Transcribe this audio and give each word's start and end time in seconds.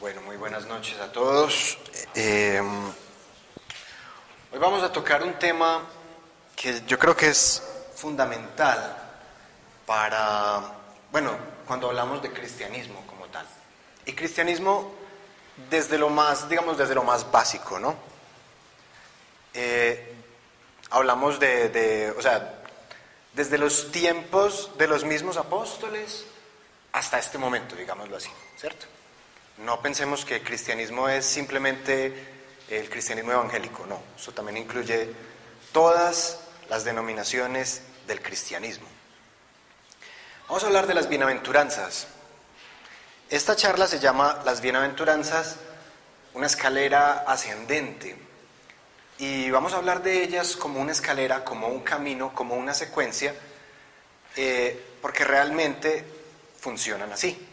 Bueno, 0.00 0.20
muy 0.22 0.36
buenas 0.36 0.64
noches 0.66 0.96
a 1.00 1.10
todos. 1.10 1.76
Eh, 2.14 2.62
hoy 4.52 4.58
vamos 4.60 4.80
a 4.84 4.92
tocar 4.92 5.24
un 5.24 5.36
tema 5.40 5.82
que 6.54 6.82
yo 6.86 6.96
creo 6.96 7.16
que 7.16 7.30
es 7.30 7.60
fundamental 7.96 8.96
para, 9.84 10.62
bueno, 11.10 11.36
cuando 11.66 11.88
hablamos 11.88 12.22
de 12.22 12.32
cristianismo 12.32 13.04
como 13.08 13.26
tal. 13.26 13.44
Y 14.06 14.12
cristianismo 14.12 14.94
desde 15.68 15.98
lo 15.98 16.10
más, 16.10 16.48
digamos, 16.48 16.78
desde 16.78 16.94
lo 16.94 17.02
más 17.02 17.28
básico, 17.32 17.80
¿no? 17.80 17.96
Eh, 19.52 20.14
hablamos 20.90 21.40
de, 21.40 22.14
o 22.16 22.22
sea, 22.22 22.62
desde 23.32 23.58
los 23.58 23.90
tiempos 23.90 24.70
de 24.78 24.86
los 24.86 25.02
mismos 25.02 25.36
apóstoles 25.36 26.24
hasta 26.92 27.18
este 27.18 27.36
momento, 27.36 27.74
digámoslo 27.74 28.16
así, 28.16 28.30
¿cierto? 28.56 28.86
No 29.58 29.82
pensemos 29.82 30.24
que 30.24 30.36
el 30.36 30.42
cristianismo 30.44 31.08
es 31.08 31.26
simplemente 31.26 32.14
el 32.68 32.88
cristianismo 32.88 33.32
evangélico, 33.32 33.86
no, 33.86 34.00
eso 34.16 34.32
también 34.32 34.58
incluye 34.58 35.08
todas 35.72 36.40
las 36.68 36.84
denominaciones 36.84 37.82
del 38.06 38.22
cristianismo. 38.22 38.86
Vamos 40.46 40.62
a 40.62 40.66
hablar 40.66 40.86
de 40.86 40.94
las 40.94 41.08
bienaventuranzas. 41.08 42.06
Esta 43.30 43.56
charla 43.56 43.86
se 43.86 43.98
llama 43.98 44.42
Las 44.44 44.60
bienaventuranzas, 44.60 45.56
una 46.34 46.46
escalera 46.46 47.24
ascendente. 47.26 48.16
Y 49.18 49.50
vamos 49.50 49.74
a 49.74 49.78
hablar 49.78 50.02
de 50.02 50.22
ellas 50.22 50.56
como 50.56 50.80
una 50.80 50.92
escalera, 50.92 51.44
como 51.44 51.66
un 51.66 51.80
camino, 51.80 52.32
como 52.32 52.54
una 52.54 52.74
secuencia, 52.74 53.34
eh, 54.36 54.80
porque 55.02 55.24
realmente 55.24 56.04
funcionan 56.60 57.12
así. 57.12 57.47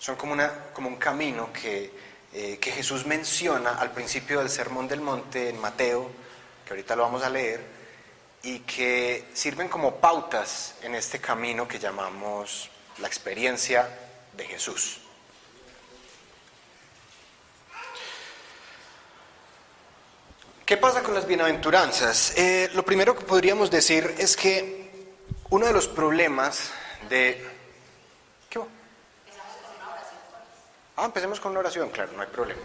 Son 0.00 0.16
como, 0.16 0.32
una, 0.32 0.50
como 0.72 0.88
un 0.88 0.96
camino 0.96 1.52
que, 1.52 1.92
eh, 2.32 2.56
que 2.58 2.72
Jesús 2.72 3.04
menciona 3.04 3.74
al 3.74 3.92
principio 3.92 4.38
del 4.38 4.48
Sermón 4.48 4.88
del 4.88 5.02
Monte 5.02 5.50
en 5.50 5.60
Mateo, 5.60 6.10
que 6.64 6.72
ahorita 6.72 6.96
lo 6.96 7.02
vamos 7.02 7.22
a 7.22 7.28
leer, 7.28 7.60
y 8.42 8.60
que 8.60 9.28
sirven 9.34 9.68
como 9.68 9.96
pautas 9.96 10.76
en 10.82 10.94
este 10.94 11.20
camino 11.20 11.68
que 11.68 11.78
llamamos 11.78 12.70
la 12.96 13.08
experiencia 13.08 13.90
de 14.32 14.46
Jesús. 14.46 15.02
¿Qué 20.64 20.78
pasa 20.78 21.02
con 21.02 21.12
las 21.12 21.26
bienaventuranzas? 21.26 22.32
Eh, 22.38 22.70
lo 22.72 22.86
primero 22.86 23.14
que 23.14 23.26
podríamos 23.26 23.70
decir 23.70 24.14
es 24.16 24.34
que 24.34 24.88
uno 25.50 25.66
de 25.66 25.74
los 25.74 25.88
problemas 25.88 26.70
de... 27.10 27.44
¿Qué 28.48 28.60
va? 28.60 28.66
Ah, 31.02 31.06
empecemos 31.06 31.40
con 31.40 31.52
una 31.52 31.60
oración, 31.60 31.88
claro, 31.88 32.12
no 32.12 32.20
hay 32.20 32.28
problema. 32.28 32.60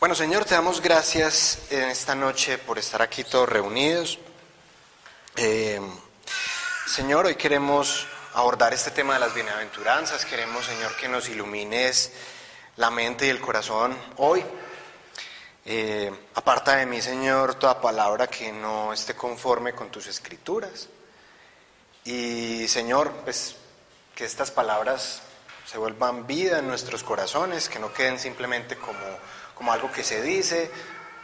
Bueno, 0.00 0.14
Señor, 0.14 0.46
te 0.46 0.54
damos 0.54 0.80
gracias 0.80 1.58
en 1.68 1.90
esta 1.90 2.14
noche 2.14 2.56
por 2.56 2.78
estar 2.78 3.02
aquí 3.02 3.22
todos 3.22 3.46
reunidos. 3.50 4.18
Eh, 5.36 5.78
Señor, 6.86 7.26
hoy 7.26 7.34
queremos 7.34 8.06
abordar 8.32 8.72
este 8.72 8.90
tema 8.90 9.12
de 9.12 9.20
las 9.20 9.34
bienaventuranzas. 9.34 10.24
Queremos, 10.24 10.64
Señor, 10.64 10.96
que 10.96 11.06
nos 11.06 11.28
ilumines 11.28 12.10
la 12.76 12.90
mente 12.90 13.26
y 13.26 13.28
el 13.28 13.42
corazón 13.42 13.94
hoy. 14.16 14.42
Eh, 15.66 16.10
aparta 16.34 16.76
de 16.76 16.86
mí, 16.86 17.02
Señor, 17.02 17.56
toda 17.56 17.78
palabra 17.78 18.26
que 18.26 18.52
no 18.52 18.94
esté 18.94 19.14
conforme 19.14 19.74
con 19.74 19.90
tus 19.90 20.06
escrituras. 20.06 20.88
Y, 22.06 22.66
Señor, 22.68 23.12
pues 23.22 23.54
que 24.18 24.24
estas 24.24 24.50
palabras 24.50 25.22
se 25.64 25.78
vuelvan 25.78 26.26
vida 26.26 26.58
en 26.58 26.66
nuestros 26.66 27.04
corazones, 27.04 27.68
que 27.68 27.78
no 27.78 27.92
queden 27.92 28.18
simplemente 28.18 28.74
como, 28.74 28.98
como 29.54 29.72
algo 29.72 29.92
que 29.92 30.02
se 30.02 30.20
dice, 30.20 30.72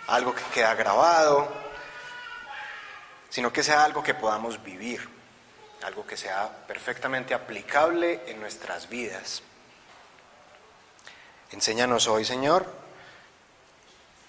algo 0.06 0.32
que 0.32 0.44
queda 0.54 0.76
grabado, 0.76 1.52
sino 3.30 3.52
que 3.52 3.64
sea 3.64 3.84
algo 3.84 4.00
que 4.00 4.14
podamos 4.14 4.62
vivir, 4.62 5.08
algo 5.82 6.06
que 6.06 6.16
sea 6.16 6.48
perfectamente 6.68 7.34
aplicable 7.34 8.22
en 8.28 8.38
nuestras 8.38 8.88
vidas. 8.88 9.42
Enséñanos 11.50 12.06
hoy, 12.06 12.24
Señor, 12.24 12.64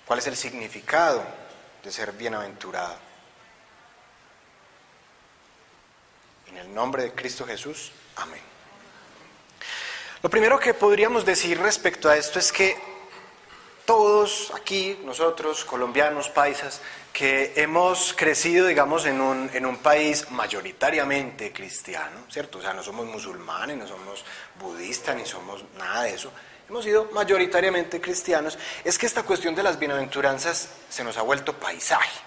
cuál 0.07 0.17
es 0.17 0.25
el 0.25 0.35
significado 0.35 1.23
de 1.83 1.91
ser 1.91 2.13
bienaventurado. 2.13 2.97
En 6.47 6.57
el 6.57 6.73
nombre 6.73 7.03
de 7.03 7.13
Cristo 7.13 7.45
Jesús, 7.45 7.91
amén. 8.15 8.54
Lo 10.25 10.31
primero 10.31 10.57
que 10.57 10.73
podríamos 10.73 11.23
decir 11.23 11.59
respecto 11.59 12.09
a 12.09 12.17
esto 12.17 12.39
es 12.39 12.51
que 12.51 12.75
todos 13.85 14.51
aquí, 14.55 14.99
nosotros, 15.05 15.63
colombianos, 15.63 16.29
paisas, 16.29 16.81
que 17.13 17.53
hemos 17.55 18.11
crecido, 18.17 18.65
digamos, 18.65 19.05
en 19.05 19.21
un, 19.21 19.51
en 19.53 19.67
un 19.67 19.77
país 19.77 20.31
mayoritariamente 20.31 21.53
cristiano, 21.53 22.21
¿cierto? 22.27 22.57
O 22.57 22.61
sea, 22.63 22.73
no 22.73 22.81
somos 22.81 23.05
musulmanes, 23.05 23.77
no 23.77 23.87
somos 23.87 24.25
budistas, 24.59 25.15
ni 25.15 25.27
somos 25.27 25.63
nada 25.77 26.01
de 26.01 26.15
eso. 26.15 26.31
Hemos 26.67 26.83
sido 26.85 27.07
mayoritariamente 27.11 28.01
cristianos. 28.01 28.57
Es 28.83 28.97
que 28.97 29.05
esta 29.05 29.21
cuestión 29.21 29.53
de 29.53 29.61
las 29.61 29.77
bienaventuranzas 29.77 30.69
se 30.89 31.03
nos 31.03 31.17
ha 31.17 31.21
vuelto 31.21 31.53
paisaje. 31.53 32.19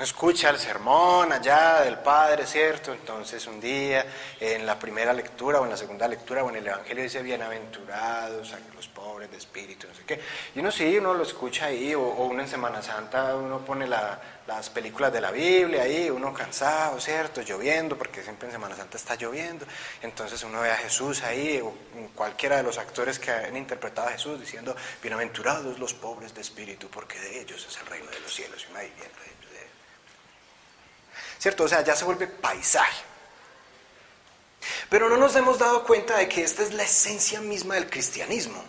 Uno 0.00 0.06
escucha 0.06 0.48
el 0.48 0.58
sermón 0.58 1.30
allá 1.30 1.82
del 1.82 1.98
Padre, 1.98 2.46
¿cierto? 2.46 2.90
Entonces 2.90 3.46
un 3.46 3.60
día 3.60 4.06
en 4.40 4.64
la 4.64 4.78
primera 4.78 5.12
lectura 5.12 5.60
o 5.60 5.64
en 5.64 5.70
la 5.70 5.76
segunda 5.76 6.08
lectura 6.08 6.42
o 6.42 6.48
en 6.48 6.56
el 6.56 6.66
Evangelio 6.66 7.02
dice 7.02 7.20
bienaventurados 7.20 8.54
los 8.74 8.88
pobres 8.88 9.30
de 9.30 9.36
espíritu, 9.36 9.86
no 9.86 9.94
sé 9.94 10.04
qué. 10.06 10.18
Y 10.54 10.60
uno 10.60 10.70
sí, 10.72 10.96
uno 10.96 11.12
lo 11.12 11.22
escucha 11.22 11.66
ahí, 11.66 11.94
o, 11.94 12.00
o 12.00 12.24
uno 12.24 12.40
en 12.40 12.48
Semana 12.48 12.80
Santa, 12.80 13.36
uno 13.36 13.62
pone 13.62 13.86
la, 13.86 14.18
las 14.46 14.70
películas 14.70 15.12
de 15.12 15.20
la 15.20 15.30
Biblia 15.32 15.82
ahí, 15.82 16.08
uno 16.08 16.32
cansado, 16.32 16.98
¿cierto? 16.98 17.42
Lloviendo, 17.42 17.98
porque 17.98 18.22
siempre 18.22 18.48
en 18.48 18.52
Semana 18.52 18.74
Santa 18.74 18.96
está 18.96 19.16
lloviendo. 19.16 19.66
Entonces 20.00 20.42
uno 20.44 20.62
ve 20.62 20.70
a 20.70 20.76
Jesús 20.76 21.22
ahí, 21.24 21.60
o 21.60 21.74
cualquiera 22.14 22.56
de 22.56 22.62
los 22.62 22.78
actores 22.78 23.18
que 23.18 23.32
han 23.32 23.54
interpretado 23.54 24.08
a 24.08 24.12
Jesús 24.12 24.40
diciendo, 24.40 24.74
bienaventurados 25.02 25.78
los 25.78 25.92
pobres 25.92 26.34
de 26.34 26.40
espíritu, 26.40 26.88
porque 26.88 27.20
de 27.20 27.42
ellos 27.42 27.66
es 27.68 27.76
el 27.76 27.84
reino 27.84 28.10
de 28.10 28.20
los 28.20 28.32
cielos. 28.32 28.64
Y 28.66 28.70
uno 28.70 28.78
ahí 28.78 28.90
viendo, 28.96 29.18
¿cierto? 31.40 31.64
O 31.64 31.68
sea, 31.68 31.82
ya 31.82 31.96
se 31.96 32.04
vuelve 32.04 32.26
paisaje. 32.26 33.02
Pero 34.90 35.08
no 35.08 35.16
nos 35.16 35.34
hemos 35.36 35.58
dado 35.58 35.84
cuenta 35.84 36.18
de 36.18 36.28
que 36.28 36.42
esta 36.42 36.62
es 36.62 36.74
la 36.74 36.82
esencia 36.82 37.40
misma 37.40 37.74
del 37.74 37.88
cristianismo. 37.88 38.62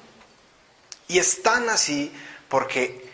Y 1.08 1.20
es 1.20 1.44
tan 1.44 1.70
así 1.70 2.14
porque 2.48 3.10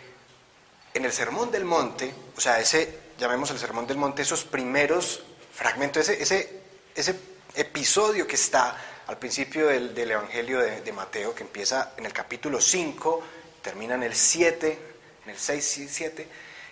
en 0.94 1.04
el 1.04 1.12
Sermón 1.12 1.50
del 1.50 1.64
Monte, 1.64 2.14
o 2.36 2.40
sea, 2.40 2.60
ese, 2.60 2.98
llamemos 3.18 3.50
el 3.50 3.58
Sermón 3.58 3.86
del 3.86 3.96
Monte, 3.96 4.22
esos 4.22 4.44
primeros 4.44 5.22
fragmentos, 5.52 6.08
ese, 6.08 6.62
ese, 6.94 7.28
episodio 7.54 8.26
que 8.26 8.36
está 8.36 8.76
al 9.08 9.18
principio 9.18 9.66
del, 9.66 9.92
del 9.92 10.12
Evangelio 10.12 10.60
de, 10.60 10.80
de, 10.82 10.92
Mateo, 10.92 11.34
que 11.34 11.42
empieza 11.42 11.94
en 11.96 12.06
el 12.06 12.12
capítulo 12.12 12.60
5, 12.60 13.22
termina 13.62 13.94
en 13.96 14.04
el 14.04 14.14
7, 14.14 14.78
en 15.24 15.30
el 15.30 15.38
6 15.38 15.78
y 15.78 15.88
7, 15.88 16.28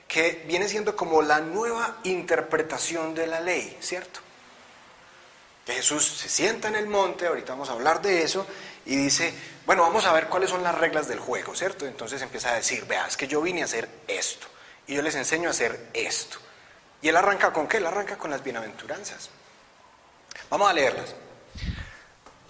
que 0.08 0.44
viene 0.46 0.68
siendo 0.68 0.94
como 0.94 1.22
la 1.22 1.40
nueva 1.40 1.98
interpretación 2.04 3.14
de 3.14 3.26
la 3.26 3.40
ley, 3.40 3.76
¿cierto? 3.80 4.20
Que 5.64 5.74
Jesús 5.74 6.06
se 6.06 6.28
sienta 6.28 6.68
en 6.68 6.76
el 6.76 6.86
monte, 6.86 7.26
ahorita 7.26 7.52
vamos 7.52 7.70
a 7.70 7.72
hablar 7.72 8.00
de 8.00 8.22
eso, 8.22 8.46
y 8.84 8.96
dice, 8.96 9.34
bueno, 9.66 9.82
vamos 9.82 10.06
a 10.06 10.12
ver 10.12 10.28
cuáles 10.28 10.50
son 10.50 10.62
las 10.62 10.76
reglas 10.76 11.08
del 11.08 11.18
juego, 11.18 11.56
¿cierto? 11.56 11.86
Entonces 11.86 12.22
empieza 12.22 12.50
a 12.50 12.54
decir, 12.54 12.84
vea, 12.86 13.06
es 13.06 13.16
que 13.16 13.26
yo 13.26 13.42
vine 13.42 13.62
a 13.62 13.64
hacer 13.64 13.88
esto, 14.06 14.46
y 14.86 14.94
yo 14.94 15.02
les 15.02 15.16
enseño 15.16 15.48
a 15.48 15.50
hacer 15.50 15.88
esto. 15.92 16.38
Y 17.02 17.08
él 17.08 17.16
arranca 17.16 17.52
con 17.52 17.66
qué? 17.66 17.78
Él 17.78 17.86
arranca 17.86 18.16
con 18.16 18.30
las 18.30 18.42
bienaventuranzas. 18.42 19.30
Vamos 20.48 20.70
a 20.70 20.72
leerlas. 20.72 21.14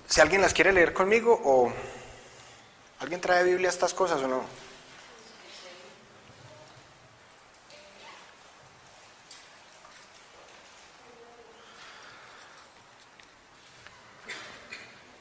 Si 0.09 0.21
alguien 0.21 0.43
las 0.43 0.53
quiere 0.53 0.73
leer 0.73 0.93
conmigo, 0.93 1.41
o 1.43 1.73
alguien 3.01 3.21
trae 3.21 3.45
Biblia 3.45 3.69
a 3.69 3.73
estas 3.73 3.95
cosas 3.95 4.21
o 4.21 4.29
no. 4.29 4.66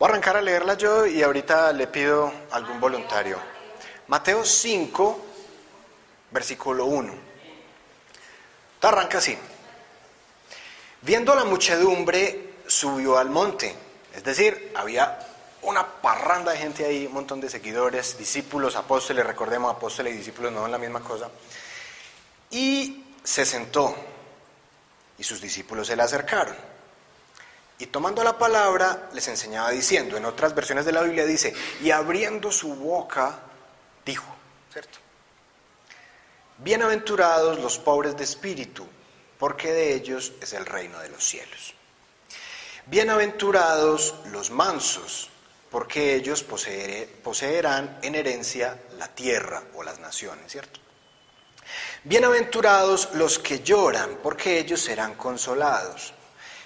Voy 0.05 0.11
a 0.11 0.13
arrancar 0.13 0.37
a 0.37 0.41
leerla 0.43 0.75
yo 0.75 1.07
y 1.07 1.23
ahorita 1.23 1.73
le 1.73 1.87
pido 1.87 2.31
algún 2.51 2.79
voluntario. 2.79 3.39
Mateo 4.05 4.45
5, 4.45 5.25
versículo 6.29 6.85
1. 6.85 7.11
Te 8.79 8.85
arranca 8.85 9.17
así. 9.17 9.35
Viendo 11.01 11.33
la 11.33 11.43
muchedumbre, 11.43 12.53
subió 12.67 13.17
al 13.17 13.31
monte. 13.31 13.75
Es 14.13 14.23
decir, 14.23 14.73
había 14.75 15.17
una 15.63 15.83
parranda 15.87 16.51
de 16.51 16.59
gente 16.59 16.85
ahí, 16.85 17.07
un 17.07 17.13
montón 17.13 17.41
de 17.41 17.49
seguidores, 17.49 18.15
discípulos, 18.15 18.75
apóstoles, 18.75 19.25
recordemos, 19.25 19.75
apóstoles 19.75 20.13
y 20.13 20.17
discípulos 20.17 20.51
no 20.51 20.61
son 20.61 20.71
la 20.71 20.77
misma 20.77 20.99
cosa. 20.99 21.31
Y 22.51 23.05
se 23.23 23.43
sentó 23.43 23.95
y 25.17 25.23
sus 25.23 25.41
discípulos 25.41 25.87
se 25.87 25.95
le 25.95 26.03
acercaron. 26.03 26.74
Y 27.77 27.87
tomando 27.87 28.23
la 28.23 28.37
palabra 28.37 29.09
les 29.13 29.27
enseñaba 29.27 29.71
diciendo, 29.71 30.15
en 30.15 30.25
otras 30.25 30.55
versiones 30.55 30.85
de 30.85 30.93
la 30.93 31.01
Biblia 31.01 31.25
dice, 31.25 31.53
y 31.81 31.91
abriendo 31.91 32.51
su 32.51 32.73
boca, 32.73 33.39
dijo, 34.05 34.25
¿cierto? 34.71 34.99
Bienaventurados 36.57 37.59
los 37.59 37.77
pobres 37.77 38.15
de 38.15 38.23
espíritu, 38.23 38.87
porque 39.37 39.73
de 39.73 39.93
ellos 39.93 40.31
es 40.39 40.53
el 40.53 40.65
reino 40.65 40.99
de 40.99 41.09
los 41.09 41.23
cielos. 41.23 41.73
Bienaventurados 42.85 44.15
los 44.27 44.51
mansos, 44.51 45.29
porque 45.69 46.15
ellos 46.15 46.45
poseerán 47.23 47.99
en 48.01 48.15
herencia 48.15 48.79
la 48.97 49.09
tierra 49.09 49.63
o 49.73 49.83
las 49.83 49.99
naciones, 49.99 50.49
¿cierto? 50.49 50.79
Bienaventurados 52.05 53.09
los 53.15 53.37
que 53.39 53.59
lloran, 53.59 54.19
porque 54.23 54.59
ellos 54.59 54.79
serán 54.79 55.15
consolados. 55.15 56.13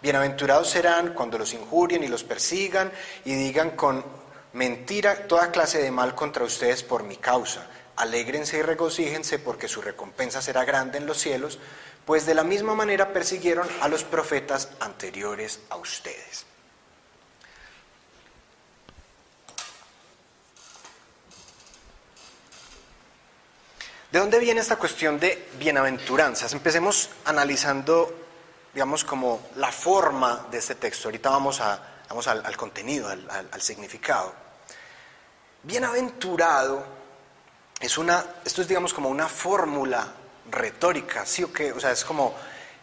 Bienaventurados 0.00 0.70
serán 0.70 1.12
cuando 1.12 1.38
los 1.38 1.52
injurien 1.54 2.04
y 2.04 2.08
los 2.08 2.22
persigan 2.22 2.92
y 3.24 3.34
digan 3.34 3.72
con 3.72 4.04
mentira 4.52 5.26
toda 5.26 5.50
clase 5.50 5.82
de 5.82 5.90
mal 5.90 6.14
contra 6.14 6.44
ustedes 6.44 6.84
por 6.84 7.02
mi 7.02 7.16
causa. 7.16 7.66
Alégrense 7.96 8.58
y 8.58 8.62
regocíjense 8.62 9.40
porque 9.40 9.66
su 9.66 9.82
recompensa 9.82 10.40
será 10.40 10.64
grande 10.64 10.98
en 10.98 11.06
los 11.06 11.18
cielos, 11.18 11.58
pues 12.06 12.26
de 12.26 12.34
la 12.34 12.44
misma 12.44 12.76
manera 12.76 13.12
persiguieron 13.12 13.68
a 13.80 13.88
los 13.88 14.04
profetas 14.04 14.68
anteriores 14.78 15.60
a 15.68 15.76
ustedes. 15.76 16.46
¿De 24.12 24.20
dónde 24.20 24.38
viene 24.38 24.60
esta 24.60 24.76
cuestión 24.76 25.20
de 25.20 25.48
bienaventuranzas? 25.58 26.54
Empecemos 26.54 27.10
analizando, 27.26 28.27
digamos, 28.78 29.02
como 29.02 29.40
la 29.56 29.72
forma 29.72 30.46
de 30.52 30.58
este 30.58 30.76
texto. 30.76 31.08
Ahorita 31.08 31.30
vamos, 31.30 31.60
a, 31.60 31.82
vamos 32.08 32.28
al, 32.28 32.56
contenido, 32.56 33.08
al, 33.08 33.60
significado. 33.60 34.32
Bienaventurado 35.64 36.84
es 37.80 37.98
una, 37.98 38.24
esto 38.44 38.62
es, 38.62 38.68
digamos, 38.68 38.94
como 38.94 39.08
una 39.08 39.28
fórmula 39.28 40.06
retórica, 40.48 41.26
¿sí 41.26 41.42
o 41.42 41.52
qué? 41.52 41.72
O 41.72 41.80
sea, 41.80 41.90
es 41.90 42.04
como 42.04 42.36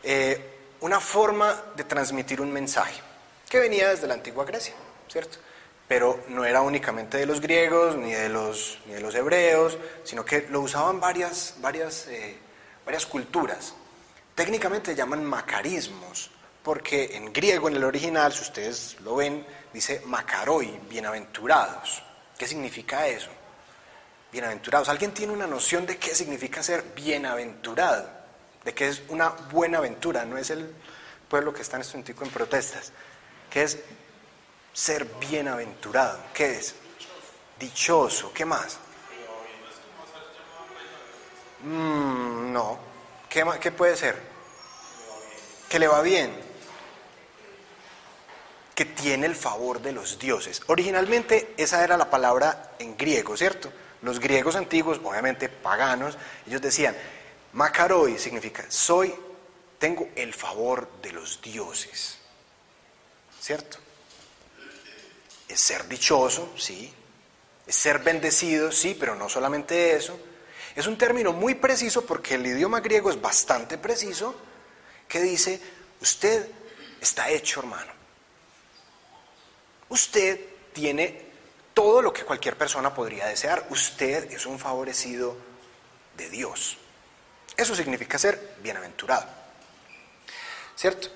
eh, 0.04 0.74
una 0.82 1.00
forma 1.00 1.64
de 1.78 1.86
transmitir 1.86 2.42
un 2.42 2.52
mensaje 2.52 3.00
que 3.48 3.62
venía 3.62 3.88
desde 3.88 4.06
la 4.06 4.16
antigua 4.16 4.44
Grecia, 4.44 4.76
¿cierto? 5.08 5.38
pero 5.88 6.26
no 6.28 6.44
era 6.44 6.62
únicamente 6.62 7.20
de 7.20 7.26
los 7.26 7.40
griegos 7.40 7.96
ni 7.96 8.12
de 8.12 8.28
los, 8.28 8.80
ni 8.86 8.96
de 8.96 9.00
los 9.00 9.16
hebreos, 9.16 9.78
sino 10.04 10.26
que 10.26 10.46
lo 10.50 10.60
usaban 10.60 11.00
varias, 11.00 11.56
varias, 11.60 12.08
eh, 12.08 12.36
varias 12.84 13.06
culturas. 13.06 13.76
Técnicamente 14.36 14.94
llaman 14.94 15.24
macarismos, 15.24 16.30
porque 16.62 17.16
en 17.16 17.32
griego, 17.32 17.70
en 17.70 17.78
el 17.78 17.84
original, 17.84 18.34
si 18.34 18.42
ustedes 18.42 18.98
lo 19.02 19.16
ven, 19.16 19.46
dice 19.74 20.02
macaroi, 20.06 20.80
bienaventurados. 20.90 22.04
¿Qué 22.38 22.46
significa 22.46 23.08
eso? 23.08 23.30
Bienaventurados. 24.32 24.90
¿Alguien 24.90 25.14
tiene 25.14 25.32
una 25.32 25.48
noción 25.48 25.86
de 25.86 25.98
qué 25.98 26.14
significa 26.14 26.62
ser 26.62 26.84
bienaventurado? 26.94 28.10
De 28.64 28.74
qué 28.74 28.90
es 28.90 29.04
una 29.08 29.30
buena 29.30 29.78
aventura, 29.78 30.26
no 30.26 30.38
es 30.38 30.50
el 30.50 30.70
pueblo 31.30 31.54
que 31.54 31.62
está 31.62 31.78
en 31.78 31.82
este 31.82 31.98
momento 31.98 32.24
en 32.24 32.30
protestas. 32.30 32.92
¿Qué 33.50 33.64
es 33.64 33.80
ser 34.76 35.06
bienaventurado. 35.06 36.20
¿Qué 36.34 36.58
es? 36.58 36.76
Dichoso. 37.58 38.34
¿Qué 38.34 38.44
más? 38.44 38.78
Mm, 41.64 42.52
no. 42.52 42.95
¿Qué, 43.36 43.44
¿Qué 43.60 43.72
puede 43.74 43.98
ser? 43.98 44.16
Que 45.68 45.78
le 45.78 45.90
va 45.90 46.02
bien. 46.02 46.34
Que 48.74 48.86
tiene 48.86 49.26
el 49.26 49.36
favor 49.36 49.82
de 49.82 49.92
los 49.92 50.18
dioses. 50.18 50.62
Originalmente 50.68 51.54
esa 51.58 51.84
era 51.84 51.98
la 51.98 52.10
palabra 52.10 52.72
en 52.80 52.96
griego, 52.96 53.36
¿cierto? 53.36 53.74
Los 54.04 54.22
griegos 54.22 54.56
antiguos, 54.56 55.02
obviamente 55.04 55.50
paganos, 55.50 56.18
ellos 56.48 56.62
decían, 56.62 56.96
macaroi 57.52 58.18
significa, 58.18 58.64
soy, 58.70 59.14
tengo 59.80 60.08
el 60.16 60.34
favor 60.34 60.90
de 61.02 61.12
los 61.12 61.42
dioses, 61.42 62.18
¿cierto? 63.42 63.80
Es 65.50 65.60
ser 65.60 65.90
dichoso, 65.90 66.54
sí. 66.58 66.94
Es 67.68 67.76
ser 67.76 68.00
bendecido, 68.00 68.72
sí, 68.72 68.96
pero 68.98 69.14
no 69.14 69.28
solamente 69.28 69.94
eso. 69.94 70.18
Es 70.76 70.88
un 70.88 70.98
término 70.98 71.32
muy 71.32 71.56
preciso 71.56 72.06
porque 72.06 72.36
el 72.36 72.46
idioma 72.46 72.82
griego 72.82 73.10
es 73.10 73.22
bastante 73.22 73.78
preciso, 73.78 74.36
que 75.08 75.22
dice, 75.22 75.62
usted 76.02 76.50
está 77.00 77.30
hecho, 77.30 77.62
hermano. 77.62 77.94
Usted 79.90 80.40
tiene 80.74 81.26
todo 81.74 82.02
lo 82.02 82.12
que 82.12 82.24
cualquier 82.24 82.58
persona 82.58 82.94
podría 82.94 83.28
desear. 83.28 83.68
Usted 83.70 84.32
es 84.32 84.46
un 84.46 84.60
favorecido 84.60 85.38
de 86.18 86.30
Dios. 86.30 86.78
Eso 87.56 87.76
significa 87.76 88.18
ser 88.18 88.56
bienaventurado. 88.62 89.26
¿Cierto? 90.76 91.08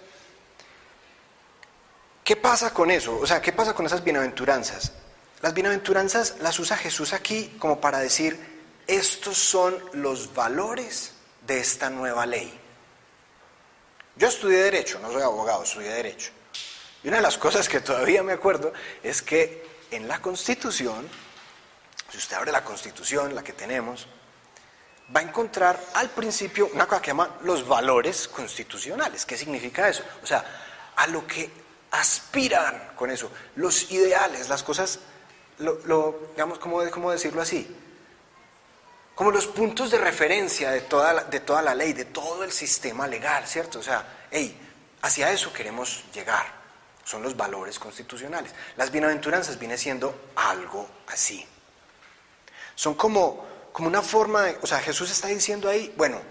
¿Qué 2.23 2.35
pasa 2.35 2.73
con 2.73 2.91
eso? 2.91 3.17
O 3.17 3.25
sea, 3.25 3.41
¿qué 3.41 3.51
pasa 3.51 3.73
con 3.73 3.85
esas 3.85 4.03
bienaventuranzas? 4.03 4.93
Las 5.41 5.53
bienaventuranzas 5.53 6.35
las 6.39 6.59
usa 6.59 6.77
Jesús 6.77 7.13
aquí 7.13 7.55
como 7.59 7.81
para 7.81 7.99
decir, 7.99 8.39
estos 8.89 9.37
son 9.37 9.77
los 9.93 10.33
valores 10.33 11.13
de 11.45 11.59
esta 11.59 11.89
nueva 11.89 12.25
ley. 12.25 12.59
Yo 14.15 14.27
estudié 14.27 14.63
derecho, 14.63 14.99
no 14.99 15.11
soy 15.11 15.21
abogado, 15.21 15.63
estudié 15.63 15.89
derecho. 15.89 16.31
Y 17.03 17.07
una 17.07 17.17
de 17.17 17.23
las 17.23 17.37
cosas 17.37 17.69
que 17.69 17.79
todavía 17.79 18.23
me 18.23 18.33
acuerdo 18.33 18.73
es 19.03 19.21
que 19.21 19.65
en 19.91 20.07
la 20.07 20.19
Constitución, 20.21 21.07
si 22.09 22.17
usted 22.17 22.35
abre 22.35 22.51
la 22.51 22.63
Constitución, 22.63 23.35
la 23.35 23.43
que 23.43 23.53
tenemos, 23.53 24.07
va 25.15 25.19
a 25.21 25.23
encontrar 25.23 25.79
al 25.93 26.09
principio 26.09 26.69
una 26.73 26.87
cosa 26.87 27.01
que 27.01 27.11
llama 27.11 27.37
los 27.43 27.67
valores 27.67 28.27
constitucionales. 28.27 29.25
¿Qué 29.25 29.37
significa 29.37 29.87
eso? 29.87 30.03
O 30.23 30.25
sea, 30.25 30.43
a 30.95 31.07
lo 31.07 31.25
que 31.27 31.49
aspiran 31.91 32.93
con 32.95 33.11
eso, 33.11 33.31
los 33.55 33.91
ideales, 33.91 34.49
las 34.49 34.63
cosas, 34.63 34.99
lo, 35.59 36.31
digamos, 36.31 36.57
¿cómo, 36.59 36.81
¿cómo, 36.89 37.11
decirlo 37.11 37.41
así? 37.41 37.67
Como 39.19 39.31
los 39.31 39.47
puntos 39.47 39.91
de 39.91 39.97
referencia 39.97 40.71
de 40.71 40.79
toda, 40.79 41.11
la, 41.11 41.23
de 41.25 41.41
toda 41.41 41.61
la 41.61 41.75
ley, 41.75 41.91
de 41.91 42.05
todo 42.05 42.45
el 42.45 42.53
sistema 42.53 43.05
legal, 43.05 43.45
¿cierto? 43.45 43.79
O 43.79 43.83
sea, 43.83 44.27
hey, 44.31 44.57
hacia 45.01 45.29
eso 45.29 45.51
queremos 45.51 46.05
llegar, 46.13 46.45
son 47.03 47.21
los 47.21 47.35
valores 47.35 47.77
constitucionales. 47.79 48.53
Las 48.77 48.91
bienaventuranzas 48.91 49.59
viene 49.59 49.77
siendo 49.77 50.31
algo 50.37 50.89
así. 51.07 51.45
Son 52.75 52.93
como, 52.93 53.45
como 53.73 53.89
una 53.89 54.01
forma 54.01 54.43
de, 54.43 54.57
o 54.61 54.65
sea, 54.65 54.79
Jesús 54.79 55.11
está 55.11 55.27
diciendo 55.27 55.67
ahí, 55.67 55.93
bueno, 55.97 56.21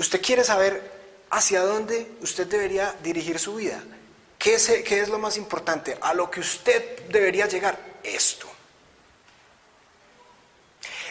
usted 0.00 0.20
quiere 0.20 0.42
saber 0.42 0.90
hacia 1.30 1.60
dónde 1.60 2.16
usted 2.20 2.48
debería 2.48 2.96
dirigir 3.00 3.38
su 3.38 3.54
vida. 3.54 3.80
¿Qué 4.40 4.54
es, 4.54 5.08
lo 5.08 5.20
más 5.20 5.36
importante? 5.36 5.96
A 6.00 6.14
lo 6.14 6.28
que 6.28 6.40
usted 6.40 7.06
debería 7.10 7.46
llegar, 7.46 7.78
esto. 8.02 8.48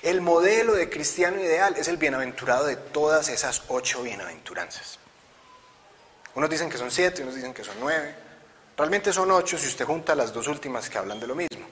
El 0.02 0.22
modelo 0.22 0.74
de 0.74 0.90
cristiano 0.90 1.40
ideal 1.40 1.76
es 1.78 1.88
el 1.88 1.98
bienaventurado 1.98 2.66
de 2.66 2.76
todas 2.76 3.30
esas 3.30 3.64
ocho 3.68 4.04
bienaventuranzas. 4.04 5.00
Unos 6.36 6.50
dicen 6.50 6.70
que 6.70 6.78
son 6.78 6.92
siete, 6.92 7.24
unos 7.24 7.36
dicen 7.36 7.54
que 7.54 7.64
son 7.64 7.76
nueve. 7.80 8.16
Realmente 8.78 9.12
son 9.12 9.32
ocho 9.32 9.58
si 9.58 9.68
usted 9.68 9.86
junta 9.86 10.14
las 10.14 10.32
dos 10.32 10.48
últimas 10.48 10.90
que 10.90 10.98
hablan 10.98 11.20
de 11.20 11.28
lo 11.28 11.34
mismo. 11.34 11.66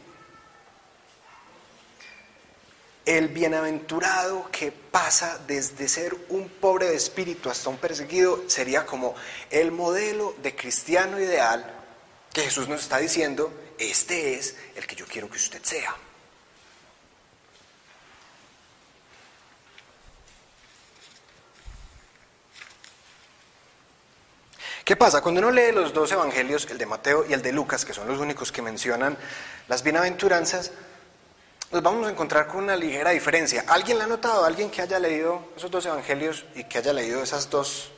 El 3.05 3.27
bienaventurado 3.27 4.49
que 4.51 4.71
pasa 4.71 5.39
desde 5.45 5.87
ser 5.87 6.15
un 6.29 6.49
pobre 6.49 6.87
de 6.87 6.95
espíritu 6.95 7.51
hasta 7.51 7.69
un 7.69 7.77
perseguido 7.77 8.45
sería 8.47 8.87
como 8.87 9.13
el 9.51 9.71
modelo 9.71 10.33
de 10.41 10.55
cristiano 10.55 11.19
ideal 11.19 11.71
que 12.33 12.41
Jesús 12.41 12.67
nos 12.67 12.81
está 12.81 12.97
diciendo, 12.97 13.53
este 13.77 14.39
es 14.39 14.55
el 14.75 14.87
que 14.87 14.95
yo 14.95 15.05
quiero 15.05 15.29
que 15.29 15.37
usted 15.37 15.61
sea. 15.61 15.95
¿Qué 24.85 24.95
pasa? 24.95 25.19
Cuando 25.21 25.41
uno 25.41 25.49
lee 25.49 25.71
los 25.71 25.93
dos 25.93 26.11
evangelios, 26.11 26.67
el 26.69 26.77
de 26.77 26.85
Mateo 26.85 27.25
y 27.27 27.33
el 27.33 27.41
de 27.41 27.51
Lucas, 27.51 27.83
que 27.83 27.91
son 27.91 28.07
los 28.07 28.19
únicos 28.19 28.51
que 28.51 28.61
mencionan 28.61 29.17
las 29.67 29.81
bienaventuranzas, 29.81 30.71
nos 31.71 31.81
vamos 31.81 32.05
a 32.05 32.11
encontrar 32.11 32.45
con 32.47 32.65
una 32.65 32.75
ligera 32.75 33.09
diferencia. 33.09 33.65
¿Alguien 33.67 33.97
la 33.97 34.03
ha 34.03 34.07
notado? 34.07 34.45
¿Alguien 34.45 34.69
que 34.69 34.83
haya 34.83 34.99
leído 34.99 35.49
esos 35.57 35.71
dos 35.71 35.87
evangelios 35.87 36.45
y 36.53 36.65
que 36.65 36.77
haya 36.77 36.93
leído 36.93 37.23
esas 37.23 37.49
dos 37.49 37.93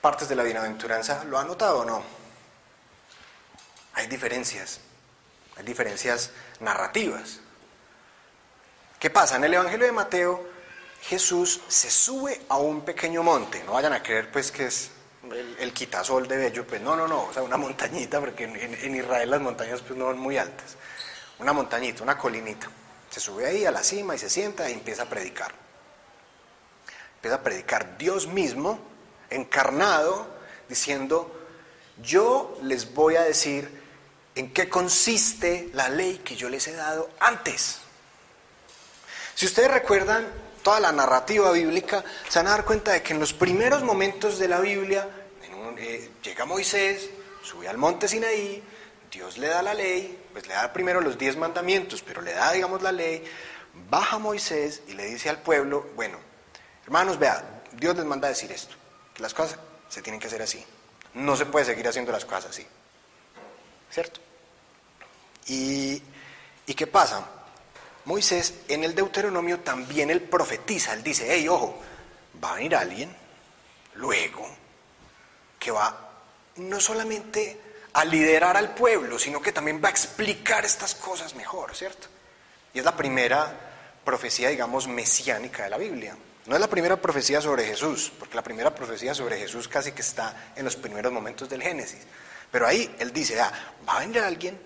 partes 0.00 0.28
de 0.28 0.36
la 0.36 0.44
bienaventuranza, 0.44 1.24
¿lo 1.24 1.40
ha 1.40 1.44
notado 1.44 1.80
o 1.80 1.84
no? 1.84 2.04
Hay 3.94 4.06
diferencias, 4.06 4.78
hay 5.56 5.64
diferencias 5.64 6.30
narrativas. 6.60 7.40
¿Qué 9.00 9.10
pasa? 9.10 9.34
En 9.34 9.42
el 9.42 9.54
Evangelio 9.54 9.86
de 9.86 9.92
Mateo, 9.92 10.48
Jesús 11.00 11.62
se 11.66 11.90
sube 11.90 12.42
a 12.48 12.58
un 12.58 12.82
pequeño 12.82 13.24
monte. 13.24 13.64
No 13.64 13.72
vayan 13.72 13.92
a 13.92 14.04
creer 14.04 14.30
pues 14.30 14.52
que 14.52 14.66
es 14.66 14.91
el, 15.32 15.72
quitasol 15.72 16.26
de 16.28 16.36
Bello, 16.36 16.66
pues 16.66 16.80
no, 16.80 16.96
no, 16.96 17.06
no, 17.08 17.24
o 17.24 17.32
sea, 17.32 17.42
una 17.42 17.56
montañita, 17.56 18.20
porque 18.20 18.44
en, 18.44 18.96
Israel 18.96 19.30
las 19.30 19.40
montañas 19.40 19.80
pues 19.80 19.98
no 19.98 20.06
son 20.06 20.18
muy 20.18 20.38
altas. 20.38 20.76
Una 21.38 21.52
montañita, 21.52 22.02
una 22.02 22.16
colinita. 22.16 22.68
Se 23.10 23.20
sube 23.20 23.46
ahí 23.46 23.64
a 23.64 23.70
la 23.70 23.82
cima 23.82 24.14
y 24.14 24.18
se 24.18 24.30
sienta 24.30 24.68
y 24.68 24.72
empieza 24.72 25.02
a 25.02 25.08
predicar. 25.08 25.52
Empieza 27.16 27.36
a 27.36 27.42
predicar 27.42 27.98
Dios 27.98 28.26
mismo, 28.26 28.78
encarnado, 29.30 30.26
diciendo, 30.68 31.34
yo 32.00 32.58
les 32.62 32.94
voy 32.94 33.16
a 33.16 33.22
decir 33.22 33.82
en 34.34 34.52
qué 34.52 34.68
consiste 34.68 35.70
la 35.74 35.88
ley 35.88 36.18
que 36.24 36.36
yo 36.36 36.48
les 36.48 36.66
he 36.68 36.72
dado 36.72 37.10
antes. 37.20 37.78
Si 39.34 39.46
ustedes 39.46 39.70
recuerdan 39.70 40.26
toda 40.62 40.80
la 40.80 40.92
narrativa 40.92 41.50
bíblica, 41.52 42.04
se 42.28 42.38
van 42.38 42.48
a 42.48 42.50
dar 42.50 42.64
cuenta 42.64 42.92
de 42.92 43.02
que 43.02 43.12
en 43.12 43.20
los 43.20 43.32
primeros 43.32 43.82
momentos 43.82 44.38
de 44.38 44.48
la 44.48 44.60
Biblia 44.60 45.08
eh, 45.82 46.10
llega 46.22 46.44
Moisés, 46.44 47.10
sube 47.42 47.68
al 47.68 47.76
monte 47.76 48.06
Sinaí, 48.06 48.62
Dios 49.10 49.36
le 49.36 49.48
da 49.48 49.62
la 49.62 49.74
ley, 49.74 50.18
pues 50.32 50.46
le 50.46 50.54
da 50.54 50.72
primero 50.72 51.00
los 51.00 51.18
diez 51.18 51.36
mandamientos, 51.36 52.02
pero 52.02 52.22
le 52.22 52.32
da, 52.32 52.52
digamos, 52.52 52.82
la 52.82 52.92
ley, 52.92 53.24
baja 53.90 54.18
Moisés 54.18 54.82
y 54.86 54.92
le 54.92 55.06
dice 55.06 55.28
al 55.28 55.42
pueblo, 55.42 55.90
bueno, 55.96 56.18
hermanos, 56.84 57.18
vea, 57.18 57.62
Dios 57.72 57.96
les 57.96 58.04
manda 58.04 58.28
decir 58.28 58.52
esto, 58.52 58.76
que 59.12 59.22
las 59.22 59.34
cosas 59.34 59.58
se 59.88 60.02
tienen 60.02 60.20
que 60.20 60.28
hacer 60.28 60.40
así, 60.40 60.64
no 61.14 61.36
se 61.36 61.46
puede 61.46 61.66
seguir 61.66 61.88
haciendo 61.88 62.12
las 62.12 62.24
cosas 62.24 62.46
así, 62.46 62.66
¿cierto? 63.90 64.20
¿Y, 65.48 66.00
y 66.66 66.74
qué 66.74 66.86
pasa? 66.86 67.26
Moisés 68.04 68.54
en 68.68 68.84
el 68.84 68.94
Deuteronomio 68.94 69.60
también 69.60 70.10
él 70.10 70.22
profetiza, 70.22 70.94
él 70.94 71.02
dice, 71.02 71.26
hey, 71.28 71.48
ojo, 71.48 71.78
va 72.42 72.52
a 72.52 72.54
venir 72.54 72.76
alguien 72.76 73.14
luego 73.94 74.61
que 75.62 75.70
va 75.70 76.10
no 76.56 76.80
solamente 76.80 77.56
a 77.92 78.04
liderar 78.04 78.56
al 78.56 78.74
pueblo, 78.74 79.16
sino 79.16 79.40
que 79.40 79.52
también 79.52 79.80
va 79.82 79.88
a 79.88 79.90
explicar 79.92 80.64
estas 80.64 80.96
cosas 80.96 81.36
mejor, 81.36 81.76
¿cierto? 81.76 82.08
Y 82.74 82.80
es 82.80 82.84
la 82.84 82.96
primera 82.96 84.00
profecía, 84.04 84.48
digamos, 84.48 84.88
mesiánica 84.88 85.62
de 85.62 85.70
la 85.70 85.78
Biblia. 85.78 86.16
No 86.46 86.56
es 86.56 86.60
la 86.60 86.66
primera 86.66 86.96
profecía 86.96 87.40
sobre 87.40 87.64
Jesús, 87.64 88.10
porque 88.18 88.34
la 88.34 88.42
primera 88.42 88.74
profecía 88.74 89.14
sobre 89.14 89.38
Jesús 89.38 89.68
casi 89.68 89.92
que 89.92 90.02
está 90.02 90.52
en 90.56 90.64
los 90.64 90.74
primeros 90.74 91.12
momentos 91.12 91.48
del 91.48 91.62
Génesis. 91.62 92.00
Pero 92.50 92.66
ahí 92.66 92.92
él 92.98 93.12
dice, 93.12 93.40
ah, 93.40 93.52
va 93.88 93.98
a 93.98 94.00
venir 94.00 94.18
alguien 94.18 94.60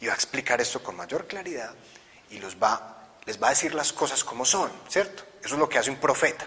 y 0.00 0.06
va 0.06 0.12
a 0.12 0.16
explicar 0.16 0.60
esto 0.60 0.82
con 0.82 0.96
mayor 0.96 1.26
claridad 1.26 1.72
y 2.28 2.38
los 2.38 2.56
va, 2.56 3.06
les 3.24 3.42
va 3.42 3.46
a 3.46 3.50
decir 3.50 3.74
las 3.74 3.94
cosas 3.94 4.22
como 4.22 4.44
son, 4.44 4.70
¿cierto? 4.88 5.24
Eso 5.42 5.54
es 5.54 5.58
lo 5.58 5.68
que 5.68 5.78
hace 5.78 5.90
un 5.90 5.96
profeta. 5.96 6.46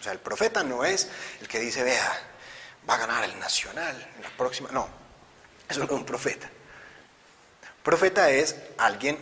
O 0.00 0.02
sea, 0.02 0.12
el 0.12 0.18
profeta 0.18 0.64
no 0.64 0.82
es 0.82 1.08
el 1.42 1.48
que 1.48 1.60
dice, 1.60 1.82
vea, 1.82 2.29
va 2.88 2.94
a 2.94 2.98
ganar 2.98 3.24
el 3.24 3.38
nacional 3.38 4.10
en 4.16 4.22
la 4.22 4.30
próxima. 4.30 4.70
No, 4.72 4.88
eso 5.68 5.82
es 5.82 5.90
un 5.90 6.04
profeta. 6.04 6.50
Profeta 7.82 8.30
es 8.30 8.56
alguien 8.78 9.18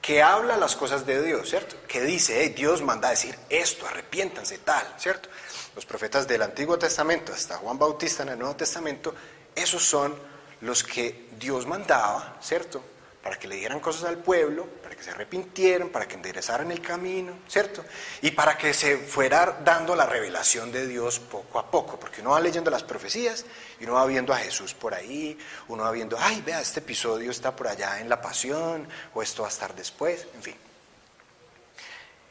que 0.00 0.22
habla 0.22 0.56
las 0.56 0.76
cosas 0.76 1.04
de 1.04 1.22
Dios, 1.22 1.50
¿cierto? 1.50 1.76
Que 1.86 2.02
dice, 2.02 2.48
Dios 2.50 2.80
manda 2.82 3.08
a 3.08 3.10
decir 3.10 3.38
esto, 3.50 3.86
arrepiéntanse, 3.86 4.58
tal, 4.58 4.94
¿cierto? 4.96 5.28
Los 5.74 5.84
profetas 5.84 6.26
del 6.26 6.42
Antiguo 6.42 6.78
Testamento, 6.78 7.32
hasta 7.32 7.58
Juan 7.58 7.78
Bautista 7.78 8.22
en 8.22 8.30
el 8.30 8.38
Nuevo 8.38 8.56
Testamento, 8.56 9.14
esos 9.54 9.84
son 9.84 10.18
los 10.62 10.82
que 10.82 11.28
Dios 11.38 11.66
mandaba, 11.66 12.38
¿cierto? 12.40 12.82
Para 13.22 13.38
que 13.38 13.48
le 13.48 13.56
dieran 13.56 13.80
cosas 13.80 14.04
al 14.04 14.18
pueblo, 14.18 14.66
para 14.82 14.94
que 14.94 15.02
se 15.02 15.10
arrepintieran, 15.10 15.88
para 15.88 16.06
que 16.06 16.14
enderezaran 16.14 16.70
el 16.70 16.80
camino, 16.80 17.40
¿cierto? 17.48 17.84
Y 18.22 18.30
para 18.30 18.56
que 18.56 18.72
se 18.72 18.96
fuera 18.96 19.60
dando 19.64 19.96
la 19.96 20.06
revelación 20.06 20.70
de 20.70 20.86
Dios 20.86 21.18
poco 21.18 21.58
a 21.58 21.70
poco, 21.70 21.98
porque 21.98 22.20
uno 22.20 22.30
va 22.30 22.40
leyendo 22.40 22.70
las 22.70 22.84
profecías 22.84 23.44
y 23.80 23.84
uno 23.84 23.94
va 23.94 24.06
viendo 24.06 24.32
a 24.32 24.38
Jesús 24.38 24.72
por 24.72 24.94
ahí, 24.94 25.36
uno 25.66 25.82
va 25.82 25.90
viendo, 25.90 26.16
ay, 26.18 26.42
vea, 26.42 26.60
este 26.60 26.80
episodio 26.80 27.30
está 27.30 27.54
por 27.54 27.68
allá 27.68 28.00
en 28.00 28.08
la 28.08 28.20
pasión, 28.20 28.88
o 29.14 29.22
esto 29.22 29.42
va 29.42 29.48
a 29.48 29.52
estar 29.52 29.74
después, 29.74 30.26
en 30.34 30.42
fin. 30.42 30.56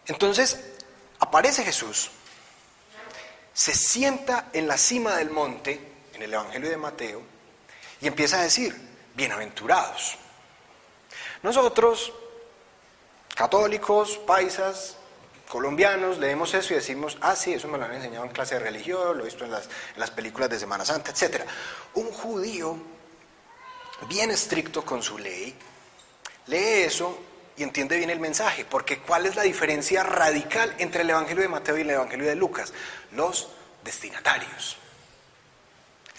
Entonces, 0.08 0.58
aparece 1.20 1.64
Jesús, 1.64 2.12
se 3.54 3.74
sienta 3.74 4.50
en 4.54 4.68
la 4.68 4.78
cima 4.78 5.16
del 5.18 5.32
monte, 5.32 5.82
en 6.14 6.22
el 6.22 6.34
Evangelio 6.34 6.70
de 6.70 6.78
Mateo, 6.78 7.22
y 8.00 8.08
empieza 8.08 8.40
a 8.40 8.44
decir, 8.44 8.76
bienaventurados. 9.16 10.18
Nosotros, 11.44 12.14
católicos, 13.36 14.18
paisas, 14.26 14.98
colombianos, 15.48 16.18
leemos 16.18 16.54
eso 16.54 16.74
y 16.74 16.78
decimos, 16.78 17.18
ah, 17.22 17.36
sí, 17.36 17.54
eso 17.54 17.68
me 17.68 17.78
lo 17.78 17.86
han 17.86 17.94
enseñado 17.94 18.26
en 18.26 18.32
clase 18.32 18.56
de 18.56 18.60
religión, 18.60 19.18
lo 19.18 19.24
he 19.24 19.26
visto 19.26 19.46
en 19.46 19.52
las, 19.52 19.66
en 19.66 20.00
las 20.00 20.12
películas 20.12 20.50
de 20.50 20.60
Semana 20.60 20.84
Santa, 20.86 21.12
etc. 21.12 21.44
Un 21.94 22.12
judío 22.12 22.78
bien 24.10 24.32
estricto 24.32 24.84
con 24.84 25.02
su 25.02 25.18
ley, 25.18 25.56
lee 26.48 26.84
eso 26.84 27.18
y 27.56 27.64
entiende 27.64 27.98
bien 27.98 28.10
el 28.10 28.20
mensaje, 28.20 28.66
porque 28.66 29.00
¿cuál 29.00 29.26
es 29.26 29.36
la 29.36 29.44
diferencia 29.44 30.04
radical 30.04 30.76
entre 30.78 31.02
el 31.02 31.10
Evangelio 31.10 31.42
de 31.42 31.50
Mateo 31.50 31.78
y 31.78 31.82
el 31.82 31.90
Evangelio 31.90 32.28
de 32.28 32.36
Lucas? 32.36 32.74
Los 33.12 33.50
destinatarios. 33.84 34.78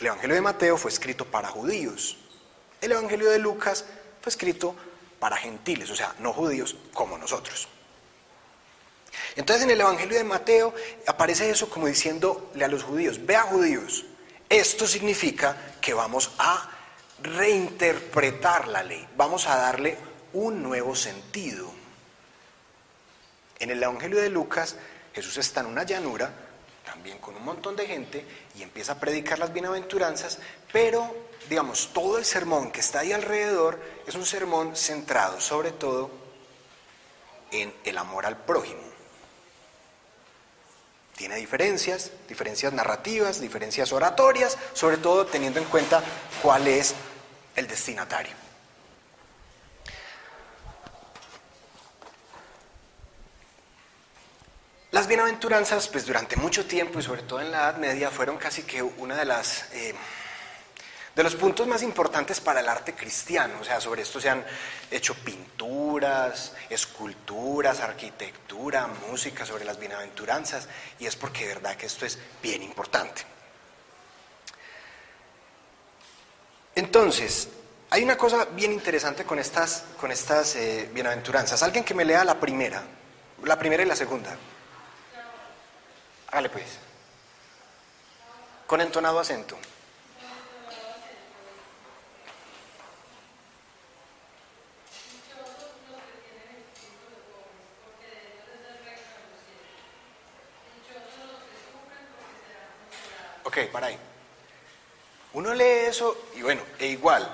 El 0.00 0.06
Evangelio 0.06 0.36
de 0.36 0.42
Mateo 0.42 0.76
fue 0.76 0.90
escrito 0.90 1.24
para 1.24 1.48
judíos. 1.48 2.16
El 2.80 2.92
Evangelio 2.92 3.30
de 3.30 3.38
Lucas 3.38 3.84
fue 4.20 4.30
escrito 4.30 4.74
para 5.18 5.36
gentiles, 5.36 5.90
o 5.90 5.96
sea, 5.96 6.14
no 6.18 6.32
judíos 6.32 6.76
como 6.92 7.18
nosotros. 7.18 7.68
Entonces 9.36 9.64
en 9.64 9.70
el 9.70 9.80
Evangelio 9.80 10.16
de 10.16 10.24
Mateo 10.24 10.74
aparece 11.06 11.50
eso 11.50 11.68
como 11.68 11.86
diciéndole 11.86 12.64
a 12.64 12.68
los 12.68 12.82
judíos, 12.82 13.24
vea 13.24 13.42
judíos, 13.42 14.04
esto 14.48 14.86
significa 14.86 15.56
que 15.80 15.94
vamos 15.94 16.32
a 16.38 16.70
reinterpretar 17.22 18.68
la 18.68 18.82
ley, 18.82 19.06
vamos 19.16 19.46
a 19.46 19.56
darle 19.56 19.96
un 20.32 20.62
nuevo 20.62 20.94
sentido. 20.94 21.70
En 23.58 23.70
el 23.70 23.82
Evangelio 23.82 24.20
de 24.20 24.30
Lucas 24.30 24.76
Jesús 25.14 25.36
está 25.38 25.60
en 25.60 25.66
una 25.66 25.82
llanura 25.82 26.30
también 26.88 27.18
con 27.18 27.36
un 27.36 27.44
montón 27.44 27.76
de 27.76 27.86
gente 27.86 28.24
y 28.56 28.62
empieza 28.62 28.92
a 28.92 29.00
predicar 29.00 29.38
las 29.38 29.52
bienaventuranzas, 29.52 30.38
pero 30.72 31.14
digamos, 31.48 31.90
todo 31.92 32.16
el 32.16 32.24
sermón 32.24 32.70
que 32.70 32.80
está 32.80 33.00
ahí 33.00 33.12
alrededor 33.12 33.78
es 34.06 34.14
un 34.14 34.24
sermón 34.24 34.74
centrado 34.74 35.38
sobre 35.40 35.70
todo 35.70 36.10
en 37.52 37.74
el 37.84 37.98
amor 37.98 38.24
al 38.24 38.38
prójimo. 38.38 38.80
Tiene 41.14 41.36
diferencias, 41.36 42.12
diferencias 42.26 42.72
narrativas, 42.72 43.40
diferencias 43.40 43.92
oratorias, 43.92 44.56
sobre 44.72 44.96
todo 44.96 45.26
teniendo 45.26 45.58
en 45.58 45.66
cuenta 45.66 46.02
cuál 46.42 46.66
es 46.68 46.94
el 47.56 47.66
destinatario. 47.66 48.47
Las 54.90 55.06
bienaventuranzas, 55.06 55.86
pues 55.88 56.06
durante 56.06 56.36
mucho 56.36 56.64
tiempo 56.66 56.98
y 56.98 57.02
sobre 57.02 57.22
todo 57.22 57.40
en 57.40 57.50
la 57.50 57.58
Edad 57.58 57.76
Media, 57.76 58.10
fueron 58.10 58.38
casi 58.38 58.62
que 58.62 58.82
una 58.82 59.16
de 59.16 59.26
las 59.26 59.70
eh, 59.72 59.94
de 61.18 61.24
los 61.24 61.34
puntos 61.34 61.66
más 61.66 61.82
importantes 61.82 62.40
para 62.40 62.60
el 62.60 62.68
arte 62.68 62.94
cristiano. 62.94 63.54
O 63.60 63.64
sea, 63.64 63.80
sobre 63.80 64.02
esto 64.02 64.20
se 64.20 64.30
han 64.30 64.44
hecho 64.88 65.14
pinturas, 65.14 66.54
esculturas, 66.70 67.80
arquitectura, 67.80 68.86
música 69.10 69.44
sobre 69.44 69.64
las 69.64 69.80
bienaventuranzas, 69.80 70.68
y 71.00 71.06
es 71.06 71.16
porque 71.16 71.48
de 71.48 71.54
verdad 71.54 71.74
que 71.74 71.86
esto 71.86 72.06
es 72.06 72.18
bien 72.40 72.62
importante. 72.62 73.22
Entonces, 76.76 77.48
hay 77.90 78.04
una 78.04 78.16
cosa 78.16 78.44
bien 78.52 78.72
interesante 78.72 79.24
con 79.24 79.40
estas, 79.40 79.82
con 80.00 80.12
estas 80.12 80.54
eh, 80.54 80.88
bienaventuranzas. 80.94 81.62
Alguien 81.64 81.82
que 81.82 81.94
me 81.94 82.04
lea 82.04 82.24
la 82.24 82.38
primera, 82.38 82.84
la 83.42 83.58
primera 83.58 83.82
y 83.82 83.86
la 83.86 83.96
segunda. 83.96 84.36
Hágale 86.28 86.50
pues. 86.50 86.78
Con 88.66 88.80
entonado 88.80 89.18
acento. 89.18 89.56
Ok, 103.44 103.58
para 103.72 103.86
ahí. 103.86 103.98
Uno 105.32 105.54
lee 105.54 105.86
eso 105.86 106.16
y 106.36 106.42
bueno, 106.42 106.60
e 106.78 106.88
igual, 106.88 107.26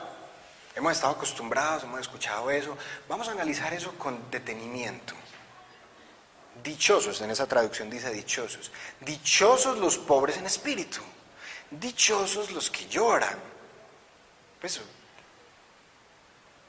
hemos 0.77 0.93
estado 0.93 1.15
acostumbrados, 1.15 1.83
hemos 1.83 2.01
escuchado 2.01 2.51
eso, 2.51 2.79
vamos 3.09 3.29
a 3.29 3.33
analizar 3.33 3.75
eso 3.75 3.99
con 3.99 4.31
detenimiento. 4.31 5.15
Dichosos, 6.63 7.21
en 7.21 7.31
esa 7.31 7.47
traducción 7.47 7.91
dice 7.91 8.11
dichosos, 8.11 8.71
dichosos 9.01 9.79
los 9.79 9.99
pobres 9.99 10.37
en 10.37 10.47
espíritu, 10.47 11.01
dichosos 11.71 12.53
los 12.53 12.71
que 12.71 12.87
lloran. 12.87 13.39
Pues, 14.61 14.81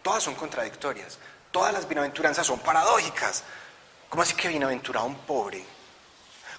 todas 0.02 0.24
son 0.24 0.36
contradictorias, 0.36 1.18
todas 1.52 1.72
las 1.72 1.88
bienaventuranzas 1.88 2.48
son 2.48 2.60
paradójicas. 2.60 3.44
¿Cómo 4.10 4.24
así 4.24 4.34
que 4.34 4.50
bienaventurado 4.50 5.06
un 5.06 5.18
pobre? 5.20 5.64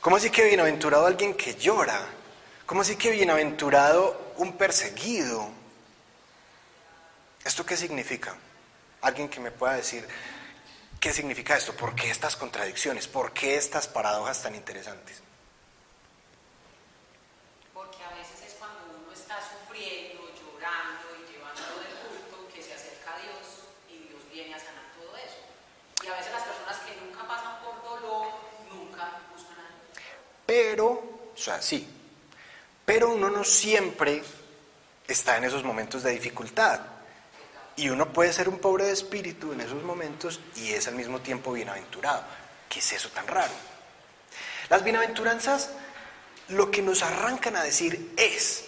¿Cómo 0.00 0.16
así 0.16 0.30
que 0.30 0.44
bienaventurado 0.44 1.06
alguien 1.06 1.34
que 1.34 1.54
llora? 1.56 2.00
¿Cómo 2.64 2.82
así 2.82 2.96
que 2.96 3.10
bienaventurado 3.10 4.34
un 4.36 4.56
perseguido? 4.56 5.48
¿Esto 7.44 7.64
qué 7.66 7.76
significa? 7.76 8.34
Alguien 9.02 9.28
que 9.28 9.40
me 9.40 9.50
pueda 9.50 9.74
decir, 9.74 10.06
¿qué 11.06 11.12
significa 11.12 11.56
esto? 11.56 11.72
¿Por 11.72 11.94
qué 11.94 12.10
estas 12.10 12.34
contradicciones? 12.34 13.06
¿Por 13.06 13.30
qué 13.30 13.54
estas 13.54 13.86
paradojas 13.86 14.42
tan 14.42 14.56
interesantes? 14.56 15.22
Porque 17.72 18.02
a 18.02 18.10
veces 18.18 18.42
es 18.44 18.54
cuando 18.54 18.82
uno 18.90 19.12
está 19.12 19.38
sufriendo, 19.38 20.26
llorando 20.34 21.06
y 21.14 21.30
llevando 21.30 21.62
del 21.78 21.94
culto 22.02 22.52
que 22.52 22.60
se 22.60 22.74
acerca 22.74 23.14
a 23.14 23.22
Dios 23.22 23.38
y 23.88 24.08
Dios 24.08 24.20
viene 24.32 24.56
a 24.56 24.58
sanar 24.58 24.82
todo 24.98 25.16
eso. 25.16 25.38
Y 26.02 26.08
a 26.08 26.16
veces 26.18 26.32
las 26.32 26.42
personas 26.42 26.76
que 26.78 27.00
nunca 27.00 27.28
pasan 27.28 27.54
por 27.62 27.80
dolor, 27.84 28.26
nunca 28.74 29.22
buscan 29.32 29.60
a 29.60 29.70
Dios. 29.70 30.02
Pero, 30.44 30.86
o 31.32 31.38
sea, 31.38 31.62
sí, 31.62 31.86
pero 32.84 33.10
uno 33.10 33.30
no 33.30 33.44
siempre 33.44 34.24
está 35.06 35.36
en 35.36 35.44
esos 35.44 35.62
momentos 35.62 36.02
de 36.02 36.10
dificultad. 36.10 36.95
Y 37.76 37.90
uno 37.90 38.12
puede 38.12 38.32
ser 38.32 38.48
un 38.48 38.58
pobre 38.58 38.84
de 38.84 38.92
espíritu 38.92 39.52
en 39.52 39.60
esos 39.60 39.82
momentos 39.82 40.40
y 40.56 40.72
es 40.72 40.88
al 40.88 40.94
mismo 40.94 41.20
tiempo 41.20 41.52
bienaventurado. 41.52 42.24
¿Qué 42.68 42.78
es 42.78 42.92
eso 42.92 43.10
tan 43.10 43.26
raro? 43.26 43.52
Las 44.70 44.82
bienaventuranzas 44.82 45.70
lo 46.48 46.70
que 46.70 46.82
nos 46.82 47.02
arrancan 47.02 47.56
a 47.56 47.62
decir 47.62 48.12
es, 48.16 48.66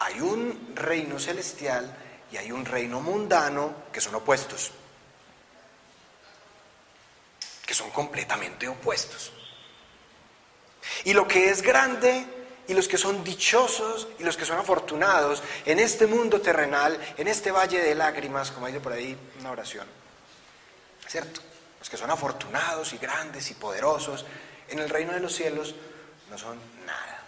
hay 0.00 0.20
un 0.20 0.72
reino 0.74 1.18
celestial 1.18 1.96
y 2.32 2.36
hay 2.36 2.52
un 2.52 2.64
reino 2.64 3.00
mundano 3.00 3.84
que 3.92 4.00
son 4.00 4.14
opuestos, 4.14 4.72
que 7.64 7.74
son 7.74 7.90
completamente 7.90 8.68
opuestos. 8.68 9.32
Y 11.04 11.12
lo 11.12 11.26
que 11.28 11.50
es 11.50 11.62
grande 11.62 12.26
y 12.68 12.74
los 12.74 12.88
que 12.88 12.98
son 12.98 13.24
dichosos 13.24 14.08
y 14.18 14.22
los 14.22 14.36
que 14.36 14.44
son 14.44 14.58
afortunados 14.58 15.42
en 15.64 15.80
este 15.80 16.06
mundo 16.06 16.40
terrenal, 16.40 16.98
en 17.16 17.28
este 17.28 17.50
valle 17.50 17.80
de 17.80 17.94
lágrimas, 17.94 18.50
como 18.50 18.66
dice 18.66 18.80
por 18.80 18.92
ahí 18.92 19.16
una 19.40 19.50
oración. 19.50 19.86
¿Cierto? 21.06 21.40
Los 21.78 21.90
que 21.90 21.96
son 21.96 22.10
afortunados 22.10 22.92
y 22.92 22.98
grandes 22.98 23.50
y 23.50 23.54
poderosos 23.54 24.24
en 24.68 24.78
el 24.78 24.88
reino 24.88 25.12
de 25.12 25.20
los 25.20 25.34
cielos 25.34 25.74
no 26.30 26.38
son 26.38 26.58
nada. 26.86 27.22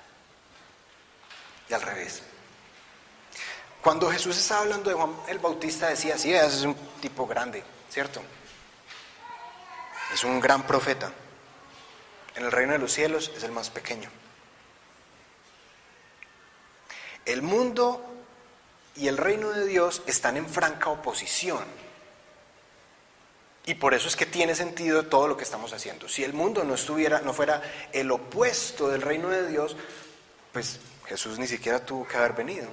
Y 1.69 1.75
al 1.75 1.83
revés. 1.83 2.23
Cuando 3.83 4.09
Jesús 4.11 4.39
estaba 4.39 4.61
hablando 4.61 4.91
de 4.91 4.95
Juan 4.95 5.17
el 5.27 5.41
Bautista 5.41 5.89
decía, 5.89 6.17
sí, 6.17 6.33
ese 6.33 6.47
es 6.47 6.63
un 6.63 6.77
tipo 7.01 7.27
grande, 7.27 7.65
¿cierto? 7.91 8.23
Es 10.15 10.23
un 10.23 10.39
gran 10.39 10.65
profeta. 10.65 11.11
En 12.37 12.45
el 12.45 12.53
reino 12.53 12.75
de 12.75 12.79
los 12.79 12.93
cielos 12.93 13.33
es 13.37 13.43
el 13.43 13.51
más 13.51 13.71
pequeño. 13.71 14.09
El 17.25 17.43
mundo 17.43 18.05
y 18.97 19.09
el 19.09 19.17
reino 19.17 19.51
de 19.51 19.67
Dios 19.67 20.03
están 20.07 20.37
en 20.37 20.49
franca 20.49 20.91
oposición. 20.91 21.65
Y 23.65 23.75
por 23.75 23.95
eso 23.95 24.09
es 24.09 24.17
que 24.17 24.27
tiene 24.27 24.55
sentido 24.55 25.07
todo 25.07 25.29
lo 25.29 25.37
que 25.37 25.45
estamos 25.45 25.73
haciendo. 25.73 26.09
Si 26.09 26.25
el 26.25 26.33
mundo 26.33 26.65
no 26.65 26.75
estuviera, 26.75 27.21
no 27.21 27.33
fuera 27.33 27.63
el 27.93 28.11
opuesto 28.11 28.89
del 28.89 29.03
reino 29.03 29.29
de 29.29 29.47
Dios, 29.49 29.77
pues 30.53 30.81
Jesús 31.07 31.39
ni 31.39 31.47
siquiera 31.47 31.85
tuvo 31.85 32.07
que 32.07 32.17
haber 32.17 32.33
venido. 32.33 32.69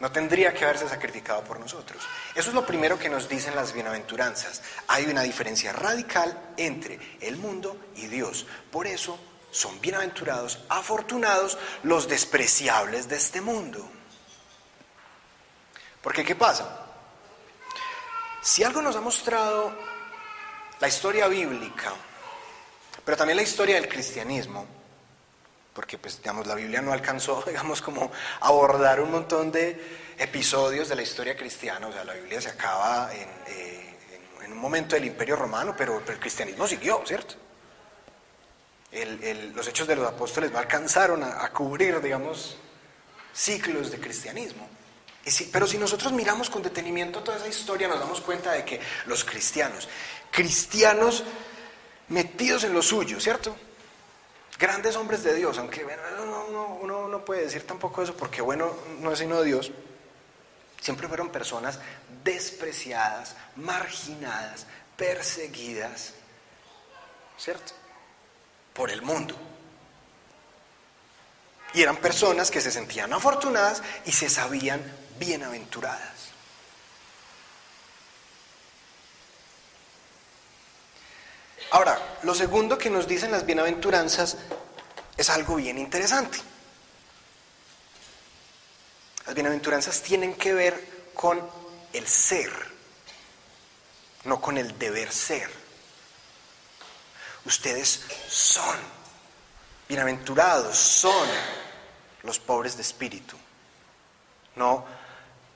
No 0.00 0.10
tendría 0.10 0.52
que 0.52 0.64
haberse 0.64 0.88
sacrificado 0.88 1.44
por 1.44 1.60
nosotros. 1.60 2.02
Eso 2.34 2.48
es 2.48 2.54
lo 2.54 2.66
primero 2.66 2.98
que 2.98 3.08
nos 3.08 3.28
dicen 3.28 3.54
las 3.54 3.72
bienaventuranzas. 3.72 4.62
Hay 4.88 5.04
una 5.06 5.22
diferencia 5.22 5.72
radical 5.72 6.36
entre 6.56 6.98
el 7.20 7.36
mundo 7.36 7.76
y 7.94 8.08
Dios. 8.08 8.46
Por 8.72 8.88
eso 8.88 9.18
son 9.54 9.80
bienaventurados, 9.80 10.58
afortunados 10.68 11.56
los 11.84 12.08
despreciables 12.08 13.08
de 13.08 13.14
este 13.14 13.40
mundo. 13.40 13.88
Porque 16.02 16.24
¿qué 16.24 16.34
pasa? 16.34 16.84
Si 18.42 18.64
algo 18.64 18.82
nos 18.82 18.96
ha 18.96 19.00
mostrado 19.00 19.72
la 20.80 20.88
historia 20.88 21.28
bíblica, 21.28 21.92
pero 23.04 23.16
también 23.16 23.36
la 23.36 23.44
historia 23.44 23.76
del 23.76 23.88
cristianismo, 23.88 24.66
porque 25.72 25.98
pues 25.98 26.18
digamos 26.18 26.48
la 26.48 26.56
Biblia 26.56 26.82
no 26.82 26.92
alcanzó, 26.92 27.44
digamos 27.46 27.80
como 27.80 28.10
abordar 28.40 29.00
un 29.00 29.12
montón 29.12 29.52
de 29.52 30.12
episodios 30.18 30.88
de 30.88 30.96
la 30.96 31.02
historia 31.02 31.36
cristiana, 31.36 31.86
o 31.86 31.92
sea, 31.92 32.02
la 32.02 32.14
Biblia 32.14 32.40
se 32.40 32.48
acaba 32.48 33.14
en, 33.14 33.28
eh, 33.46 33.96
un 34.48 34.58
momento 34.58 34.96
del 34.96 35.04
Imperio 35.04 35.36
Romano, 35.36 35.74
pero 35.76 36.02
el 36.06 36.18
cristianismo 36.18 36.66
siguió, 36.66 37.02
¿cierto? 37.06 37.43
Los 39.54 39.66
hechos 39.66 39.86
de 39.86 39.96
los 39.96 40.06
apóstoles 40.06 40.52
no 40.52 40.58
alcanzaron 40.58 41.22
a, 41.22 41.48
cubrir, 41.50 42.00
digamos, 42.00 42.56
ciclos 43.32 43.90
de 43.90 43.98
cristianismo. 43.98 44.68
Pero 45.52 45.66
si 45.66 45.78
nosotros 45.78 46.12
miramos 46.12 46.50
con 46.50 46.62
detenimiento 46.62 47.22
toda 47.22 47.38
esa 47.38 47.48
historia, 47.48 47.88
nos 47.88 47.98
damos 47.98 48.20
cuenta 48.20 48.52
de 48.52 48.64
que 48.64 48.80
los 49.06 49.24
cristianos, 49.24 49.88
cristianos 50.30 51.24
metidos 52.08 52.64
en 52.64 52.74
lo 52.74 52.82
suyo, 52.82 53.18
¿cierto? 53.18 53.56
Grandes 54.58 54.96
hombres 54.96 55.24
de 55.24 55.34
Dios, 55.34 55.58
aunque 55.58 55.82
bueno, 55.82 56.02
no, 56.16 56.48
no, 56.50 56.66
uno 56.74 57.08
no 57.08 57.24
puede 57.24 57.42
decir 57.42 57.66
tampoco 57.66 58.02
eso 58.02 58.14
porque 58.14 58.42
bueno, 58.42 58.72
no 59.00 59.10
es 59.10 59.18
sino 59.18 59.42
Dios, 59.42 59.72
siempre 60.80 61.08
fueron 61.08 61.30
personas 61.30 61.80
despreciadas, 62.22 63.34
marginadas, 63.56 64.66
perseguidas, 64.96 66.12
¿cierto? 67.38 67.72
Por 68.74 68.90
el 68.90 69.00
mundo. 69.00 69.34
Y 71.72 71.82
eran 71.82 71.96
personas 71.96 72.50
que 72.50 72.60
se 72.60 72.70
sentían 72.70 73.12
afortunadas 73.12 73.82
y 74.04 74.12
se 74.12 74.28
sabían 74.28 74.82
bienaventuradas. 75.18 76.14
Ahora, 81.70 81.98
lo 82.22 82.34
segundo 82.34 82.78
que 82.78 82.90
nos 82.90 83.08
dicen 83.08 83.32
las 83.32 83.44
bienaventuranzas 83.44 84.36
es 85.16 85.30
algo 85.30 85.56
bien 85.56 85.78
interesante. 85.78 86.38
Las 89.26 89.34
bienaventuranzas 89.34 90.00
tienen 90.02 90.34
que 90.34 90.52
ver 90.52 91.10
con 91.14 91.40
el 91.92 92.06
ser, 92.06 92.52
no 94.24 94.40
con 94.40 94.58
el 94.58 94.78
deber 94.78 95.10
ser. 95.10 95.63
Ustedes 97.44 98.00
son 98.28 98.76
bienaventurados, 99.86 100.76
son 100.76 101.28
los 102.22 102.38
pobres 102.38 102.76
de 102.76 102.82
espíritu. 102.82 103.36
No, 104.56 104.84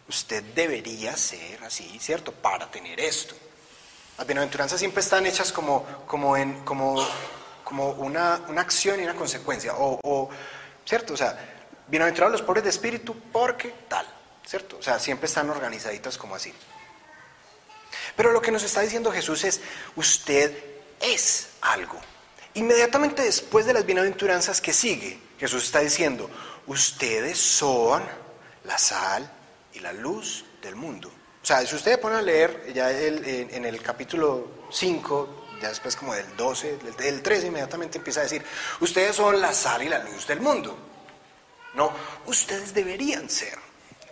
usted 0.09 0.43
debería 0.55 1.17
ser 1.17 1.65
así, 1.65 1.99
¿cierto? 1.99 2.33
Para 2.33 2.71
tener 2.71 3.01
esto. 3.01 3.35
Las 4.19 4.27
bienaventuranzas 4.27 4.79
siempre 4.79 5.01
están 5.01 5.25
hechas 5.27 5.51
como, 5.51 5.85
como, 6.07 6.37
en, 6.37 6.63
como, 6.65 7.07
como 7.65 7.91
una, 7.93 8.43
una, 8.49 8.61
acción 8.61 9.01
y 9.01 9.05
una 9.05 9.15
consecuencia. 9.15 9.75
O, 9.77 9.99
o, 10.03 10.29
¿cierto? 10.85 11.15
O 11.15 11.17
sea, 11.17 11.39
bienaventurados 11.87 12.33
los 12.33 12.43
pobres 12.43 12.65
de 12.65 12.71
espíritu 12.71 13.17
porque 13.33 13.73
tal, 13.89 14.07
¿cierto? 14.45 14.77
O 14.79 14.83
sea, 14.83 14.99
siempre 14.99 15.27
están 15.27 15.49
organizaditas 15.49 16.19
como 16.19 16.35
así. 16.35 16.53
Pero 18.17 18.33
lo 18.33 18.43
que 18.43 18.51
nos 18.51 18.63
está 18.63 18.81
diciendo 18.83 19.13
Jesús 19.13 19.45
es, 19.45 19.61
usted 19.97 20.78
es 21.01 21.49
algo. 21.61 22.01
Inmediatamente 22.55 23.23
después 23.23 23.67
de 23.67 23.73
las 23.73 23.87
bienaventuranzas 23.87 24.61
que 24.61 24.73
sigue, 24.73 25.19
Jesús 25.39 25.65
está 25.65 25.81
diciendo, 25.81 26.29
ustedes 26.67 27.39
son 27.39 28.03
la 28.65 28.79
sal 28.79 29.31
y 29.73 29.81
la 29.81 29.93
luz 29.93 30.45
del 30.63 30.75
mundo. 30.75 31.09
O 31.43 31.47
sea, 31.47 31.65
si 31.65 31.75
ustedes 31.75 31.99
ponen 31.99 32.19
a 32.19 32.23
leer 32.23 32.73
ya 32.75 32.91
en, 32.91 33.65
el 33.65 33.83
capítulo 33.83 34.67
5, 34.71 35.47
ya 35.63 35.69
después 35.69 35.97
como 35.97 36.15
del 36.15 36.37
12, 36.37 36.79
del, 36.79 36.97
del 36.97 37.23
13 37.23 37.47
inmediatamente 37.47 37.99
empieza 37.99 38.21
a 38.21 38.25
decir, 38.25 38.45
ustedes 38.81 39.17
son 39.17 39.41
la 39.41 39.55
sal 39.55 39.83
y 39.83 39.89
la 39.89 40.01
luz 40.01 40.27
del 40.27 40.41
mundo. 40.41 40.77
No, 41.75 41.93
ustedes 42.27 42.75
deberían 42.75 43.31
ser 43.31 43.57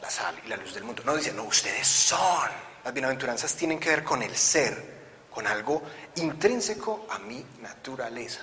la 0.00 0.08
sal 0.08 0.40
y 0.44 0.48
la 0.48 0.56
luz 0.56 0.74
del 0.74 0.84
mundo. 0.84 1.02
No 1.04 1.16
dice, 1.16 1.32
no, 1.32 1.44
ustedes 1.44 1.86
son. 1.86 2.48
Las 2.84 2.94
bienaventuranzas 2.94 3.54
tienen 3.54 3.80
que 3.80 3.90
ver 3.90 4.04
con 4.04 4.22
el 4.22 4.36
ser, 4.36 4.96
con 5.30 5.46
algo 5.46 5.82
intrínseco 6.16 7.06
a 7.10 7.18
mi 7.18 7.44
naturaleza. 7.60 8.40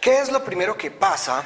¿Qué 0.00 0.18
es 0.18 0.30
lo 0.30 0.44
primero 0.44 0.76
que 0.76 0.90
pasa 0.90 1.44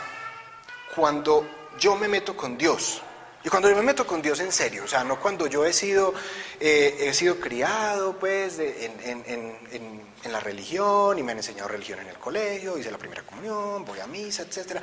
cuando 0.94 1.46
yo 1.78 1.94
me 1.96 2.08
meto 2.08 2.36
con 2.36 2.58
Dios. 2.58 3.02
Y 3.44 3.48
cuando 3.48 3.70
yo 3.70 3.76
me 3.76 3.82
meto 3.82 4.06
con 4.06 4.20
Dios 4.20 4.40
en 4.40 4.50
serio, 4.50 4.82
o 4.84 4.88
sea, 4.88 5.04
no 5.04 5.20
cuando 5.20 5.46
yo 5.46 5.64
he 5.64 5.72
sido, 5.72 6.12
eh, 6.58 6.96
he 7.00 7.14
sido 7.14 7.38
criado 7.38 8.18
pues 8.18 8.58
en, 8.58 10.08
la 10.30 10.40
religión 10.40 11.18
y 11.18 11.22
me 11.22 11.32
han 11.32 11.38
enseñado 11.38 11.68
religión 11.68 12.00
en 12.00 12.08
el 12.08 12.18
colegio, 12.18 12.76
hice 12.76 12.90
la 12.90 12.98
primera 12.98 13.22
comunión, 13.22 13.84
voy 13.84 14.00
a 14.00 14.06
misa, 14.06 14.42
etc. 14.42 14.82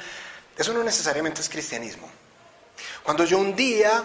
Eso 0.58 0.74
no 0.74 0.84
necesariamente 0.84 1.42
es 1.42 1.50
cristianismo. 1.50 2.10
Cuando 3.04 3.26
yo 3.26 3.38
un 3.38 3.56
día, 3.56 4.04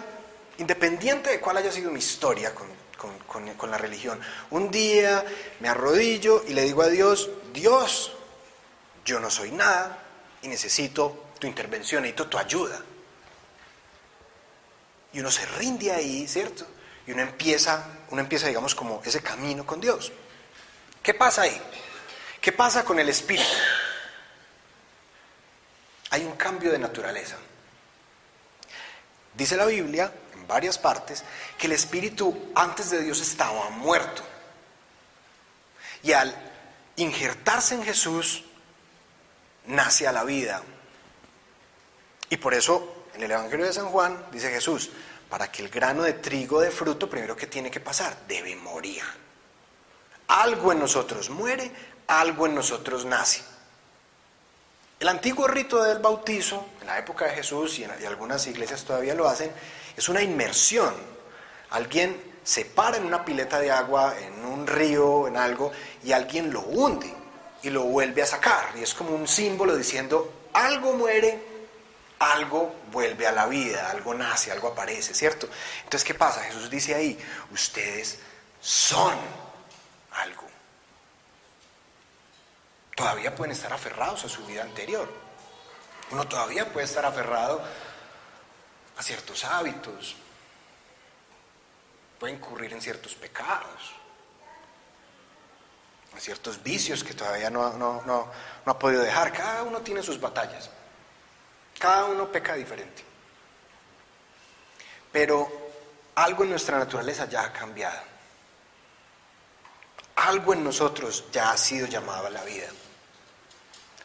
independiente 0.58 1.30
de 1.30 1.40
cuál 1.40 1.56
haya 1.56 1.70
sido 1.70 1.90
mi 1.90 2.00
historia 2.00 2.54
con 2.54 2.66
la 3.70 3.78
religión, 3.78 4.20
un 4.50 4.70
día 4.70 5.24
me 5.60 5.68
arrodillo 5.68 6.44
y 6.46 6.52
le 6.52 6.62
digo 6.62 6.82
a 6.82 6.88
Dios, 6.88 7.30
Dios, 7.52 8.12
yo 9.04 9.20
no 9.20 9.30
soy 9.30 9.52
nada 9.52 9.98
y 10.42 10.48
necesito 10.48 11.32
tu 11.38 11.46
intervención, 11.46 12.02
necesito 12.02 12.28
tu 12.28 12.38
ayuda. 12.38 12.80
Y 15.12 15.20
uno 15.20 15.30
se 15.30 15.44
rinde 15.46 15.92
ahí, 15.92 16.26
¿cierto? 16.28 16.66
Y 17.06 17.12
uno 17.12 17.22
empieza, 17.22 17.86
uno 18.10 18.20
empieza, 18.20 18.46
digamos, 18.46 18.74
como 18.74 19.02
ese 19.04 19.22
camino 19.22 19.66
con 19.66 19.80
Dios. 19.80 20.12
¿Qué 21.02 21.14
pasa 21.14 21.42
ahí? 21.42 21.60
¿Qué 22.40 22.52
pasa 22.52 22.84
con 22.84 22.98
el 22.98 23.08
espíritu? 23.08 23.48
Hay 26.10 26.24
un 26.24 26.36
cambio 26.36 26.72
de 26.72 26.78
naturaleza. 26.78 27.36
Dice 29.34 29.56
la 29.56 29.66
Biblia, 29.66 30.12
varias 30.50 30.76
partes, 30.76 31.24
que 31.56 31.66
el 31.66 31.72
espíritu 31.72 32.50
antes 32.54 32.90
de 32.90 33.02
Dios 33.02 33.20
estaba 33.20 33.70
muerto. 33.70 34.22
Y 36.02 36.12
al 36.12 36.34
injertarse 36.96 37.74
en 37.74 37.84
Jesús, 37.84 38.44
nace 39.66 40.06
a 40.06 40.12
la 40.12 40.24
vida. 40.24 40.62
Y 42.28 42.36
por 42.36 42.52
eso 42.52 43.06
en 43.14 43.22
el 43.22 43.30
Evangelio 43.30 43.66
de 43.66 43.72
San 43.72 43.86
Juan 43.86 44.26
dice 44.32 44.50
Jesús, 44.50 44.90
para 45.28 45.50
que 45.50 45.62
el 45.62 45.68
grano 45.68 46.02
de 46.02 46.14
trigo 46.14 46.60
de 46.60 46.70
fruto, 46.70 47.08
primero 47.08 47.36
que 47.36 47.46
tiene 47.46 47.70
que 47.70 47.80
pasar, 47.80 48.16
debe 48.26 48.56
morir. 48.56 49.02
Algo 50.28 50.72
en 50.72 50.80
nosotros 50.80 51.30
muere, 51.30 51.70
algo 52.06 52.46
en 52.46 52.54
nosotros 52.54 53.04
nace. 53.04 53.42
El 54.98 55.08
antiguo 55.08 55.46
rito 55.48 55.82
del 55.82 55.98
bautizo, 55.98 56.66
en 56.80 56.86
la 56.86 56.98
época 56.98 57.24
de 57.26 57.34
Jesús 57.36 57.78
y, 57.78 57.84
en, 57.84 57.90
algunas 58.06 58.46
iglesias 58.46 58.84
todavía 58.84 59.14
lo 59.14 59.28
hacen, 59.28 59.50
es 59.96 60.08
una 60.08 60.22
inmersión. 60.22 60.94
Alguien 61.70 62.30
se 62.42 62.64
para 62.64 62.96
en 62.96 63.04
una 63.04 63.24
pileta 63.24 63.60
de 63.60 63.70
agua, 63.70 64.14
en 64.18 64.44
un 64.44 64.66
río, 64.66 65.28
en 65.28 65.36
algo, 65.36 65.72
y 66.02 66.12
alguien 66.12 66.52
lo 66.52 66.60
hunde 66.60 67.14
y 67.62 67.70
lo 67.70 67.84
vuelve 67.84 68.22
a 68.22 68.26
sacar. 68.26 68.72
Y 68.76 68.82
es 68.82 68.94
como 68.94 69.10
un 69.10 69.28
símbolo 69.28 69.76
diciendo, 69.76 70.48
algo 70.52 70.94
muere, 70.94 71.38
algo 72.18 72.74
vuelve 72.90 73.26
a 73.26 73.32
la 73.32 73.46
vida, 73.46 73.90
algo 73.90 74.14
nace, 74.14 74.50
algo 74.50 74.68
aparece, 74.68 75.14
¿cierto? 75.14 75.48
Entonces, 75.84 76.04
¿qué 76.04 76.14
pasa? 76.14 76.42
Jesús 76.42 76.68
dice 76.68 76.94
ahí, 76.94 77.18
ustedes 77.52 78.18
son 78.60 79.16
algo. 80.12 80.46
Todavía 82.94 83.34
pueden 83.34 83.52
estar 83.52 83.72
aferrados 83.72 84.24
a 84.24 84.28
su 84.28 84.44
vida 84.44 84.62
anterior. 84.62 85.08
Uno 86.10 86.26
todavía 86.26 86.70
puede 86.70 86.86
estar 86.86 87.06
aferrado 87.06 87.62
a 89.00 89.02
ciertos 89.02 89.46
hábitos, 89.46 90.14
puede 92.18 92.34
incurrir 92.34 92.70
en 92.74 92.82
ciertos 92.82 93.14
pecados, 93.14 93.94
a 96.14 96.20
ciertos 96.20 96.62
vicios 96.62 97.02
que 97.02 97.14
todavía 97.14 97.48
no, 97.48 97.72
no, 97.78 98.02
no 98.04 98.30
ha 98.66 98.78
podido 98.78 99.00
dejar. 99.00 99.32
Cada 99.32 99.62
uno 99.62 99.80
tiene 99.80 100.02
sus 100.02 100.20
batallas. 100.20 100.68
Cada 101.78 102.04
uno 102.04 102.30
peca 102.30 102.56
diferente. 102.56 103.02
Pero 105.10 105.50
algo 106.16 106.44
en 106.44 106.50
nuestra 106.50 106.78
naturaleza 106.78 107.24
ya 107.24 107.44
ha 107.44 107.52
cambiado. 107.54 108.02
Algo 110.16 110.52
en 110.52 110.62
nosotros 110.62 111.24
ya 111.32 111.52
ha 111.52 111.56
sido 111.56 111.86
llamado 111.86 112.26
a 112.26 112.30
la 112.30 112.44
vida. 112.44 112.68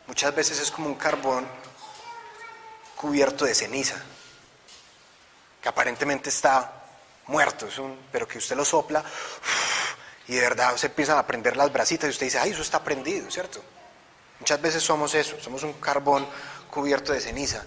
Muchas 0.08 0.34
veces 0.34 0.62
es 0.62 0.72
como 0.72 0.88
un 0.88 0.96
carbón 0.96 1.46
cubierto 2.96 3.44
de 3.44 3.54
ceniza, 3.54 4.02
que 5.66 5.70
aparentemente 5.70 6.30
está 6.30 6.72
muerto, 7.26 7.68
pero 8.12 8.28
que 8.28 8.38
usted 8.38 8.56
lo 8.56 8.64
sopla 8.64 9.04
y 10.28 10.36
de 10.36 10.42
verdad 10.42 10.78
se 10.78 10.86
empiezan 10.86 11.18
a 11.18 11.26
prender 11.26 11.58
las 11.58 11.74
brasitas 11.74 12.08
y 12.08 12.12
usted 12.12 12.28
dice, 12.28 12.38
ay, 12.38 12.52
eso 12.52 12.62
está 12.62 12.84
prendido, 12.84 13.32
¿cierto? 13.32 13.64
Muchas 14.40 14.62
veces 14.62 14.84
somos 14.84 15.16
eso, 15.16 15.40
somos 15.42 15.64
un 15.64 15.74
carbón 15.74 16.28
cubierto 16.70 17.14
de 17.14 17.20
ceniza. 17.20 17.66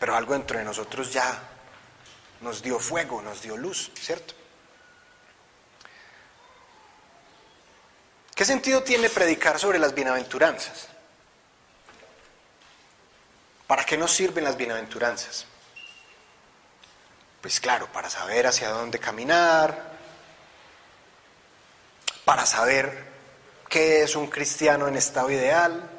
Pero 0.00 0.16
algo 0.16 0.32
dentro 0.32 0.58
de 0.58 0.64
nosotros 0.64 1.12
ya 1.12 1.40
nos 2.40 2.60
dio 2.60 2.80
fuego, 2.80 3.22
nos 3.22 3.40
dio 3.40 3.56
luz, 3.56 3.92
¿cierto? 4.00 4.34
¿Qué 8.34 8.44
sentido 8.44 8.82
tiene 8.82 9.10
predicar 9.10 9.60
sobre 9.60 9.78
las 9.78 9.94
bienaventuranzas? 9.94 10.88
¿Para 13.66 13.84
qué 13.84 13.96
nos 13.96 14.12
sirven 14.12 14.44
las 14.44 14.56
bienaventuranzas? 14.56 15.46
Pues 17.40 17.60
claro, 17.60 17.86
para 17.92 18.10
saber 18.10 18.46
hacia 18.46 18.70
dónde 18.70 18.98
caminar, 18.98 19.92
para 22.24 22.46
saber 22.46 23.06
qué 23.68 24.02
es 24.02 24.16
un 24.16 24.28
cristiano 24.28 24.88
en 24.88 24.96
estado 24.96 25.30
ideal, 25.30 25.90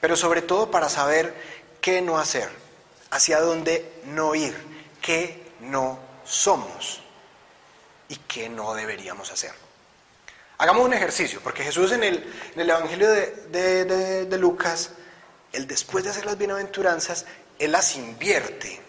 pero 0.00 0.16
sobre 0.16 0.42
todo 0.42 0.70
para 0.70 0.88
saber 0.88 1.34
qué 1.80 2.00
no 2.00 2.18
hacer, 2.18 2.48
hacia 3.10 3.40
dónde 3.40 4.00
no 4.04 4.34
ir, 4.34 4.56
qué 5.00 5.52
no 5.60 5.98
somos 6.24 7.00
y 8.08 8.16
qué 8.16 8.48
no 8.48 8.74
deberíamos 8.74 9.30
hacer. 9.32 9.52
Hagamos 10.58 10.84
un 10.84 10.92
ejercicio, 10.92 11.40
porque 11.42 11.62
Jesús 11.62 11.92
en 11.92 12.02
el, 12.02 12.24
Evangelio 12.56 13.08
de, 13.10 14.36
Lucas, 14.38 14.90
él 15.58 15.66
después 15.66 16.04
de 16.04 16.10
hacer 16.10 16.24
las 16.24 16.38
bienaventuranzas, 16.38 17.26
él 17.58 17.72
las 17.72 17.96
invierte. 17.96 18.80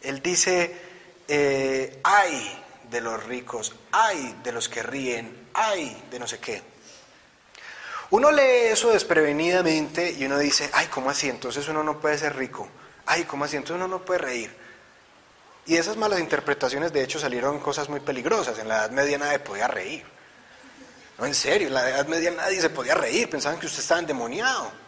Él 0.00 0.22
dice, 0.22 0.74
eh, 1.28 2.00
ay 2.02 2.64
de 2.90 3.00
los 3.00 3.22
ricos, 3.24 3.74
ay 3.92 4.40
de 4.42 4.52
los 4.52 4.68
que 4.68 4.82
ríen, 4.82 5.48
ay 5.52 6.02
de 6.10 6.18
no 6.18 6.26
sé 6.26 6.38
qué. 6.38 6.62
Uno 8.10 8.30
lee 8.30 8.70
eso 8.70 8.90
desprevenidamente 8.90 10.10
y 10.10 10.24
uno 10.24 10.38
dice, 10.38 10.68
ay, 10.72 10.86
¿cómo 10.86 11.10
así? 11.10 11.28
Entonces 11.28 11.66
uno 11.68 11.82
no 11.82 12.00
puede 12.00 12.18
ser 12.18 12.36
rico. 12.36 12.68
Ay, 13.06 13.24
¿cómo 13.24 13.44
así? 13.44 13.56
Entonces 13.56 13.76
uno 13.76 13.88
no 13.88 14.04
puede 14.04 14.18
reír. 14.18 14.54
Y 15.66 15.76
esas 15.76 15.96
malas 15.96 16.20
interpretaciones, 16.20 16.92
de 16.92 17.04
hecho, 17.04 17.18
salieron 17.18 17.60
cosas 17.60 17.88
muy 17.88 18.00
peligrosas. 18.00 18.58
En 18.58 18.68
la 18.68 18.78
Edad 18.78 18.90
Media 18.90 19.16
nadie 19.16 19.38
podía 19.38 19.68
reír. 19.68 20.04
No, 21.18 21.24
en 21.24 21.34
serio, 21.34 21.68
en 21.68 21.74
la 21.74 21.88
Edad 21.88 22.06
Media 22.06 22.30
nadie 22.32 22.60
se 22.60 22.68
podía 22.68 22.94
reír. 22.94 23.30
Pensaban 23.30 23.58
que 23.58 23.66
usted 23.66 23.80
estaba 23.80 24.00
endemoniado. 24.00 24.81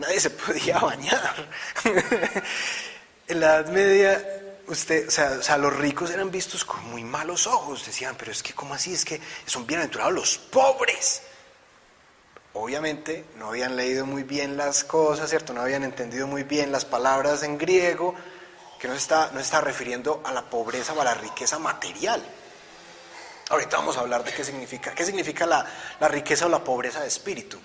Nadie 0.00 0.18
se 0.18 0.30
podía 0.30 0.78
bañar. 0.80 1.48
en 3.28 3.40
la 3.40 3.56
Edad 3.58 3.68
Media, 3.68 4.42
usted, 4.66 5.06
o 5.06 5.10
sea, 5.42 5.56
los 5.58 5.76
ricos 5.76 6.10
eran 6.10 6.30
vistos 6.30 6.64
con 6.64 6.84
muy 6.90 7.04
malos 7.04 7.46
ojos. 7.46 7.86
Decían, 7.86 8.16
pero 8.18 8.32
es 8.32 8.42
que, 8.42 8.52
¿cómo 8.52 8.74
así? 8.74 8.94
Es 8.94 9.04
que 9.04 9.20
son 9.46 9.66
bienaventurados 9.66 10.12
los 10.12 10.38
pobres. 10.38 11.22
Obviamente 12.52 13.26
no 13.36 13.50
habían 13.50 13.76
leído 13.76 14.06
muy 14.06 14.24
bien 14.24 14.56
las 14.56 14.82
cosas, 14.82 15.30
¿cierto? 15.30 15.52
No 15.52 15.60
habían 15.60 15.84
entendido 15.84 16.26
muy 16.26 16.42
bien 16.42 16.72
las 16.72 16.84
palabras 16.84 17.44
en 17.44 17.58
griego, 17.58 18.14
que 18.80 18.88
no 18.88 18.94
está, 18.94 19.30
no 19.32 19.38
está 19.38 19.60
refiriendo 19.60 20.20
a 20.24 20.32
la 20.32 20.50
pobreza 20.50 20.92
o 20.94 21.00
a 21.00 21.04
la 21.04 21.14
riqueza 21.14 21.60
material. 21.60 22.20
Ahorita 23.50 23.76
vamos 23.76 23.96
a 23.96 24.00
hablar 24.00 24.24
de 24.24 24.32
qué 24.32 24.44
significa, 24.44 24.94
qué 24.94 25.04
significa 25.04 25.44
la, 25.44 25.66
riqueza 26.08 26.46
o 26.46 26.48
la 26.48 26.64
pobreza 26.64 27.00
de 27.00 27.08
espíritu. 27.08 27.58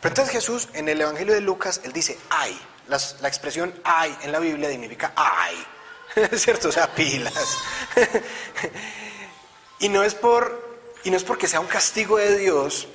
Pero 0.00 0.12
entonces 0.12 0.32
Jesús 0.32 0.68
en 0.74 0.88
el 0.88 1.00
Evangelio 1.00 1.34
de 1.34 1.40
Lucas, 1.40 1.80
él 1.84 1.92
dice, 1.92 2.18
ay, 2.30 2.58
la, 2.88 3.28
expresión 3.28 3.72
ay 3.84 4.16
en 4.22 4.32
la 4.32 4.38
Biblia 4.38 4.68
significa 4.68 5.12
ay, 5.14 5.64
¿cierto? 6.36 6.68
O 6.68 6.72
sea, 6.72 6.92
pilas. 6.94 7.58
y, 9.78 9.88
no 9.88 10.02
es 10.02 10.14
por, 10.14 10.78
y 11.04 11.10
no 11.10 11.16
es 11.16 11.24
porque 11.24 11.48
sea 11.48 11.60
un 11.60 11.66
castigo 11.66 12.18
de 12.18 12.36
Dios, 12.36 12.88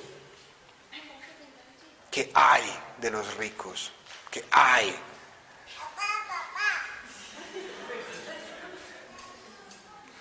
que 2.10 2.30
hay 2.34 2.62
de 2.98 3.10
los 3.10 3.36
ricos, 3.36 3.92
que 4.30 4.44
hay. 4.50 4.94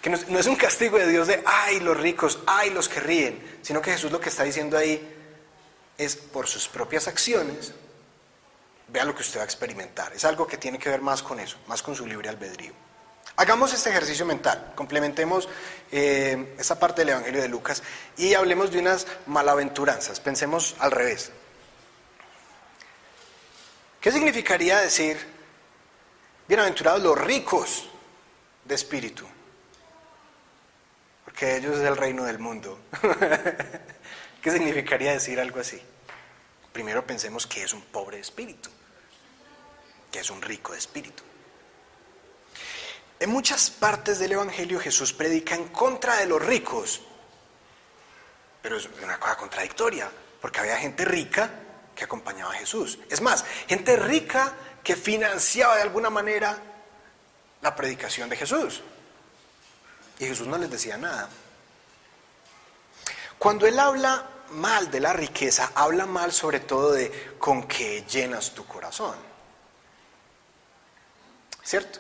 Que 0.02 0.10
no, 0.10 0.40
es 0.40 0.48
un 0.48 0.56
castigo 0.56 0.98
de 0.98 1.08
Dios 1.10 1.28
de 1.28 1.44
ay 1.46 1.80
los 1.82 1.98
ricos, 1.98 2.40
ay 2.46 2.70
los 2.70 2.88
que 2.88 3.00
ríen, 3.00 3.60
sino 3.62 3.82
que 3.82 3.92
Jesús 3.92 4.12
lo 4.12 4.22
que 4.22 4.30
está 4.30 4.44
diciendo 4.44 4.78
ahí 4.78 5.17
es 5.98 6.16
por 6.16 6.48
sus 6.48 6.68
propias 6.68 7.08
acciones, 7.08 7.74
vea 8.88 9.06
lo 9.06 9.16
que 9.16 9.22
usted 9.22 9.40
va 9.40 9.44
a 9.44 9.46
experimentar. 9.46 10.14
Es 10.14 10.26
algo 10.26 10.48
que 10.48 10.58
tiene 10.58 10.80
que 10.80 10.90
ver 10.90 11.02
más 11.02 11.24
con 11.24 11.40
eso, 11.40 11.58
más 11.68 11.82
con 11.82 11.96
su 11.96 12.06
libre 12.06 12.30
albedrío. 12.30 12.74
Hagamos 13.36 13.74
este 13.74 13.90
ejercicio 13.90 14.26
mental, 14.26 14.74
complementemos 14.76 15.48
eh, 15.92 16.56
esa 16.58 16.80
parte 16.80 17.02
del 17.02 17.10
Evangelio 17.10 17.42
de 17.42 17.48
Lucas 17.48 17.84
y 18.16 18.34
hablemos 18.34 18.72
de 18.72 18.80
unas 18.80 19.06
malaventuranzas. 19.28 20.20
Pensemos 20.20 20.76
al 20.80 20.92
revés. 20.92 21.32
¿Qué 24.02 24.12
significaría 24.12 24.80
decir, 24.80 25.18
bienaventurados 26.48 27.04
los 27.04 27.18
ricos 27.18 27.90
de 28.66 28.74
espíritu? 28.74 29.28
Porque 31.26 31.58
ellos 31.58 31.78
es 31.78 31.84
el 31.84 31.98
reino 31.98 32.24
del 32.24 32.40
mundo. 32.40 32.80
¿Qué 34.48 34.54
significaría 34.54 35.12
decir 35.12 35.42
algo 35.42 35.60
así? 35.60 35.78
Primero 36.72 37.06
pensemos 37.06 37.46
que 37.46 37.64
es 37.64 37.74
un 37.74 37.82
pobre 37.82 38.18
espíritu, 38.18 38.70
que 40.10 40.20
es 40.20 40.30
un 40.30 40.42
rico 40.42 40.72
de 40.72 40.78
espíritu. 40.78 41.22
En 43.20 43.30
muchas 43.30 43.70
partes 43.70 44.20
del 44.20 44.32
Evangelio 44.32 44.80
Jesús 44.80 45.12
predica 45.12 45.54
en 45.54 45.68
contra 45.68 46.16
de 46.16 46.28
los 46.28 46.42
ricos, 46.42 47.02
pero 48.62 48.78
es 48.78 48.88
una 49.04 49.20
cosa 49.20 49.36
contradictoria, 49.36 50.10
porque 50.40 50.62
había 50.62 50.78
gente 50.78 51.04
rica 51.04 51.50
que 51.94 52.06
acompañaba 52.06 52.54
a 52.54 52.58
Jesús. 52.58 53.00
Es 53.10 53.20
más, 53.20 53.44
gente 53.68 53.98
rica 53.98 54.54
que 54.82 54.96
financiaba 54.96 55.76
de 55.76 55.82
alguna 55.82 56.10
manera 56.10 56.58
la 57.62 57.76
predicación 57.76 58.30
de 58.30 58.38
Jesús. 58.38 58.82
Y 60.20 60.26
Jesús 60.26 60.48
no 60.48 60.58
les 60.58 60.72
decía 60.72 60.98
nada. 60.98 61.28
Cuando 63.38 63.68
él 63.68 63.78
habla 63.78 64.36
mal 64.52 64.90
de 64.90 65.00
la 65.00 65.14
riqueza, 65.14 65.72
habla 65.76 66.06
mal 66.06 66.32
sobre 66.32 66.62
todo 66.62 66.94
de 66.94 67.36
con 67.38 67.68
que 67.68 68.04
llenas 68.04 68.52
tu 68.52 68.66
corazón. 68.66 69.16
¿Cierto? 71.64 72.00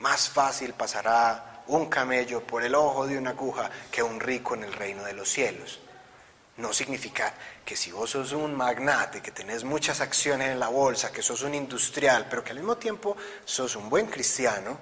Más 0.00 0.28
fácil 0.28 0.74
pasará 0.74 1.62
un 1.68 1.86
camello 1.86 2.42
por 2.42 2.62
el 2.62 2.74
ojo 2.74 3.06
de 3.06 3.18
una 3.18 3.30
aguja 3.30 3.70
que 3.90 4.02
un 4.02 4.20
rico 4.20 4.54
en 4.54 4.64
el 4.64 4.72
reino 4.72 5.04
de 5.04 5.12
los 5.12 5.28
cielos. 5.28 5.80
No 6.58 6.72
significa 6.72 7.34
que 7.64 7.76
si 7.76 7.92
vos 7.92 8.10
sos 8.10 8.32
un 8.32 8.54
magnate, 8.54 9.20
que 9.20 9.30
tenés 9.30 9.64
muchas 9.64 10.00
acciones 10.00 10.50
en 10.50 10.60
la 10.60 10.68
bolsa, 10.68 11.12
que 11.12 11.22
sos 11.22 11.42
un 11.42 11.54
industrial, 11.54 12.26
pero 12.30 12.42
que 12.42 12.50
al 12.50 12.58
mismo 12.58 12.76
tiempo 12.76 13.16
sos 13.44 13.76
un 13.76 13.90
buen 13.90 14.06
cristiano, 14.06 14.78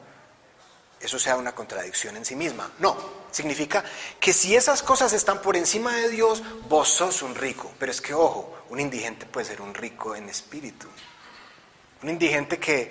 eso 1.00 1.18
sea 1.18 1.36
una 1.36 1.54
contradicción 1.54 2.16
en 2.16 2.24
sí 2.24 2.34
misma. 2.34 2.70
No, 2.78 2.96
significa 3.30 3.84
que 4.18 4.32
si 4.32 4.56
esas 4.56 4.82
cosas 4.82 5.12
están 5.12 5.42
por 5.42 5.56
encima 5.56 5.94
de 5.96 6.08
Dios, 6.08 6.42
vos 6.68 6.88
sos 6.88 7.22
un 7.22 7.34
rico. 7.34 7.72
Pero 7.78 7.92
es 7.92 8.00
que, 8.00 8.14
ojo, 8.14 8.64
un 8.70 8.80
indigente 8.80 9.26
puede 9.26 9.46
ser 9.46 9.60
un 9.60 9.74
rico 9.74 10.16
en 10.16 10.28
espíritu. 10.28 10.88
Un 12.02 12.10
indigente 12.10 12.58
que, 12.58 12.90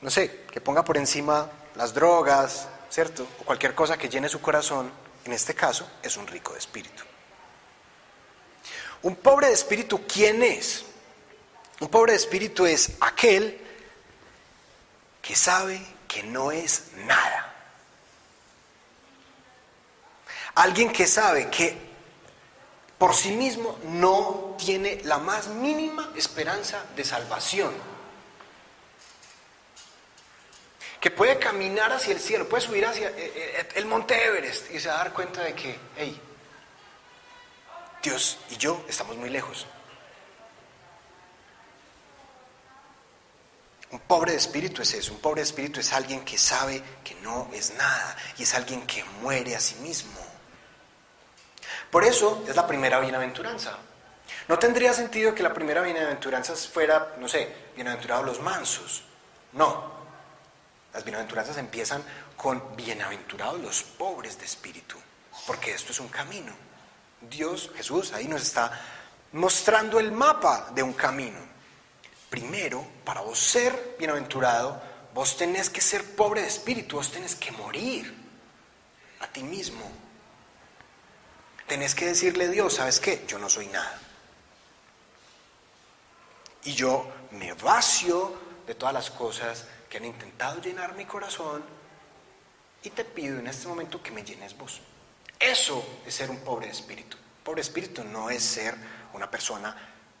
no 0.00 0.10
sé, 0.10 0.44
que 0.50 0.60
ponga 0.60 0.84
por 0.84 0.96
encima 0.96 1.50
las 1.74 1.92
drogas, 1.94 2.68
¿cierto? 2.90 3.26
O 3.40 3.44
cualquier 3.44 3.74
cosa 3.74 3.96
que 3.96 4.08
llene 4.08 4.28
su 4.28 4.40
corazón, 4.40 4.90
en 5.24 5.32
este 5.32 5.54
caso, 5.54 5.88
es 6.02 6.16
un 6.16 6.26
rico 6.26 6.52
de 6.52 6.58
espíritu. 6.58 7.02
Un 9.02 9.16
pobre 9.16 9.48
de 9.48 9.54
espíritu, 9.54 10.06
¿quién 10.06 10.42
es? 10.42 10.84
Un 11.80 11.88
pobre 11.88 12.12
de 12.12 12.18
espíritu 12.18 12.66
es 12.66 12.92
aquel 13.00 13.60
que 15.20 15.34
sabe 15.34 15.93
que 16.14 16.22
no 16.22 16.52
es 16.52 16.92
nada. 17.06 17.52
Alguien 20.54 20.92
que 20.92 21.08
sabe 21.08 21.50
que 21.50 21.76
por 22.96 23.14
sí 23.14 23.32
mismo 23.32 23.76
no 23.82 24.54
tiene 24.56 25.00
la 25.02 25.18
más 25.18 25.48
mínima 25.48 26.12
esperanza 26.14 26.84
de 26.94 27.04
salvación. 27.04 27.74
Que 31.00 31.10
puede 31.10 31.36
caminar 31.40 31.92
hacia 31.92 32.14
el 32.14 32.20
cielo, 32.20 32.48
puede 32.48 32.62
subir 32.62 32.86
hacia 32.86 33.08
eh, 33.08 33.14
eh, 33.16 33.68
el 33.74 33.86
monte 33.86 34.24
Everest 34.24 34.70
y 34.70 34.78
se 34.78 34.88
va 34.88 34.98
dar 34.98 35.12
cuenta 35.12 35.42
de 35.42 35.54
que, 35.54 35.76
hey, 35.96 36.20
Dios 38.04 38.38
y 38.50 38.56
yo 38.56 38.84
estamos 38.88 39.16
muy 39.16 39.30
lejos. 39.30 39.66
Un 43.94 44.00
pobre 44.00 44.32
de 44.32 44.38
espíritu 44.38 44.82
es 44.82 44.92
eso, 44.92 45.12
un 45.12 45.20
pobre 45.20 45.40
de 45.40 45.44
espíritu 45.44 45.78
es 45.78 45.92
alguien 45.92 46.24
que 46.24 46.36
sabe 46.36 46.82
que 47.04 47.14
no 47.22 47.48
es 47.52 47.74
nada 47.74 48.16
y 48.36 48.42
es 48.42 48.52
alguien 48.52 48.84
que 48.88 49.04
muere 49.22 49.54
a 49.54 49.60
sí 49.60 49.76
mismo. 49.76 50.18
Por 51.92 52.02
eso 52.02 52.42
es 52.48 52.56
la 52.56 52.66
primera 52.66 52.98
bienaventuranza. 52.98 53.78
No 54.48 54.58
tendría 54.58 54.92
sentido 54.92 55.32
que 55.32 55.44
la 55.44 55.54
primera 55.54 55.80
bienaventuranza 55.80 56.56
fuera, 56.56 57.14
no 57.20 57.28
sé, 57.28 57.48
bienaventurados 57.76 58.26
los 58.26 58.40
mansos. 58.40 59.04
No. 59.52 59.92
Las 60.92 61.04
bienaventuranzas 61.04 61.56
empiezan 61.58 62.02
con 62.36 62.74
bienaventurados 62.74 63.60
los 63.60 63.84
pobres 63.84 64.36
de 64.40 64.44
espíritu, 64.44 64.96
porque 65.46 65.72
esto 65.72 65.92
es 65.92 66.00
un 66.00 66.08
camino. 66.08 66.52
Dios, 67.20 67.70
Jesús, 67.76 68.12
ahí 68.12 68.26
nos 68.26 68.42
está 68.42 68.72
mostrando 69.30 70.00
el 70.00 70.10
mapa 70.10 70.72
de 70.74 70.82
un 70.82 70.94
camino. 70.94 71.53
Primero, 72.34 72.84
para 73.04 73.20
vos 73.20 73.38
ser 73.38 73.94
bienaventurado, 73.96 74.82
vos 75.14 75.36
tenés 75.36 75.70
que 75.70 75.80
ser 75.80 76.16
pobre 76.16 76.40
de 76.40 76.48
espíritu, 76.48 76.96
vos 76.96 77.12
tenés 77.12 77.36
que 77.36 77.52
morir 77.52 78.12
a 79.20 79.28
ti 79.28 79.44
mismo. 79.44 79.88
Tenés 81.68 81.94
que 81.94 82.06
decirle 82.06 82.46
a 82.46 82.48
Dios, 82.48 82.74
¿sabes 82.74 82.98
qué? 82.98 83.24
Yo 83.28 83.38
no 83.38 83.48
soy 83.48 83.68
nada. 83.68 84.00
Y 86.64 86.72
yo 86.72 87.08
me 87.30 87.52
vacio 87.52 88.36
de 88.66 88.74
todas 88.74 88.94
las 88.94 89.12
cosas 89.12 89.68
que 89.88 89.98
han 89.98 90.04
intentado 90.04 90.60
llenar 90.60 90.96
mi 90.96 91.04
corazón 91.04 91.64
y 92.82 92.90
te 92.90 93.04
pido 93.04 93.38
en 93.38 93.46
este 93.46 93.68
momento 93.68 94.02
que 94.02 94.10
me 94.10 94.24
llenes 94.24 94.58
vos. 94.58 94.80
Eso 95.38 96.00
es 96.04 96.12
ser 96.12 96.30
un 96.30 96.40
pobre 96.40 96.66
de 96.66 96.72
espíritu. 96.72 97.16
Pobre 97.44 97.60
espíritu 97.60 98.02
no 98.02 98.28
es 98.28 98.42
ser 98.42 98.74
una 99.12 99.30
persona 99.30 99.76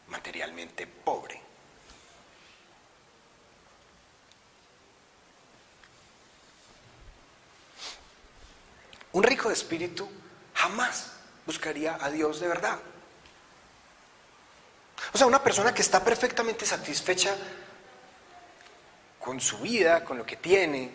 materialmente 0.06 0.86
pobre. 0.86 1.43
Un 9.14 9.22
rico 9.22 9.48
de 9.48 9.54
espíritu 9.54 10.08
jamás 10.54 11.12
buscaría 11.46 11.96
a 12.00 12.10
Dios 12.10 12.40
de 12.40 12.48
verdad. 12.48 12.80
O 15.12 15.18
sea, 15.18 15.28
una 15.28 15.40
persona 15.42 15.72
que 15.72 15.82
está 15.82 16.02
perfectamente 16.02 16.66
satisfecha 16.66 17.36
con 19.20 19.40
su 19.40 19.58
vida, 19.58 20.04
con 20.04 20.18
lo 20.18 20.26
que 20.26 20.36
tiene, 20.36 20.90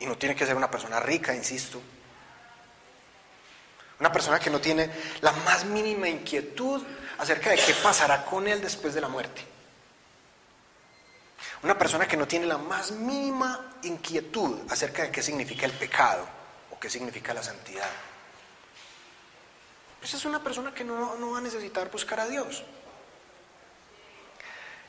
y 0.00 0.06
no 0.06 0.18
tiene 0.18 0.34
que 0.34 0.44
ser 0.44 0.56
una 0.56 0.68
persona 0.68 0.98
rica, 0.98 1.32
insisto. 1.32 1.80
Una 4.00 4.10
persona 4.10 4.40
que 4.40 4.50
no 4.50 4.60
tiene 4.60 4.90
la 5.20 5.30
más 5.30 5.64
mínima 5.64 6.08
inquietud 6.08 6.82
acerca 7.18 7.50
de 7.50 7.56
qué 7.56 7.72
pasará 7.74 8.24
con 8.24 8.48
él 8.48 8.60
después 8.60 8.94
de 8.94 9.00
la 9.00 9.08
muerte. 9.08 9.53
Una 11.64 11.78
persona 11.78 12.06
que 12.06 12.18
no 12.18 12.28
tiene 12.28 12.46
la 12.46 12.58
más 12.58 12.90
mínima 12.90 13.78
inquietud 13.84 14.60
acerca 14.68 15.04
de 15.04 15.10
qué 15.10 15.22
significa 15.22 15.64
el 15.64 15.72
pecado 15.72 16.26
o 16.70 16.78
qué 16.78 16.90
significa 16.90 17.32
la 17.32 17.42
santidad. 17.42 17.88
Esa 17.88 19.98
pues 19.98 20.12
es 20.12 20.26
una 20.26 20.44
persona 20.44 20.74
que 20.74 20.84
no, 20.84 21.16
no 21.16 21.30
va 21.30 21.38
a 21.38 21.40
necesitar 21.40 21.90
buscar 21.90 22.20
a 22.20 22.28
Dios. 22.28 22.62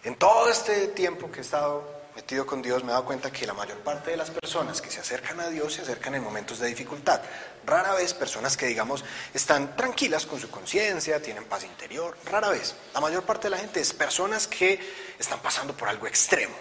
En 0.03 0.17
todo 0.17 0.49
este 0.49 0.89
tiempo 0.89 1.31
que 1.31 1.37
he 1.37 1.41
estado 1.41 1.81
metido 2.15 2.45
con 2.45 2.61
Dios 2.61 2.83
me 2.83 2.89
he 2.89 2.93
dado 2.93 3.05
cuenta 3.05 3.31
que 3.31 3.45
la 3.45 3.53
mayor 3.53 3.79
parte 3.79 4.11
de 4.11 4.17
las 4.17 4.31
personas 4.31 4.81
que 4.81 4.89
se 4.89 5.01
acercan 5.01 5.39
a 5.41 5.49
Dios 5.49 5.73
se 5.73 5.81
acercan 5.81 6.15
en 6.15 6.23
momentos 6.23 6.59
de 6.59 6.67
dificultad. 6.67 7.21
Rara 7.65 7.93
vez 7.93 8.13
personas 8.13 8.55
que 8.55 8.67
digamos 8.67 9.03
están 9.33 9.75
tranquilas 9.75 10.25
con 10.25 10.39
su 10.39 10.49
conciencia, 10.49 11.21
tienen 11.21 11.43
paz 11.45 11.65
interior, 11.65 12.17
rara 12.25 12.49
vez. 12.49 12.73
La 12.93 13.01
mayor 13.01 13.23
parte 13.23 13.47
de 13.47 13.51
la 13.51 13.57
gente 13.57 13.81
es 13.81 13.91
personas 13.91 14.47
que 14.47 14.79
están 15.19 15.39
pasando 15.41 15.75
por 15.75 15.89
algo 15.89 16.07
extremo. 16.07 16.55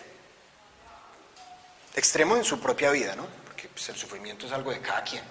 Extremo 1.94 2.36
en 2.36 2.44
su 2.44 2.58
propia 2.58 2.90
vida, 2.90 3.14
¿no? 3.14 3.26
Porque 3.44 3.68
pues, 3.68 3.88
el 3.88 3.96
sufrimiento 3.96 4.46
es 4.46 4.52
algo 4.52 4.72
de 4.72 4.80
cada 4.80 5.04
quien. 5.04 5.22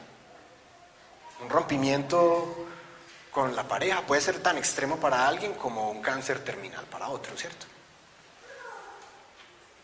Un 1.42 1.50
rompimiento 1.50 2.68
con 3.30 3.54
la 3.54 3.68
pareja 3.68 4.06
puede 4.06 4.22
ser 4.22 4.40
tan 4.40 4.58
extremo 4.58 4.98
para 4.98 5.28
alguien 5.28 5.56
como 5.56 5.92
un 5.92 6.02
cáncer 6.02 6.40
terminal 6.46 6.86
para 6.86 7.10
otro, 7.10 7.36
¿cierto? 7.36 7.73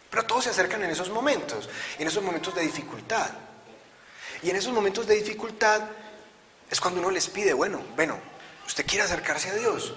Pero 0.09 0.23
todos 0.25 0.45
se 0.45 0.49
acercan 0.49 0.83
en 0.83 0.89
esos 0.89 1.09
momentos, 1.09 1.69
en 1.97 2.07
esos 2.07 2.23
momentos 2.23 2.55
de 2.55 2.61
dificultad. 2.61 3.29
Y 4.41 4.49
en 4.49 4.55
esos 4.55 4.73
momentos 4.73 5.05
de 5.05 5.15
dificultad 5.15 5.81
es 6.69 6.79
cuando 6.79 6.99
uno 6.99 7.11
les 7.11 7.27
pide, 7.27 7.53
bueno, 7.53 7.81
bueno, 7.95 8.17
usted 8.65 8.85
quiere 8.85 9.03
acercarse 9.03 9.49
a 9.49 9.55
Dios, 9.55 9.93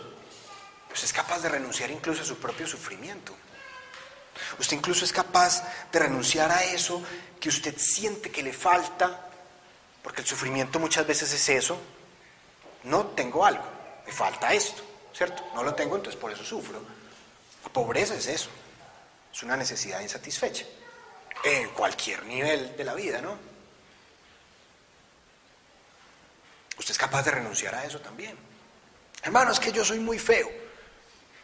pues 0.89 1.05
es 1.05 1.13
capaz 1.13 1.41
de 1.41 1.49
renunciar 1.49 1.91
incluso 1.91 2.23
a 2.23 2.27
su 2.27 2.37
propio 2.37 2.67
sufrimiento. 2.67 3.35
Usted 4.59 4.77
incluso 4.77 5.05
es 5.05 5.13
capaz 5.13 5.63
de 5.91 5.99
renunciar 5.99 6.51
a 6.51 6.65
eso 6.65 7.03
que 7.41 7.49
usted 7.49 7.75
siente 7.79 8.31
que 8.31 8.43
le 8.43 8.53
falta, 8.53 9.29
porque 10.03 10.23
el 10.23 10.27
sufrimiento 10.27 10.79
muchas 10.79 11.07
veces 11.07 11.33
es 11.33 11.49
eso. 11.49 11.79
No 12.85 13.07
tengo 13.09 13.45
algo, 13.45 13.65
me 14.05 14.13
falta 14.13 14.53
esto, 14.53 14.83
¿cierto? 15.15 15.45
No 15.55 15.63
lo 15.63 15.75
tengo, 15.75 15.97
entonces 15.97 16.21
por 16.21 16.33
eso 16.33 16.45
sufro. 16.45 16.83
La 17.63 17.73
pobreza 17.73 18.15
es 18.15 18.27
eso. 18.27 18.51
Es 19.33 19.43
una 19.43 19.57
necesidad 19.57 20.01
insatisfecha. 20.01 20.65
En 21.45 21.71
cualquier 21.71 22.25
nivel 22.25 22.77
de 22.77 22.85
la 22.85 22.95
vida, 22.95 23.21
¿no? 23.21 23.39
Usted 26.79 26.93
es 26.93 26.99
capaz 26.99 27.23
de 27.23 27.31
renunciar 27.31 27.75
a 27.75 27.85
eso 27.85 28.01
también. 28.01 28.37
Hermano, 29.23 29.53
es 29.53 29.61
que 29.61 29.73
yo 29.73 29.85
soy 29.85 29.99
muy 29.99 30.19
feo. 30.19 30.51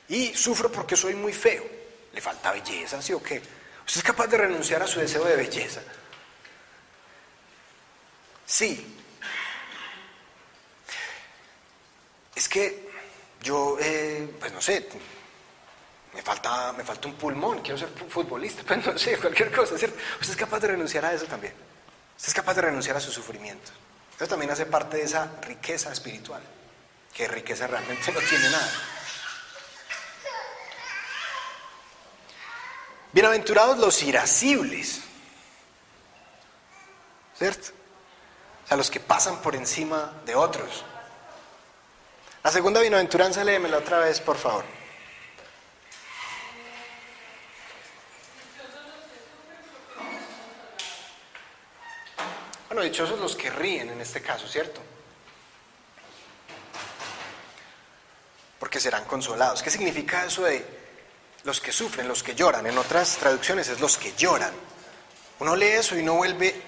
Y 0.09 0.35
sufro 0.35 0.71
porque 0.71 0.97
soy 0.97 1.15
muy 1.15 1.33
feo. 1.33 1.65
Le 2.13 2.21
falta 2.21 2.53
belleza, 2.53 3.01
¿sí 3.03 3.13
o 3.13 3.23
qué? 3.23 3.41
¿Usted 3.87 3.99
es 3.99 4.03
capaz 4.03 4.27
de 4.27 4.39
renunciar 4.39 4.83
a 4.83 4.87
su 4.87 5.01
deseo 5.01 5.25
de 5.25 5.37
belleza? 5.37 5.81
Sí. 8.47 8.97
Es 12.35 12.49
que 12.49 12.89
yo, 13.43 13.77
eh, 13.81 14.29
pues 14.41 14.53
no 14.53 14.61
sé, 14.61 14.89
me 16.19 16.23
falta, 16.23 16.73
me 16.73 16.83
falta 16.83 17.07
un 17.07 17.15
pulmón, 17.15 17.61
quiero 17.61 17.79
ser 17.79 17.91
futbolista, 17.91 18.65
pues 18.67 18.85
no 18.85 18.99
sé, 18.99 19.17
cualquier 19.19 19.53
cosa, 19.53 19.79
¿cierto? 19.79 19.97
Usted 20.21 20.31
es 20.31 20.37
capaz 20.37 20.59
de 20.59 20.67
renunciar 20.67 21.05
a 21.05 21.13
eso 21.13 21.27
también. 21.27 21.55
Usted 22.17 22.31
es 22.31 22.35
capaz 22.35 22.55
de 22.55 22.63
renunciar 22.63 22.97
a 22.97 23.01
su 23.01 23.13
sufrimiento. 23.13 23.71
Eso 24.17 24.27
también 24.27 24.51
hace 24.51 24.67
parte 24.67 24.97
de 24.97 25.05
esa 25.05 25.31
riqueza 25.43 25.93
espiritual, 25.93 26.43
que 27.15 27.29
riqueza 27.29 27.69
realmente 27.69 28.11
no 28.11 28.19
tiene 28.19 28.51
nada. 28.51 28.73
Bienaventurados 33.13 33.79
los 33.79 34.03
irascibles, 34.03 35.03
¿cierto? 37.39 37.69
O 38.65 38.67
sea, 38.67 38.77
los 38.77 38.91
que 38.91 38.99
pasan 38.99 39.41
por 39.41 39.55
encima 39.55 40.15
de 40.27 40.35
otros. 40.35 40.85
La 42.43 42.51
segunda 42.51 42.81
bienaventuranza, 42.81 43.45
léemela 43.45 43.79
otra 43.79 44.01
vez, 44.01 44.21
por 44.21 44.37
favor. 44.37 44.78
Bueno, 52.69 52.83
dichosos 52.83 53.19
los 53.19 53.35
que 53.35 53.49
ríen 53.49 53.89
en 53.89 54.01
este 54.01 54.21
caso, 54.21 54.47
¿cierto? 54.47 54.83
Porque 58.59 58.79
serán 58.79 59.05
consolados. 59.07 59.63
¿Qué 59.63 59.71
significa 59.71 60.27
eso 60.27 60.43
de 60.45 60.65
los 61.45 61.63
que 61.63 61.73
sufren, 61.73 62.07
los 62.07 62.23
que 62.23 62.35
lloran? 62.35 62.67
En 62.67 62.77
otras 62.77 63.17
traducciones 63.17 63.69
es 63.69 63.81
los 63.81 63.97
que 63.97 64.13
lloran. 64.13 64.53
Uno 65.41 65.57
lee 65.57 65.67
eso 65.67 65.97
y 65.97 66.03
no 66.03 66.15
vuelve 66.15 66.63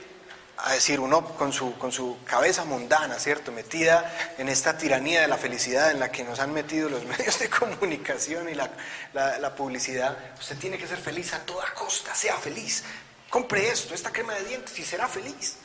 a 0.56 0.72
decir, 0.72 1.00
uno 1.00 1.22
con 1.36 1.52
su, 1.52 1.76
con 1.76 1.92
su 1.92 2.18
cabeza 2.24 2.64
mundana, 2.64 3.18
¿cierto? 3.18 3.52
Metida 3.52 4.34
en 4.38 4.48
esta 4.48 4.78
tiranía 4.78 5.20
de 5.20 5.28
la 5.28 5.36
felicidad 5.36 5.90
en 5.90 6.00
la 6.00 6.10
que 6.10 6.24
nos 6.24 6.40
han 6.40 6.54
metido 6.54 6.88
los 6.88 7.04
medios 7.18 7.38
de 7.38 7.50
comunicación 7.50 8.48
y 8.48 8.54
la, 8.54 8.70
la 9.12 9.54
publicidad. 9.54 10.16
Usted 10.38 10.56
tiene 10.56 10.78
que 10.78 10.86
ser 10.86 10.98
feliz 10.98 11.34
a 11.34 11.40
toda 11.40 11.74
costa, 11.74 12.14
sea 12.14 12.38
feliz. 12.38 12.84
Compre 13.28 13.68
esto, 13.68 13.94
esta 13.94 14.10
crema 14.10 14.34
de 14.34 14.44
dientes 14.44 14.78
y 14.78 14.82
será 14.82 15.06
feliz. 15.06 15.56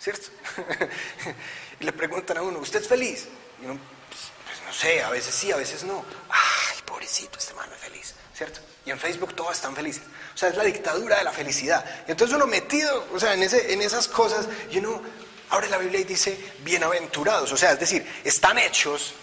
¿Cierto? 0.00 0.28
y 1.80 1.84
le 1.84 1.92
preguntan 1.92 2.38
a 2.38 2.42
uno, 2.42 2.58
¿usted 2.58 2.80
es 2.80 2.88
feliz? 2.88 3.28
Y 3.60 3.66
uno, 3.66 3.78
pues, 4.08 4.20
pues, 4.46 4.66
no 4.66 4.72
sé, 4.72 5.02
a 5.02 5.10
veces 5.10 5.34
sí, 5.34 5.52
a 5.52 5.56
veces 5.56 5.84
no. 5.84 6.04
Ay, 6.30 6.78
pobrecito, 6.84 7.38
este 7.38 7.50
hermano 7.50 7.74
es 7.74 7.80
feliz, 7.80 8.14
¿cierto? 8.34 8.60
Y 8.86 8.90
en 8.90 8.98
Facebook 8.98 9.36
todos 9.36 9.52
están 9.52 9.76
felices. 9.76 10.02
O 10.34 10.36
sea, 10.36 10.48
es 10.48 10.56
la 10.56 10.64
dictadura 10.64 11.18
de 11.18 11.24
la 11.24 11.32
felicidad. 11.32 11.84
Y 12.08 12.12
entonces 12.12 12.34
uno 12.34 12.46
metido, 12.46 13.06
o 13.12 13.20
sea, 13.20 13.34
en, 13.34 13.42
ese, 13.42 13.72
en 13.72 13.82
esas 13.82 14.08
cosas, 14.08 14.48
y 14.70 14.78
uno 14.78 15.02
abre 15.50 15.68
la 15.68 15.78
Biblia 15.78 16.00
y 16.00 16.04
dice, 16.04 16.52
bienaventurados. 16.62 17.52
O 17.52 17.56
sea, 17.56 17.72
es 17.72 17.80
decir, 17.80 18.06
están 18.24 18.58
hechos 18.58 19.14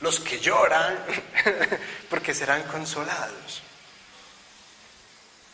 los 0.00 0.20
que 0.20 0.38
lloran 0.38 0.98
porque 2.10 2.32
serán 2.32 2.62
consolados. 2.64 3.62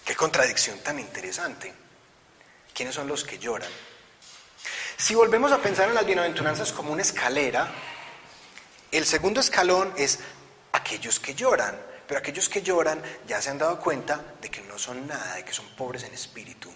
Qué 0.04 0.14
contradicción 0.14 0.78
tan 0.80 0.98
interesante. 0.98 1.72
¿Quiénes 2.74 2.94
son 2.94 3.08
los 3.08 3.24
que 3.24 3.38
lloran? 3.38 3.70
Si 4.98 5.14
volvemos 5.14 5.52
a 5.52 5.58
pensar 5.58 5.88
en 5.88 5.94
las 5.94 6.04
bienaventuranzas 6.04 6.72
como 6.72 6.92
una 6.92 7.02
escalera, 7.02 7.70
el 8.90 9.06
segundo 9.06 9.38
escalón 9.38 9.94
es 9.96 10.18
aquellos 10.72 11.20
que 11.20 11.36
lloran, 11.36 11.80
pero 12.08 12.18
aquellos 12.18 12.48
que 12.48 12.62
lloran 12.62 13.00
ya 13.24 13.40
se 13.40 13.50
han 13.50 13.58
dado 13.58 13.78
cuenta 13.78 14.20
de 14.40 14.50
que 14.50 14.60
no 14.62 14.76
son 14.76 15.06
nada, 15.06 15.36
de 15.36 15.44
que 15.44 15.52
son 15.52 15.66
pobres 15.76 16.02
en 16.02 16.12
espíritu. 16.12 16.68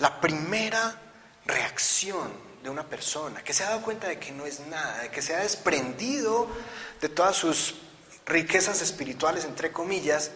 La 0.00 0.20
primera 0.20 1.00
reacción 1.46 2.32
de 2.64 2.68
una 2.68 2.84
persona 2.84 3.44
que 3.44 3.52
se 3.52 3.62
ha 3.62 3.68
dado 3.68 3.82
cuenta 3.82 4.08
de 4.08 4.18
que 4.18 4.32
no 4.32 4.44
es 4.44 4.58
nada, 4.66 5.02
de 5.02 5.10
que 5.12 5.22
se 5.22 5.32
ha 5.36 5.38
desprendido 5.38 6.48
de 7.00 7.08
todas 7.10 7.36
sus 7.36 7.76
riquezas 8.26 8.82
espirituales, 8.82 9.44
entre 9.44 9.70
comillas, 9.70 10.32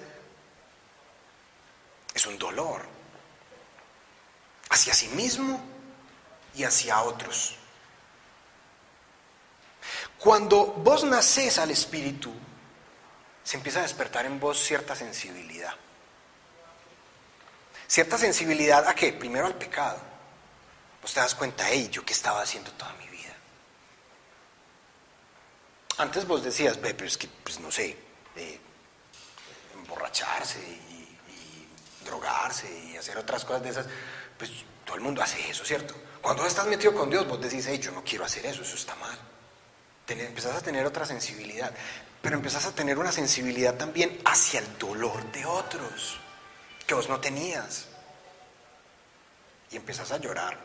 es 2.14 2.24
un 2.24 2.38
dolor 2.38 2.82
hacia 4.70 4.94
sí 4.94 5.08
mismo 5.08 5.73
y 6.54 6.64
hacia 6.64 7.02
otros. 7.02 7.56
Cuando 10.18 10.64
vos 10.64 11.04
nacés 11.04 11.58
al 11.58 11.70
Espíritu, 11.70 12.32
se 13.42 13.56
empieza 13.58 13.80
a 13.80 13.82
despertar 13.82 14.24
en 14.24 14.40
vos 14.40 14.58
cierta 14.58 14.96
sensibilidad. 14.96 15.74
Cierta 17.86 18.16
sensibilidad 18.16 18.88
a 18.88 18.94
qué? 18.94 19.12
Primero 19.12 19.46
al 19.46 19.54
pecado. 19.54 20.00
Vos 21.02 21.12
te 21.12 21.20
das 21.20 21.34
cuenta, 21.34 21.66
hey, 21.68 21.90
yo 21.92 22.04
qué 22.04 22.14
estaba 22.14 22.40
haciendo 22.40 22.70
toda 22.72 22.94
mi 22.94 23.06
vida. 23.08 23.34
Antes 25.98 26.26
vos 26.26 26.42
decías, 26.42 26.80
ve, 26.80 26.94
pero 26.94 27.06
es 27.06 27.18
que, 27.18 27.28
pues 27.28 27.60
no 27.60 27.70
sé, 27.70 27.96
emborracharse 29.74 30.58
y, 30.58 31.18
y 32.02 32.04
drogarse 32.04 32.66
y 32.88 32.96
hacer 32.96 33.18
otras 33.18 33.44
cosas 33.44 33.62
de 33.62 33.68
esas, 33.68 33.86
pues 34.38 34.50
todo 34.86 34.96
el 34.96 35.02
mundo 35.02 35.22
hace 35.22 35.50
eso, 35.50 35.64
¿cierto? 35.64 35.94
Cuando 36.24 36.46
estás 36.46 36.66
metido 36.68 36.94
con 36.94 37.10
Dios, 37.10 37.28
vos 37.28 37.38
decís, 37.38 37.66
hey, 37.68 37.78
yo 37.78 37.92
no 37.92 38.02
quiero 38.02 38.24
hacer 38.24 38.46
eso, 38.46 38.62
eso 38.62 38.76
está 38.76 38.94
mal. 38.94 39.18
empezás 40.08 40.56
a 40.56 40.62
tener 40.62 40.86
otra 40.86 41.04
sensibilidad, 41.04 41.70
pero 42.22 42.36
empezás 42.36 42.64
a 42.64 42.74
tener 42.74 42.98
una 42.98 43.12
sensibilidad 43.12 43.74
también 43.74 44.22
hacia 44.24 44.60
el 44.60 44.78
dolor 44.78 45.30
de 45.32 45.44
otros, 45.44 46.18
que 46.86 46.94
vos 46.94 47.10
no 47.10 47.20
tenías. 47.20 47.88
Y 49.70 49.76
empezás 49.76 50.12
a 50.12 50.16
llorar. 50.16 50.58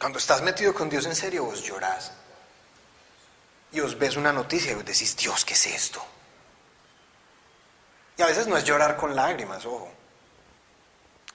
Cuando 0.00 0.18
estás 0.18 0.40
metido 0.40 0.72
con 0.72 0.88
Dios 0.88 1.04
en 1.04 1.14
serio, 1.14 1.44
vos 1.44 1.62
llorás. 1.62 2.10
Y 3.70 3.80
os 3.80 3.98
ves 3.98 4.16
una 4.16 4.32
noticia 4.32 4.72
y 4.72 4.76
vos 4.76 4.86
decís, 4.86 5.14
Dios, 5.14 5.44
¿qué 5.44 5.52
es 5.52 5.66
esto? 5.66 6.02
Y 8.16 8.22
a 8.22 8.26
veces 8.26 8.46
no 8.46 8.56
es 8.56 8.64
llorar 8.64 8.96
con 8.96 9.14
lágrimas, 9.14 9.66
ojo. 9.66 9.92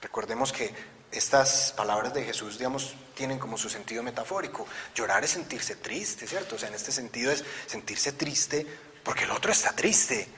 Recordemos 0.00 0.52
que 0.52 0.97
estas 1.10 1.72
palabras 1.76 2.12
de 2.12 2.24
Jesús, 2.24 2.58
digamos, 2.58 2.94
tienen 3.14 3.38
como 3.38 3.56
su 3.56 3.68
sentido 3.68 4.02
metafórico. 4.02 4.66
Llorar 4.94 5.24
es 5.24 5.30
sentirse 5.30 5.76
triste, 5.76 6.26
¿cierto? 6.26 6.56
O 6.56 6.58
sea, 6.58 6.68
en 6.68 6.74
este 6.74 6.92
sentido 6.92 7.32
es 7.32 7.44
sentirse 7.66 8.12
triste 8.12 8.66
porque 9.02 9.24
el 9.24 9.30
otro 9.30 9.50
está 9.50 9.72
triste. 9.72 10.28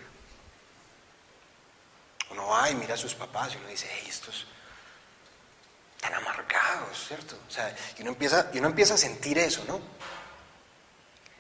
Uno 2.31 2.47
va 2.47 2.71
y 2.71 2.75
mira 2.75 2.95
a 2.95 2.97
sus 2.97 3.15
papás 3.15 3.55
y 3.55 3.57
uno 3.57 3.69
dice, 3.69 3.89
hey, 3.91 4.07
estos 4.09 4.47
están 5.97 6.15
amargados, 6.15 7.07
¿cierto? 7.07 7.39
O 7.49 7.51
sea, 7.51 7.75
y 7.99 8.03
uno 8.03 8.13
empieza, 8.13 8.51
y 8.55 8.59
uno 8.59 8.69
empieza 8.69 8.95
a 8.95 8.99
sentir 8.99 9.39
eso, 9.39 9.65
¿no? 9.67 9.81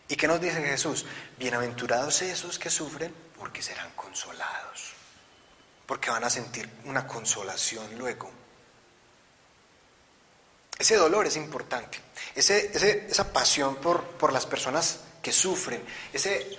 ¿Y 0.09 0.17
qué 0.17 0.27
nos 0.27 0.41
dice 0.41 0.61
Jesús? 0.61 1.07
Bienaventurados 1.39 2.21
esos 2.23 2.59
que 2.59 2.69
sufren 2.69 3.15
porque 3.39 3.63
serán 3.63 3.93
consolados, 3.93 4.91
porque 5.87 6.11
van 6.11 6.25
a 6.25 6.31
sentir 6.31 6.69
una 6.85 7.07
consolación 7.07 7.97
luego. 7.97 8.40
Ese 10.81 10.97
dolor 10.97 11.27
es 11.27 11.37
importante, 11.37 11.99
esa 12.35 13.33
pasión 13.35 13.77
por, 13.77 14.33
las 14.33 14.47
personas 14.47 15.01
que 15.23 15.31
sufren, 15.31 15.85
ese, 16.11 16.59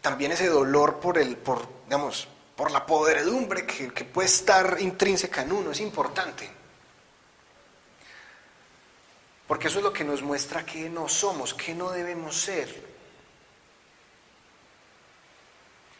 también 0.00 0.32
ese 0.32 0.46
dolor 0.46 0.98
por, 0.98 1.18
el, 1.18 1.36
por, 1.36 1.68
digamos, 1.84 2.28
por 2.56 2.70
la 2.70 2.86
podredumbre 2.86 3.66
que, 3.66 3.92
que 3.92 4.06
puede 4.06 4.26
estar 4.26 4.78
intrínseca 4.80 5.42
en 5.42 5.52
uno, 5.52 5.72
es 5.72 5.80
importante. 5.80 6.50
Porque 9.46 9.68
eso 9.68 9.80
es 9.80 9.84
lo 9.84 9.92
que 9.92 10.02
nos 10.02 10.22
muestra 10.22 10.64
que 10.64 10.88
no 10.88 11.06
somos, 11.06 11.52
que 11.52 11.74
no 11.74 11.90
debemos 11.90 12.40
ser. 12.40 12.88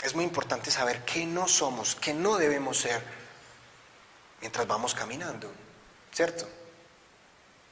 Es 0.03 0.15
muy 0.15 0.25
importante 0.25 0.71
saber 0.71 1.05
qué 1.05 1.27
no 1.27 1.47
somos, 1.47 1.97
qué 1.97 2.15
no 2.15 2.39
debemos 2.39 2.79
ser 2.79 3.03
mientras 4.41 4.67
vamos 4.67 4.95
caminando, 4.95 5.53
¿cierto? 6.15 6.58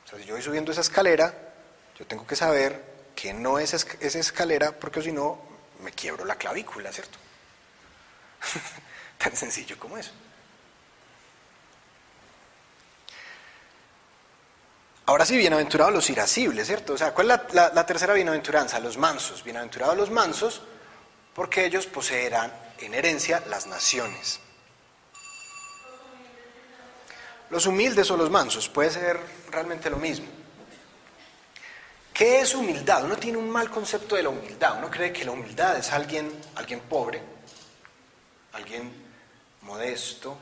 O 0.07 0.09
sea, 0.09 0.19
si 0.21 0.25
yo 0.25 0.35
voy 0.35 0.43
subiendo 0.43 0.71
esa 0.71 0.83
escalera, 0.83 1.35
yo 1.99 2.07
tengo 2.07 2.25
que 2.25 2.37
saber 2.37 3.11
que 3.17 3.35
no 3.35 3.59
es 3.59 3.75
esa 3.75 4.19
escalera 4.19 4.71
porque 4.73 5.03
si 5.03 5.11
no 5.11 5.41
me 5.81 5.91
quiebro 5.91 6.25
la 6.25 6.37
clavícula, 6.37 6.93
¿cierto? 6.93 7.19
Tan 9.19 9.37
sencillo 9.37 9.77
como 9.79 9.99
eso. 9.99 10.13
Ahora 15.07 15.25
sí, 15.25 15.37
bienaventurados 15.37 15.95
los 15.95 16.11
irascibles, 16.11 16.67
¿cierto? 16.67 16.93
O 16.93 16.99
sea, 16.99 17.13
¿cuál 17.13 17.31
es 17.31 17.55
la, 17.55 17.73
la 17.75 17.87
tercera 17.87 18.15
bienaventuranza? 18.15 18.79
Los 18.79 18.99
mansos. 18.99 19.43
Bienaventurados 19.43 19.97
los 19.97 20.11
mansos 20.11 20.63
porque 21.35 21.65
ellos 21.65 21.87
poseerán 21.87 22.53
en 22.79 22.95
herencia 22.95 23.43
las 23.49 23.67
naciones. 23.67 24.41
Los 27.51 27.67
humildes 27.67 28.11
o 28.11 28.17
los 28.17 28.31
mansos, 28.31 28.69
puede 28.69 28.91
ser 28.91 29.21
realmente 29.57 29.89
lo 29.89 29.97
mismo. 29.97 30.27
¿Qué 32.13 32.41
es 32.41 32.55
humildad? 32.55 33.05
Uno 33.05 33.17
tiene 33.17 33.39
un 33.39 33.49
mal 33.49 33.71
concepto 33.71 34.15
de 34.15 34.23
la 34.23 34.29
humildad. 34.29 34.77
Uno 34.77 34.91
cree 34.91 35.11
que 35.13 35.25
la 35.25 35.31
humildad 35.31 35.79
es 35.79 35.93
alguien, 35.93 36.31
alguien 36.57 36.81
pobre, 36.81 37.23
alguien 38.53 38.93
modesto, 39.63 40.37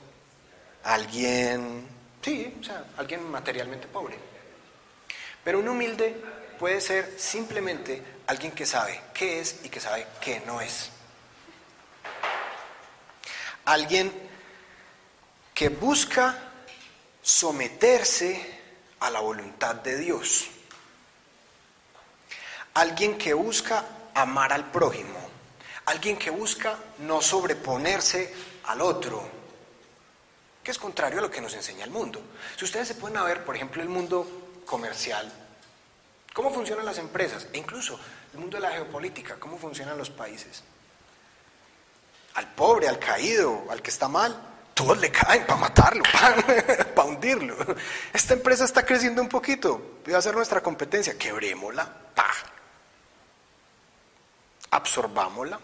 alguien, 0.82 1.86
sí, 2.20 2.56
o 2.60 2.64
sea, 2.64 2.86
alguien 2.96 3.30
materialmente 3.30 3.86
pobre. 3.86 4.18
Pero 5.44 5.60
un 5.60 5.68
humilde 5.68 6.20
puede 6.58 6.80
ser 6.80 7.14
simplemente 7.16 8.02
alguien 8.26 8.50
que 8.50 8.66
sabe 8.66 9.00
qué 9.14 9.40
es 9.40 9.60
y 9.64 9.68
que 9.68 9.78
sabe 9.78 10.08
qué 10.20 10.42
no 10.44 10.60
es. 10.60 10.90
Alguien 13.66 14.12
que 15.54 15.68
busca 15.68 16.36
someterse 17.22 18.53
a 19.04 19.10
la 19.10 19.20
voluntad 19.20 19.74
de 19.76 19.98
Dios. 19.98 20.46
Alguien 22.72 23.18
que 23.18 23.34
busca 23.34 23.84
amar 24.14 24.52
al 24.52 24.70
prójimo. 24.70 25.18
Alguien 25.86 26.16
que 26.16 26.30
busca 26.30 26.78
no 27.00 27.20
sobreponerse 27.20 28.34
al 28.64 28.80
otro, 28.80 29.22
que 30.62 30.70
es 30.70 30.78
contrario 30.78 31.18
a 31.18 31.22
lo 31.22 31.30
que 31.30 31.42
nos 31.42 31.52
enseña 31.52 31.84
el 31.84 31.90
mundo. 31.90 32.22
Si 32.56 32.64
ustedes 32.64 32.88
se 32.88 32.94
pueden 32.94 33.22
ver, 33.22 33.44
por 33.44 33.54
ejemplo, 33.54 33.82
el 33.82 33.90
mundo 33.90 34.62
comercial, 34.64 35.30
cómo 36.32 36.50
funcionan 36.50 36.86
las 36.86 36.96
empresas, 36.96 37.46
e 37.52 37.58
incluso 37.58 38.00
el 38.32 38.38
mundo 38.38 38.56
de 38.56 38.62
la 38.62 38.70
geopolítica, 38.70 39.36
cómo 39.38 39.58
funcionan 39.58 39.98
los 39.98 40.08
países. 40.08 40.62
Al 42.32 42.54
pobre, 42.54 42.88
al 42.88 42.98
caído, 42.98 43.66
al 43.68 43.82
que 43.82 43.90
está 43.90 44.08
mal, 44.08 44.53
todos 44.74 44.98
le 44.98 45.10
caen 45.10 45.46
para 45.46 45.60
matarlo, 45.60 46.02
para, 46.94 47.04
hundirlo. 47.04 47.56
Esta 48.12 48.34
empresa 48.34 48.64
está 48.64 48.84
creciendo 48.84 49.22
un 49.22 49.28
poquito, 49.28 50.00
va 50.12 50.18
a 50.18 50.22
ser 50.22 50.34
nuestra 50.34 50.60
competencia, 50.62 51.16
quebrémosla, 51.16 51.88
pa. 52.14 52.30
Absorbámosla, 54.70 55.60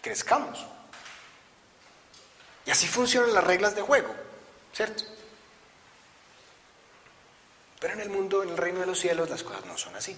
crezcamos. 0.00 0.66
Y 2.64 2.70
así 2.70 2.86
funcionan 2.86 3.32
las 3.34 3.44
reglas 3.44 3.74
de 3.74 3.82
juego, 3.82 4.14
¿cierto? 4.72 5.04
Pero 7.80 7.94
en 7.94 8.00
el 8.00 8.10
mundo, 8.10 8.42
en 8.42 8.50
el 8.50 8.56
reino 8.56 8.80
de 8.80 8.86
los 8.86 8.98
cielos, 8.98 9.30
las 9.30 9.42
cosas 9.42 9.64
no 9.66 9.76
son 9.78 9.94
así. 9.94 10.16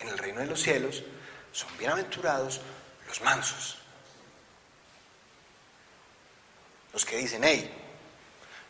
En 0.00 0.08
el 0.08 0.18
reino 0.18 0.40
de 0.40 0.46
los 0.46 0.60
cielos 0.60 1.02
son 1.52 1.76
bienaventurados 1.78 2.60
los 3.06 3.20
mansos, 3.22 3.78
los 6.94 7.04
que 7.04 7.16
dicen, 7.16 7.42
hey, 7.42 7.70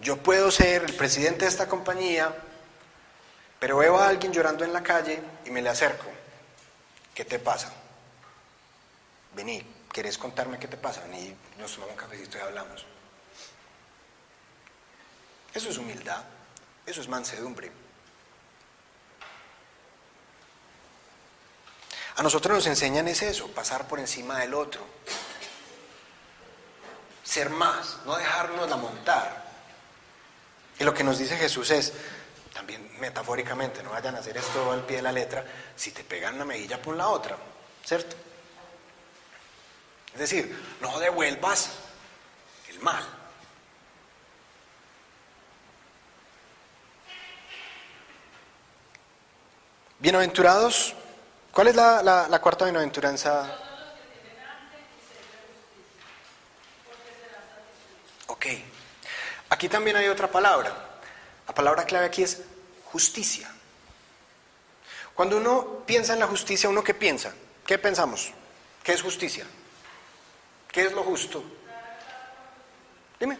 yo 0.00 0.16
puedo 0.16 0.50
ser 0.50 0.82
el 0.82 0.94
presidente 0.94 1.44
de 1.44 1.50
esta 1.50 1.68
compañía, 1.68 2.34
pero 3.60 3.76
veo 3.76 3.98
a 3.98 4.08
alguien 4.08 4.32
llorando 4.32 4.64
en 4.64 4.72
la 4.72 4.82
calle 4.82 5.22
y 5.44 5.50
me 5.50 5.60
le 5.62 5.68
acerco. 5.68 6.06
¿Qué 7.14 7.24
te 7.26 7.38
pasa? 7.38 7.70
Vení, 9.34 9.62
¿quieres 9.92 10.16
contarme 10.16 10.58
qué 10.58 10.66
te 10.66 10.78
pasa? 10.78 11.02
Vení, 11.02 11.36
nos 11.58 11.74
tomamos 11.74 11.94
un 11.94 12.00
cafecito 12.00 12.38
y 12.38 12.40
hablamos. 12.40 12.86
Eso 15.52 15.68
es 15.68 15.76
humildad, 15.76 16.24
eso 16.86 17.02
es 17.02 17.08
mansedumbre. 17.08 17.70
A 22.16 22.22
nosotros 22.22 22.56
nos 22.56 22.66
enseñan 22.66 23.06
es 23.06 23.22
eso, 23.22 23.48
pasar 23.48 23.86
por 23.86 24.00
encima 24.00 24.38
del 24.38 24.54
otro, 24.54 24.80
ser 27.24 27.50
más, 27.50 27.98
no 28.04 28.16
dejarnos 28.16 28.68
la 28.68 28.76
montar. 28.76 29.44
Y 30.78 30.84
lo 30.84 30.92
que 30.92 31.02
nos 31.02 31.18
dice 31.18 31.36
Jesús 31.36 31.70
es, 31.70 31.92
también 32.52 32.88
metafóricamente, 33.00 33.82
no 33.82 33.90
vayan 33.90 34.14
a 34.14 34.18
hacer 34.18 34.36
esto 34.36 34.70
al 34.70 34.84
pie 34.84 34.96
de 34.96 35.02
la 35.02 35.12
letra, 35.12 35.44
si 35.74 35.90
te 35.90 36.04
pegan 36.04 36.34
una 36.34 36.44
mejilla 36.44 36.80
por 36.80 36.94
la 36.94 37.08
otra, 37.08 37.36
¿cierto? 37.84 38.14
Es 40.12 40.20
decir, 40.20 40.76
no 40.80 40.98
devuelvas 41.00 41.70
el 42.68 42.78
mal. 42.80 43.04
Bienaventurados, 49.98 50.94
¿cuál 51.50 51.68
es 51.68 51.74
la, 51.74 52.02
la 52.02 52.40
cuarta 52.40 52.66
bienaventuranza? 52.66 53.63
Ok. 58.44 58.58
Aquí 59.50 59.68
también 59.68 59.96
hay 59.96 60.08
otra 60.08 60.30
palabra. 60.30 60.72
La 61.46 61.54
palabra 61.54 61.84
clave 61.84 62.06
aquí 62.06 62.22
es 62.22 62.42
justicia. 62.84 63.50
Cuando 65.14 65.38
uno 65.38 65.84
piensa 65.86 66.12
en 66.12 66.20
la 66.20 66.26
justicia, 66.26 66.68
¿uno 66.68 66.82
qué 66.82 66.92
piensa? 66.92 67.32
¿Qué 67.66 67.78
pensamos? 67.78 68.32
¿Qué 68.82 68.92
es 68.92 69.02
justicia? 69.02 69.46
¿Qué 70.70 70.82
es 70.82 70.92
lo 70.92 71.02
justo? 71.04 71.42
Dime. 73.18 73.38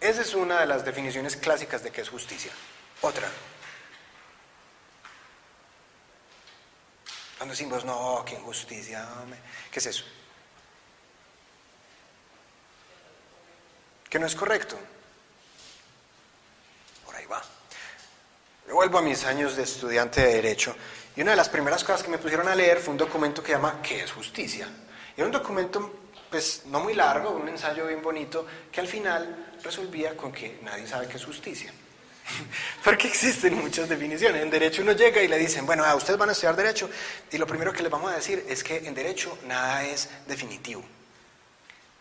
Esa 0.00 0.22
es 0.22 0.34
una 0.34 0.60
de 0.60 0.66
las 0.66 0.84
definiciones 0.84 1.36
clásicas 1.36 1.82
de 1.82 1.90
qué 1.90 2.00
es 2.00 2.08
justicia. 2.08 2.50
Otra. 3.02 3.28
Cuando 7.38 7.52
decimos, 7.52 7.84
no, 7.84 8.22
qué 8.26 8.34
injusticia, 8.34 9.06
¿qué 9.70 9.78
es 9.78 9.86
eso? 9.86 10.04
Que 14.10 14.18
no 14.18 14.26
es 14.26 14.34
correcto. 14.34 14.76
Por 17.06 17.14
ahí 17.14 17.24
va. 17.26 17.40
Yo 18.66 18.74
vuelvo 18.74 18.98
a 18.98 19.02
mis 19.02 19.24
años 19.24 19.56
de 19.56 19.62
estudiante 19.62 20.20
de 20.20 20.34
Derecho 20.34 20.74
y 21.16 21.22
una 21.22 21.30
de 21.30 21.36
las 21.36 21.48
primeras 21.48 21.84
cosas 21.84 22.02
que 22.02 22.10
me 22.10 22.18
pusieron 22.18 22.48
a 22.48 22.54
leer 22.54 22.78
fue 22.78 22.92
un 22.92 22.98
documento 22.98 23.42
que 23.42 23.52
llama 23.52 23.80
¿Qué 23.82 24.02
es 24.02 24.12
justicia? 24.12 24.68
Y 25.16 25.20
era 25.20 25.26
un 25.26 25.32
documento, 25.32 26.00
pues, 26.28 26.62
no 26.66 26.80
muy 26.80 26.94
largo, 26.94 27.30
un 27.30 27.48
ensayo 27.48 27.86
bien 27.86 28.02
bonito, 28.02 28.46
que 28.70 28.80
al 28.80 28.88
final 28.88 29.54
resolvía 29.62 30.16
con 30.16 30.32
que 30.32 30.58
nadie 30.62 30.86
sabe 30.86 31.08
qué 31.08 31.16
es 31.16 31.24
justicia. 31.24 31.72
Porque 32.84 33.08
existen 33.08 33.54
muchas 33.54 33.88
definiciones. 33.88 34.42
En 34.42 34.50
derecho 34.50 34.82
uno 34.82 34.92
llega 34.92 35.22
y 35.22 35.28
le 35.28 35.38
dicen, 35.38 35.66
bueno, 35.66 35.84
a 35.84 35.94
ustedes 35.94 36.18
van 36.18 36.28
a 36.28 36.32
estudiar 36.32 36.56
derecho 36.56 36.88
y 37.30 37.38
lo 37.38 37.46
primero 37.46 37.72
que 37.72 37.82
les 37.82 37.90
vamos 37.90 38.12
a 38.12 38.16
decir 38.16 38.44
es 38.48 38.62
que 38.62 38.78
en 38.78 38.94
derecho 38.94 39.36
nada 39.46 39.84
es 39.84 40.08
definitivo. 40.26 40.82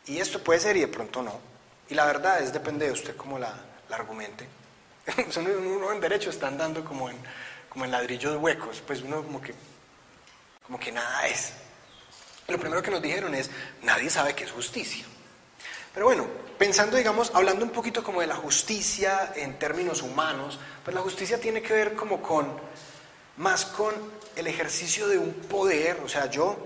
Y 0.05 0.19
esto 0.19 0.43
puede 0.43 0.59
ser 0.59 0.77
y 0.77 0.81
de 0.81 0.87
pronto 0.87 1.21
no. 1.21 1.48
Y 1.89 1.95
la 1.95 2.05
verdad 2.05 2.41
es, 2.41 2.53
depende 2.53 2.85
de 2.85 2.91
usted 2.91 3.15
cómo 3.15 3.39
la, 3.39 3.53
argumente. 3.89 4.47
uno 5.37 5.91
en 5.91 5.99
derecho 5.99 6.29
está 6.29 6.47
andando 6.47 6.85
como 6.85 7.09
en, 7.09 7.17
como 7.67 7.85
en 7.85 7.91
ladrillos 7.91 8.37
huecos, 8.37 8.81
pues 8.85 9.01
uno 9.01 9.23
como 9.23 9.41
que, 9.41 9.53
como 10.65 10.79
que 10.79 10.91
nada 10.91 11.27
es. 11.27 11.53
Lo 12.47 12.59
primero 12.59 12.81
que 12.81 12.91
nos 12.91 13.01
dijeron 13.01 13.33
es, 13.33 13.49
nadie 13.81 14.09
sabe 14.09 14.35
qué 14.35 14.43
es 14.43 14.51
justicia. 14.51 15.05
Pero 15.93 16.05
bueno, 16.05 16.27
pensando, 16.57 16.97
digamos, 16.97 17.31
hablando 17.33 17.65
un 17.65 17.71
poquito 17.71 18.03
como 18.03 18.21
de 18.21 18.27
la 18.27 18.35
justicia 18.35 19.33
en 19.35 19.57
términos 19.57 20.01
humanos, 20.03 20.59
pues 20.83 20.93
la 20.93 21.01
justicia 21.01 21.39
tiene 21.39 21.61
que 21.61 21.73
ver 21.73 21.95
como 21.95 22.21
con, 22.21 22.47
más 23.37 23.65
con 23.65 23.95
el 24.35 24.47
ejercicio 24.47 25.07
de 25.07 25.17
un 25.17 25.33
poder, 25.33 25.99
o 26.03 26.07
sea, 26.07 26.27
yo 26.27 26.57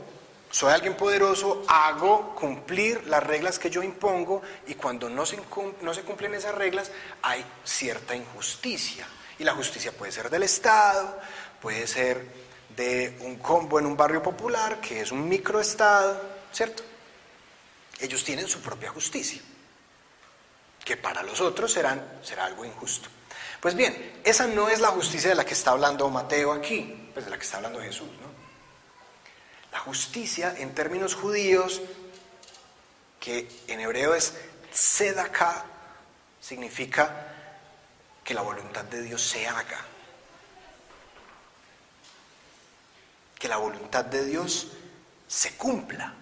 soy 0.54 0.72
alguien 0.72 0.96
poderoso, 0.96 1.64
hago 1.68 2.36
cumplir 2.36 3.08
las 3.08 3.24
reglas 3.24 3.58
que 3.58 3.72
yo 3.72 3.82
impongo 3.82 4.44
y 4.68 4.76
cuando 4.76 5.10
no 5.10 5.26
se, 5.26 5.38
cumplen 5.38 6.36
esas 6.36 6.54
reglas 6.54 6.92
hay 7.24 7.44
cierta 7.64 8.16
injusticia. 8.16 9.08
Y 9.40 9.46
la 9.46 9.56
justicia 9.56 9.92
puede 9.92 10.12
ser 10.12 10.30
del 10.30 10.44
Estado, 10.44 11.20
puede 11.60 11.88
ser 11.88 12.24
de 12.76 13.18
un 13.22 13.38
combo 13.38 13.80
en 13.80 13.88
un 13.88 13.98
barrio 13.98 14.22
popular, 14.22 14.80
que 14.80 15.02
es 15.02 15.12
un 15.12 15.28
microestado, 15.28 16.22
¿cierto? 16.52 16.84
Ellos 18.00 18.24
tienen 18.24 18.48
su 18.48 18.62
propia 18.62 18.92
justicia, 18.92 19.42
que 20.86 20.98
para 20.98 21.24
los 21.24 21.42
otros 21.42 21.72
será 21.74 22.46
algo 22.46 22.64
injusto. 22.64 23.10
Pues 23.60 23.74
bien, 23.74 24.22
esa 24.24 24.46
no 24.46 24.70
es 24.70 24.82
la 24.82 24.90
justicia 24.90 25.32
de 25.32 25.36
la 25.36 25.46
que 25.46 25.56
está 25.56 25.72
hablando 25.72 26.08
Mateo 26.12 26.52
aquí, 26.52 27.10
pues 27.12 27.26
de 27.26 27.32
la 27.32 27.38
que 27.38 27.44
está 27.44 27.58
hablando 27.58 27.82
Jesús, 27.82 28.10
¿no? 28.22 28.33
La 29.74 29.80
justicia 29.80 30.54
en 30.58 30.76
términos 30.76 31.16
judíos, 31.16 31.82
que 33.20 33.50
en 33.68 33.80
hebreo 33.80 34.14
es 34.14 34.36
tzedakah, 34.72 35.66
significa 36.40 37.34
que 38.24 38.36
la 38.36 38.44
voluntad 38.44 38.86
de 38.86 39.02
Dios 39.02 39.22
se 39.22 39.48
haga. 39.48 39.82
Que 43.40 43.48
la 43.48 43.58
voluntad 43.58 44.06
de 44.06 44.24
Dios 44.26 44.68
se 45.28 45.56
cumpla 45.58 46.14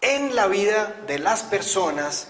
en 0.00 0.34
la 0.34 0.46
vida 0.46 0.86
de 1.06 1.18
las 1.18 1.42
personas 1.42 2.28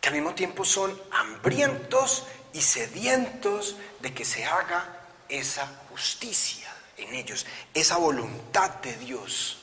que 0.00 0.08
al 0.08 0.14
mismo 0.14 0.34
tiempo 0.34 0.64
son 0.64 0.98
hambrientos 1.10 2.26
y 2.54 2.62
sedientos 2.62 3.76
de 4.00 4.14
que 4.14 4.24
se 4.24 4.44
haga 4.44 5.00
esa 5.28 5.66
justicia 5.90 6.61
en 6.96 7.14
ellos, 7.14 7.46
esa 7.74 7.96
voluntad 7.96 8.70
de 8.76 8.96
Dios. 8.96 9.58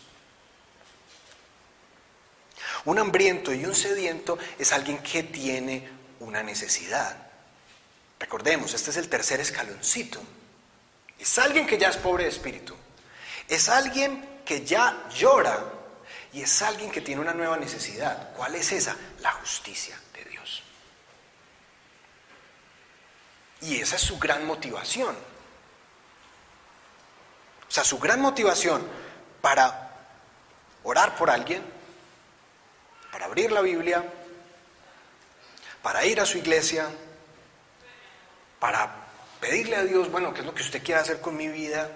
Un 2.86 2.99
hambriento 2.99 3.53
y 3.53 3.65
un 3.65 3.75
sediento 3.75 4.38
es 4.57 4.71
alguien 4.71 4.99
que 4.99 5.23
tiene 5.23 5.89
una 6.19 6.43
necesidad. 6.43 7.15
Recordemos, 8.19 8.73
este 8.73 8.91
es 8.91 8.97
el 8.97 9.09
tercer 9.09 9.39
escaloncito. 9.39 10.21
Es 11.17 11.38
alguien 11.38 11.67
que 11.67 11.77
ya 11.77 11.89
es 11.89 11.97
pobre 11.97 12.23
de 12.23 12.30
espíritu. 12.30 12.75
Es 13.47 13.69
alguien 13.69 14.41
que 14.45 14.65
ya 14.65 15.07
llora 15.15 15.63
y 16.34 16.41
es 16.41 16.61
alguien 16.61 16.91
que 16.91 17.01
tiene 17.01 17.21
una 17.21 17.34
nueva 17.34 17.57
necesidad. 17.57 18.34
¿Cuál 18.36 18.55
es 18.55 18.71
esa? 18.71 18.95
La 19.21 19.32
justicia 19.34 19.99
de 20.13 20.25
Dios. 20.25 20.63
Y 23.61 23.77
esa 23.77 23.95
es 23.95 24.01
su 24.01 24.17
gran 24.17 24.45
motivación. 24.45 25.15
O 27.70 27.72
sea, 27.72 27.84
su 27.84 27.99
gran 27.99 28.20
motivación 28.20 28.86
para 29.41 29.91
orar 30.84 31.15
por 31.15 31.30
alguien, 31.30 31.63
para 33.11 33.26
abrir 33.26 33.51
la 33.51 33.61
Biblia, 33.61 34.03
para 35.84 36.03
ir 36.03 36.20
a 36.20 36.26
su 36.26 36.39
iglesia, 36.39 36.89
para 38.59 38.89
pedirle 39.39 39.76
a 39.76 39.84
Dios, 39.84 40.11
bueno, 40.11 40.34
¿qué 40.34 40.41
es 40.41 40.45
lo 40.45 40.53
que 40.53 40.63
usted 40.63 40.84
quiere 40.84 40.99
hacer 40.99 41.22
con 41.22 41.38
mi 41.38 41.47
vida? 41.47 41.89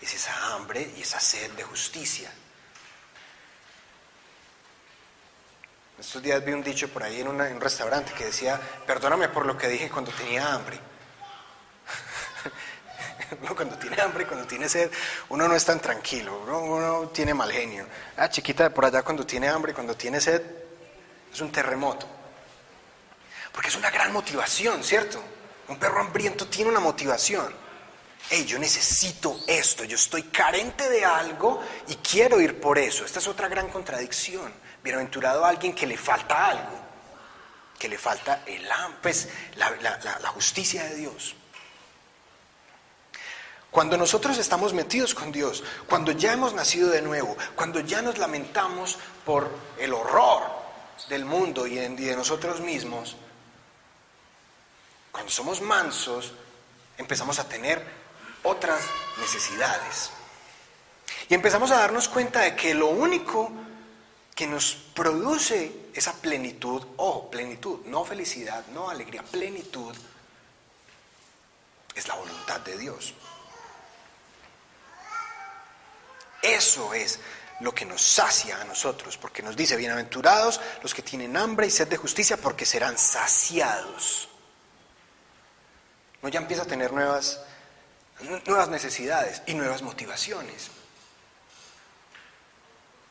Es 0.00 0.14
esa 0.14 0.54
hambre 0.54 0.92
y 0.96 1.02
esa 1.02 1.18
sed 1.18 1.50
de 1.52 1.62
justicia. 1.62 2.30
Estos 5.98 6.22
días 6.22 6.44
vi 6.44 6.52
un 6.52 6.62
dicho 6.62 6.88
por 6.88 7.02
ahí 7.02 7.20
en, 7.20 7.28
un 7.28 7.60
restaurante 7.60 8.12
que 8.12 8.26
decía, 8.26 8.60
perdóname 8.86 9.28
por 9.30 9.46
lo 9.46 9.56
que 9.56 9.68
dije 9.68 9.88
cuando 9.88 10.12
tenía 10.12 10.52
hambre. 10.52 10.78
cuando 13.56 13.76
tiene 13.76 14.00
hambre, 14.00 14.26
cuando 14.26 14.46
tiene 14.46 14.68
sed, 14.68 14.90
uno 15.28 15.48
no 15.48 15.54
es 15.54 15.64
tan 15.64 15.80
tranquilo, 15.80 16.42
uno, 16.46 17.08
tiene 17.08 17.34
mal 17.34 17.50
genio. 17.50 17.86
La 18.16 18.30
chiquita 18.30 18.64
de 18.64 18.70
por 18.70 18.84
allá 18.84 19.02
cuando 19.02 19.26
tiene 19.26 19.48
hambre, 19.48 19.74
cuando 19.74 19.96
tiene 19.96 20.20
sed, 20.20 20.42
es 21.32 21.40
un 21.40 21.50
terremoto. 21.50 22.06
Porque 23.52 23.68
es 23.68 23.76
una 23.76 23.90
gran 23.90 24.12
motivación, 24.12 24.82
¿cierto? 24.82 25.22
Un 25.68 25.78
perro 25.78 26.00
hambriento 26.00 26.46
tiene 26.46 26.70
una 26.70 26.80
motivación. 26.80 27.54
Hey, 28.30 28.44
yo 28.46 28.58
necesito 28.58 29.38
esto, 29.46 29.84
yo 29.84 29.96
estoy 29.96 30.24
carente 30.24 30.88
de 30.88 31.04
algo 31.04 31.62
y 31.88 31.96
quiero 31.96 32.40
ir 32.40 32.60
por 32.60 32.78
eso. 32.78 33.04
Esta 33.04 33.18
es 33.18 33.28
otra 33.28 33.48
gran 33.48 33.68
contradicción. 33.68 34.52
Bienaventurado 34.82 35.44
a 35.44 35.50
alguien 35.50 35.74
que 35.74 35.86
le 35.86 35.96
falta 35.96 36.48
algo, 36.48 36.78
que 37.78 37.88
le 37.88 37.98
falta 37.98 38.42
el 38.46 38.66
pues, 39.00 39.28
la, 39.56 39.70
la 39.70 40.28
justicia 40.28 40.84
de 40.84 40.96
Dios. 40.96 41.36
Cuando 43.74 43.96
nosotros 43.96 44.38
estamos 44.38 44.72
metidos 44.72 45.16
con 45.16 45.32
Dios, 45.32 45.64
cuando 45.88 46.12
ya 46.12 46.32
hemos 46.32 46.54
nacido 46.54 46.90
de 46.90 47.02
nuevo, 47.02 47.36
cuando 47.56 47.80
ya 47.80 48.02
nos 48.02 48.18
lamentamos 48.18 48.98
por 49.24 49.50
el 49.78 49.92
horror 49.92 50.44
del 51.08 51.24
mundo 51.24 51.66
y 51.66 51.74
de 51.74 52.14
nosotros 52.14 52.60
mismos, 52.60 53.16
cuando 55.10 55.32
somos 55.32 55.60
mansos, 55.60 56.30
empezamos 56.98 57.40
a 57.40 57.48
tener 57.48 57.84
otras 58.44 58.80
necesidades. 59.18 60.10
Y 61.28 61.34
empezamos 61.34 61.72
a 61.72 61.80
darnos 61.80 62.08
cuenta 62.08 62.42
de 62.42 62.54
que 62.54 62.74
lo 62.74 62.90
único 62.90 63.50
que 64.36 64.46
nos 64.46 64.76
produce 64.94 65.88
esa 65.94 66.12
plenitud, 66.12 66.80
o 66.96 67.28
plenitud, 67.28 67.80
no 67.86 68.04
felicidad, 68.04 68.64
no 68.68 68.88
alegría, 68.88 69.24
plenitud, 69.24 69.96
es 71.96 72.06
la 72.06 72.14
voluntad 72.14 72.60
de 72.60 72.78
Dios. 72.78 73.14
Eso 76.44 76.94
es 76.94 77.18
lo 77.60 77.74
que 77.74 77.86
nos 77.86 78.02
sacia 78.02 78.60
a 78.60 78.64
nosotros, 78.64 79.16
porque 79.16 79.42
nos 79.42 79.56
dice, 79.56 79.76
bienaventurados 79.76 80.60
los 80.82 80.92
que 80.92 81.02
tienen 81.02 81.36
hambre 81.36 81.66
y 81.66 81.70
sed 81.70 81.88
de 81.88 81.96
justicia, 81.96 82.36
porque 82.36 82.66
serán 82.66 82.98
saciados 82.98 84.28
uno 86.24 86.30
ya 86.30 86.40
empieza 86.40 86.62
a 86.62 86.66
tener 86.66 86.90
nuevas, 86.90 87.38
nuevas 88.46 88.70
necesidades 88.70 89.42
y 89.44 89.52
nuevas 89.52 89.82
motivaciones. 89.82 90.70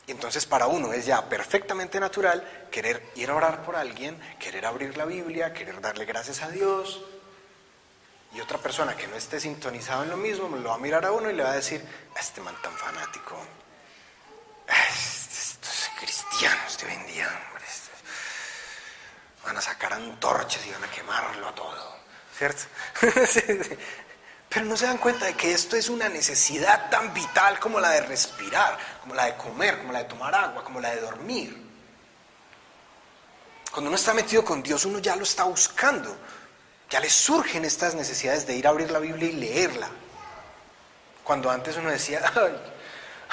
Y 0.07 0.11
entonces 0.11 0.47
para 0.47 0.65
uno 0.65 0.91
es 0.93 1.05
ya 1.05 1.29
perfectamente 1.29 1.99
natural 1.99 2.43
querer 2.71 3.11
ir 3.13 3.29
a 3.29 3.35
orar 3.35 3.61
por 3.61 3.75
alguien, 3.75 4.19
querer 4.39 4.65
abrir 4.65 4.97
la 4.97 5.05
Biblia, 5.05 5.53
querer 5.53 5.79
darle 5.79 6.05
gracias 6.05 6.41
a 6.41 6.49
Dios. 6.49 7.05
Y 8.33 8.41
otra 8.41 8.57
persona 8.57 8.95
que 8.95 9.07
no 9.07 9.15
esté 9.15 9.39
sintonizado 9.39 10.03
en 10.03 10.09
lo 10.09 10.17
mismo 10.17 10.47
lo 10.57 10.69
va 10.69 10.75
a 10.75 10.79
mirar 10.79 11.05
a 11.05 11.11
uno 11.11 11.29
y 11.29 11.33
le 11.33 11.43
va 11.43 11.51
a 11.51 11.55
decir, 11.55 11.85
este 12.19 12.41
man 12.41 12.55
tan 12.61 12.73
fanático, 12.73 13.37
estos 14.67 15.89
cristianos 15.99 16.77
de 16.79 16.87
hoy 16.87 16.93
en 16.93 17.07
día, 17.07 17.49
van 19.45 19.57
a 19.57 19.61
sacar 19.61 19.93
antorchas 19.93 20.65
y 20.65 20.71
van 20.71 20.83
a 20.83 20.91
quemarlo 20.91 21.47
a 21.47 21.55
todo. 21.55 21.93
¿cierto? 22.37 22.63
Pero 24.49 24.65
no 24.65 24.77
se 24.77 24.85
dan 24.85 24.97
cuenta 24.97 25.25
de 25.25 25.33
que 25.33 25.51
esto 25.51 25.75
es 25.75 25.89
una 25.89 26.09
necesidad 26.09 26.89
tan 26.89 27.13
vital 27.13 27.59
como 27.59 27.79
la 27.79 27.89
de 27.89 28.01
respirar, 28.01 28.77
como 29.01 29.15
la 29.15 29.25
de 29.25 29.35
comer, 29.35 29.79
como 29.79 29.91
la 29.91 29.99
de 29.99 30.05
tomar 30.05 30.33
agua, 30.35 30.63
como 30.63 30.79
la 30.79 30.91
de 30.91 31.01
dormir. 31.01 31.59
Cuando 33.71 33.89
uno 33.89 33.95
está 33.95 34.13
metido 34.13 34.45
con 34.45 34.61
Dios, 34.61 34.85
uno 34.85 34.99
ya 34.99 35.15
lo 35.15 35.23
está 35.23 35.45
buscando. 35.45 36.15
Ya 36.93 36.99
le 36.99 37.09
surgen 37.09 37.65
estas 37.65 37.95
necesidades 37.95 38.45
de 38.45 38.55
ir 38.55 38.67
a 38.67 38.69
abrir 38.69 38.91
la 38.91 38.99
Biblia 38.99 39.27
y 39.27 39.31
leerla. 39.31 39.89
Cuando 41.23 41.49
antes 41.49 41.75
uno 41.75 41.89
decía, 41.89 42.21
ay, 42.35 42.55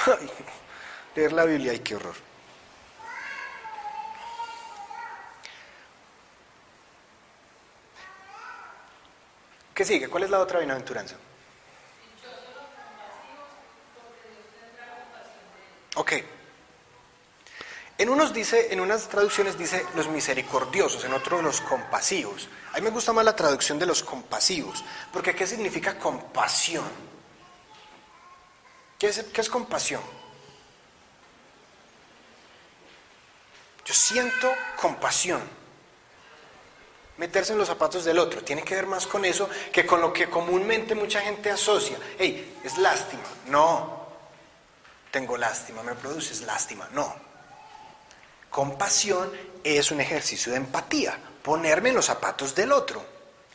ay, 0.06 0.30
leer 1.14 1.32
la 1.34 1.44
Biblia, 1.44 1.72
ay, 1.72 1.80
qué 1.80 1.94
horror. 1.94 2.14
¿Qué 9.74 9.84
sigue? 9.84 10.08
¿Cuál 10.08 10.22
es 10.22 10.30
la 10.30 10.38
otra 10.38 10.60
bienaventuranza? 10.60 11.16
Ok. 15.96 16.12
En 18.00 18.08
unos 18.08 18.32
dice, 18.32 18.72
en 18.72 18.80
unas 18.80 19.10
traducciones 19.10 19.58
dice 19.58 19.84
los 19.94 20.08
misericordiosos, 20.08 21.04
en 21.04 21.12
otros 21.12 21.42
los 21.42 21.60
compasivos. 21.60 22.48
A 22.72 22.76
mí 22.76 22.80
me 22.80 22.88
gusta 22.88 23.12
más 23.12 23.26
la 23.26 23.36
traducción 23.36 23.78
de 23.78 23.84
los 23.84 24.02
compasivos, 24.02 24.82
porque 25.12 25.34
¿qué 25.34 25.46
significa 25.46 25.98
compasión? 25.98 26.86
¿Qué 28.98 29.08
es, 29.08 29.22
qué 29.24 29.42
es 29.42 29.50
compasión? 29.50 30.00
Yo 33.84 33.92
siento 33.92 34.50
compasión 34.80 35.42
meterse 37.18 37.52
en 37.52 37.58
los 37.58 37.68
zapatos 37.68 38.06
del 38.06 38.18
otro. 38.18 38.42
Tiene 38.42 38.62
que 38.62 38.76
ver 38.76 38.86
más 38.86 39.06
con 39.06 39.26
eso 39.26 39.46
que 39.70 39.84
con 39.84 40.00
lo 40.00 40.10
que 40.10 40.30
comúnmente 40.30 40.94
mucha 40.94 41.20
gente 41.20 41.50
asocia. 41.50 41.98
Hey, 42.18 42.60
es 42.64 42.78
lástima. 42.78 43.24
No, 43.48 44.06
tengo 45.10 45.36
lástima, 45.36 45.82
me 45.82 45.94
produces 45.96 46.40
lástima. 46.40 46.88
No. 46.92 47.29
Compasión 48.50 49.30
es 49.62 49.90
un 49.90 50.00
ejercicio 50.00 50.52
de 50.52 50.58
empatía, 50.58 51.18
ponerme 51.42 51.90
en 51.90 51.94
los 51.94 52.06
zapatos 52.06 52.54
del 52.54 52.72
otro. 52.72 53.04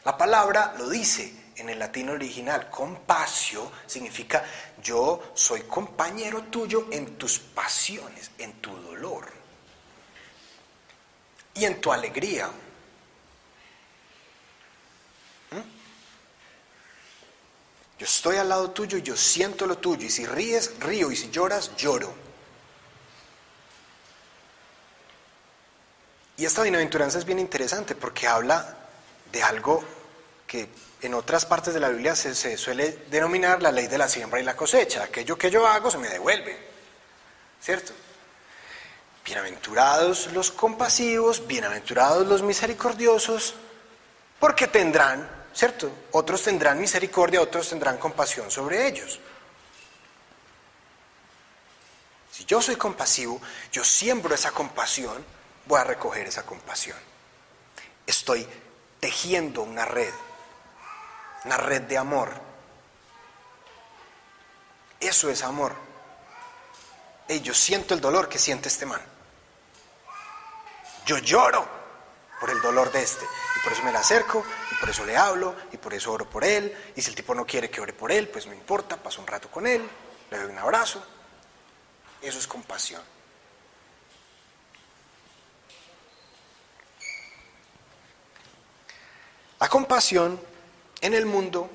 La 0.06 0.18
palabra 0.18 0.74
lo 0.78 0.90
dice 0.90 1.52
en 1.58 1.70
el 1.70 1.80
latín 1.80 2.10
original. 2.10 2.70
Compasio 2.70 3.72
significa 3.86 4.44
yo 4.82 5.32
soy 5.34 5.62
compañero 5.62 6.44
tuyo 6.44 6.88
en 6.92 7.18
tus 7.18 7.40
pasiones, 7.40 8.32
en 8.38 8.54
tu 8.62 8.76
dolor 8.78 9.28
y 11.56 11.66
en 11.66 11.82
tu 11.82 11.92
alegría. 11.92 12.50
Yo 17.98 18.06
estoy 18.06 18.36
al 18.36 18.50
lado 18.50 18.72
tuyo 18.72 18.98
y 18.98 19.02
yo 19.02 19.16
siento 19.16 19.66
lo 19.66 19.78
tuyo. 19.78 20.06
Y 20.06 20.10
si 20.10 20.26
ríes, 20.26 20.74
río. 20.80 21.12
Y 21.12 21.16
si 21.16 21.32
lloras, 21.32 21.76
lloro. 21.78 22.25
Y 26.38 26.46
esta 26.46 26.64
bienaventuranza 26.64 27.18
es 27.18 27.26
bien 27.26 27.40
interesante 27.40 27.96
porque 27.96 28.28
habla 28.28 28.78
de 29.32 29.44
algo 29.44 29.84
que 30.46 30.70
en 31.02 31.14
otras 31.14 31.46
partes 31.46 31.74
de 31.74 31.80
la 31.80 31.90
Biblia 31.90 32.16
se, 32.16 32.58
suele 32.58 33.06
denominar 33.10 33.62
la 33.62 33.72
ley 33.72 33.88
de 33.88 33.98
la 33.98 34.08
siembra 34.08 34.40
y 34.40 34.44
la 34.44 34.56
cosecha. 34.56 35.04
Aquello 35.04 35.38
que 35.38 35.50
yo 35.50 35.66
hago 35.68 35.90
se 35.90 35.98
me 35.98 36.10
devuelve. 36.10 36.58
¿Cierto? 37.62 37.94
Bienaventurados 39.24 40.32
los 40.34 40.52
compasivos, 40.52 41.48
bienaventurados 41.48 42.28
los 42.28 42.44
misericordiosos, 42.44 43.56
porque 44.40 44.68
tendrán 44.68 45.46
¿cierto? 45.56 45.90
Otros 46.12 46.44
tendrán 46.44 46.80
misericordia, 46.80 47.42
otros 47.42 47.70
tendrán 47.70 47.98
compasión 47.98 48.52
sobre 48.52 48.88
ellos. 48.88 49.20
Si 52.30 52.44
yo 52.44 52.62
soy 52.62 52.76
compasivo, 52.76 53.42
yo 53.72 53.84
siembro 53.86 54.36
esa 54.36 54.52
compasión, 54.52 55.24
voy 55.66 55.80
a 55.80 55.84
recoger 55.84 56.28
esa 56.28 56.46
compasión. 56.46 56.98
Estoy 58.06 58.48
tejiendo 59.00 59.62
una 59.62 59.86
red, 59.86 60.14
una 61.44 61.58
red 61.58 61.82
de 61.84 61.98
amor. 61.98 62.32
Eso 65.00 65.30
es 65.30 65.44
amor. 65.44 65.76
Y 67.28 67.42
yo 67.42 67.54
siento 67.54 67.94
el 67.94 68.02
dolor 68.02 68.30
que 68.30 68.40
siente 68.40 68.70
este 68.70 68.86
man. 68.86 69.02
Yo 71.06 71.18
lloro 71.18 71.68
por 72.40 72.50
el 72.50 72.62
dolor 72.62 72.92
de 72.92 73.02
este 73.02 73.26
por 73.66 73.74
eso 73.74 73.82
me 73.82 73.92
le 73.92 73.98
acerco, 73.98 74.46
y 74.72 74.76
por 74.76 74.90
eso 74.92 75.04
le 75.06 75.18
hablo, 75.18 75.56
y 75.72 75.78
por 75.78 75.92
eso 75.96 76.14
oro 76.14 76.30
por 76.30 76.44
él. 76.44 76.72
Y 76.96 77.02
si 77.02 77.10
el 77.10 77.16
tipo 77.16 77.34
no 77.34 77.48
quiere 77.48 77.68
que 77.68 77.82
ore 77.82 77.94
por 77.94 78.12
él, 78.12 78.28
pues 78.28 78.46
no 78.46 78.54
importa, 78.54 78.96
paso 78.96 79.22
un 79.22 79.26
rato 79.26 79.50
con 79.50 79.66
él, 79.66 79.82
le 80.30 80.38
doy 80.38 80.52
un 80.52 80.60
abrazo. 80.60 81.04
Eso 82.22 82.38
es 82.38 82.46
compasión. 82.46 83.02
La 89.60 89.70
compasión 89.70 90.40
en 91.02 91.14
el 91.14 91.26
mundo 91.26 91.70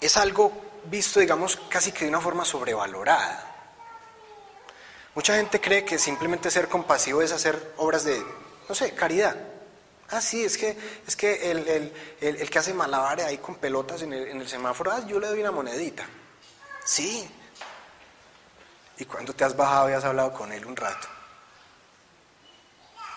es 0.00 0.16
algo 0.16 0.52
visto, 0.84 1.20
digamos, 1.20 1.56
casi 1.68 1.92
que 1.92 2.04
de 2.04 2.10
una 2.10 2.20
forma 2.20 2.44
sobrevalorada. 2.44 3.48
Mucha 5.14 5.36
gente 5.36 5.60
cree 5.60 5.84
que 5.84 5.98
simplemente 5.98 6.50
ser 6.50 6.68
compasivo 6.68 7.22
es 7.22 7.32
hacer 7.32 7.74
obras 7.76 8.04
de, 8.04 8.22
no 8.68 8.74
sé, 8.74 8.94
caridad. 8.94 9.36
Ah, 10.10 10.20
sí, 10.20 10.44
es 10.44 10.58
que, 10.58 10.76
es 11.06 11.16
que 11.16 11.50
el, 11.50 12.48
que 12.48 12.58
hace 12.58 12.74
malabares 12.74 13.24
ahí 13.24 13.38
con 13.38 13.56
pelotas 13.56 14.02
en 14.02 14.12
el, 14.12 14.48
semáforo, 14.48 14.90
ah, 14.90 15.06
yo 15.06 15.18
le 15.18 15.28
doy 15.28 15.40
una 15.40 15.50
monedita. 15.50 16.04
Sí. 16.84 17.28
¿Y 18.98 19.04
cuando 19.04 19.32
te 19.32 19.44
has 19.44 19.56
bajado 19.56 19.90
y 19.90 19.92
has 19.94 20.04
hablado 20.04 20.32
con 20.32 20.52
él 20.52 20.64
un 20.66 20.76
rato? 20.76 21.08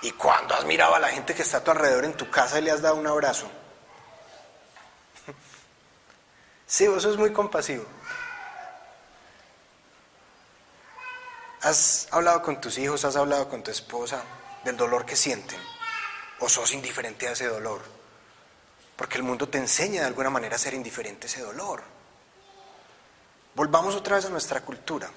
¿Y 0.05 0.11
cuando 0.11 0.53
has 0.53 0.63
mirado 0.65 0.93
a 0.93 0.99
la 0.99 1.09
gente 1.09 1.33
que 1.33 1.41
está 1.41 1.57
a 1.57 1.63
tu 1.63 1.71
alrededor 1.71 2.05
en 2.05 2.13
tu 2.13 2.29
casa 2.29 2.59
y 2.59 2.61
le 2.61 2.69
has 2.69 2.79
dado 2.79 2.95
un 2.95 3.07
abrazo? 3.07 3.49
Sí, 6.67 6.87
vos 6.87 7.01
sos 7.01 7.17
muy 7.17 7.33
compasivo. 7.33 7.83
¿Has 11.61 12.07
hablado 12.11 12.43
con 12.43 12.61
tus 12.61 12.77
hijos, 12.77 13.03
has 13.03 13.15
hablado 13.15 13.49
con 13.49 13.63
tu 13.63 13.71
esposa 13.71 14.21
del 14.63 14.77
dolor 14.77 15.07
que 15.07 15.15
sienten? 15.15 15.59
¿O 16.39 16.49
sos 16.49 16.71
indiferente 16.73 17.27
a 17.27 17.31
ese 17.31 17.47
dolor? 17.47 17.81
Porque 18.95 19.17
el 19.17 19.23
mundo 19.23 19.49
te 19.49 19.57
enseña 19.57 20.01
de 20.01 20.07
alguna 20.07 20.29
manera 20.29 20.55
a 20.55 20.59
ser 20.59 20.75
indiferente 20.75 21.25
a 21.25 21.29
ese 21.31 21.41
dolor. 21.41 21.81
Volvamos 23.55 23.95
otra 23.95 24.17
vez 24.17 24.25
a 24.25 24.29
nuestra 24.29 24.61
cultura. 24.61 25.09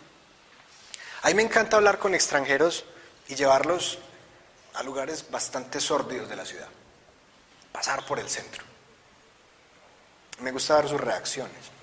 A 1.23 1.29
mí 1.29 1.35
me 1.35 1.43
encanta 1.43 1.77
hablar 1.77 1.99
con 1.99 2.15
extranjeros 2.15 2.87
y 3.27 3.35
llevarlos 3.35 3.99
a 4.79 4.83
lugares 4.85 5.29
bastante 5.29 5.81
sórdidos 5.81 6.29
de 6.29 6.37
la 6.37 6.45
ciudad. 6.45 6.69
Pasar 7.73 8.07
por 8.07 8.21
el 8.21 8.29
centro. 8.29 8.65
Me 10.39 10.53
gusta 10.53 10.77
ver 10.77 10.89
sus 10.89 11.01
reacciones. 11.01 11.79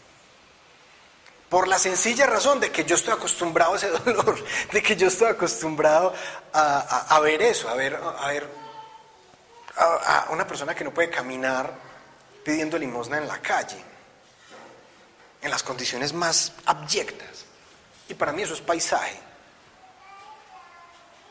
Por 1.49 1.67
la 1.67 1.77
sencilla 1.77 2.25
razón 2.25 2.61
de 2.61 2.71
que 2.71 2.85
yo 2.85 2.95
estoy 2.95 3.13
acostumbrado 3.13 3.73
a 3.73 3.77
ese 3.77 3.89
dolor, 4.05 4.41
de 4.71 4.81
que 4.81 4.95
yo 4.95 5.07
estoy 5.07 5.27
acostumbrado 5.27 6.13
a, 6.53 7.19
ver 7.19 7.41
eso, 7.41 7.67
a 7.67 7.75
ver, 7.75 7.95
a, 7.95 8.27
ver 8.29 8.49
a, 9.75 10.27
una 10.29 10.47
persona 10.47 10.73
que 10.73 10.85
no 10.85 10.93
puede 10.93 11.09
caminar 11.09 11.73
pidiendo 12.45 12.77
limosna 12.77 13.17
en 13.17 13.27
la 13.27 13.41
calle, 13.41 13.83
en 15.41 15.51
las 15.51 15.63
condiciones 15.63 16.13
más 16.13 16.53
abyectas. 16.65 17.43
Y 18.07 18.13
para 18.13 18.31
mí 18.31 18.43
eso 18.43 18.53
es 18.53 18.61
paisaje. 18.61 19.24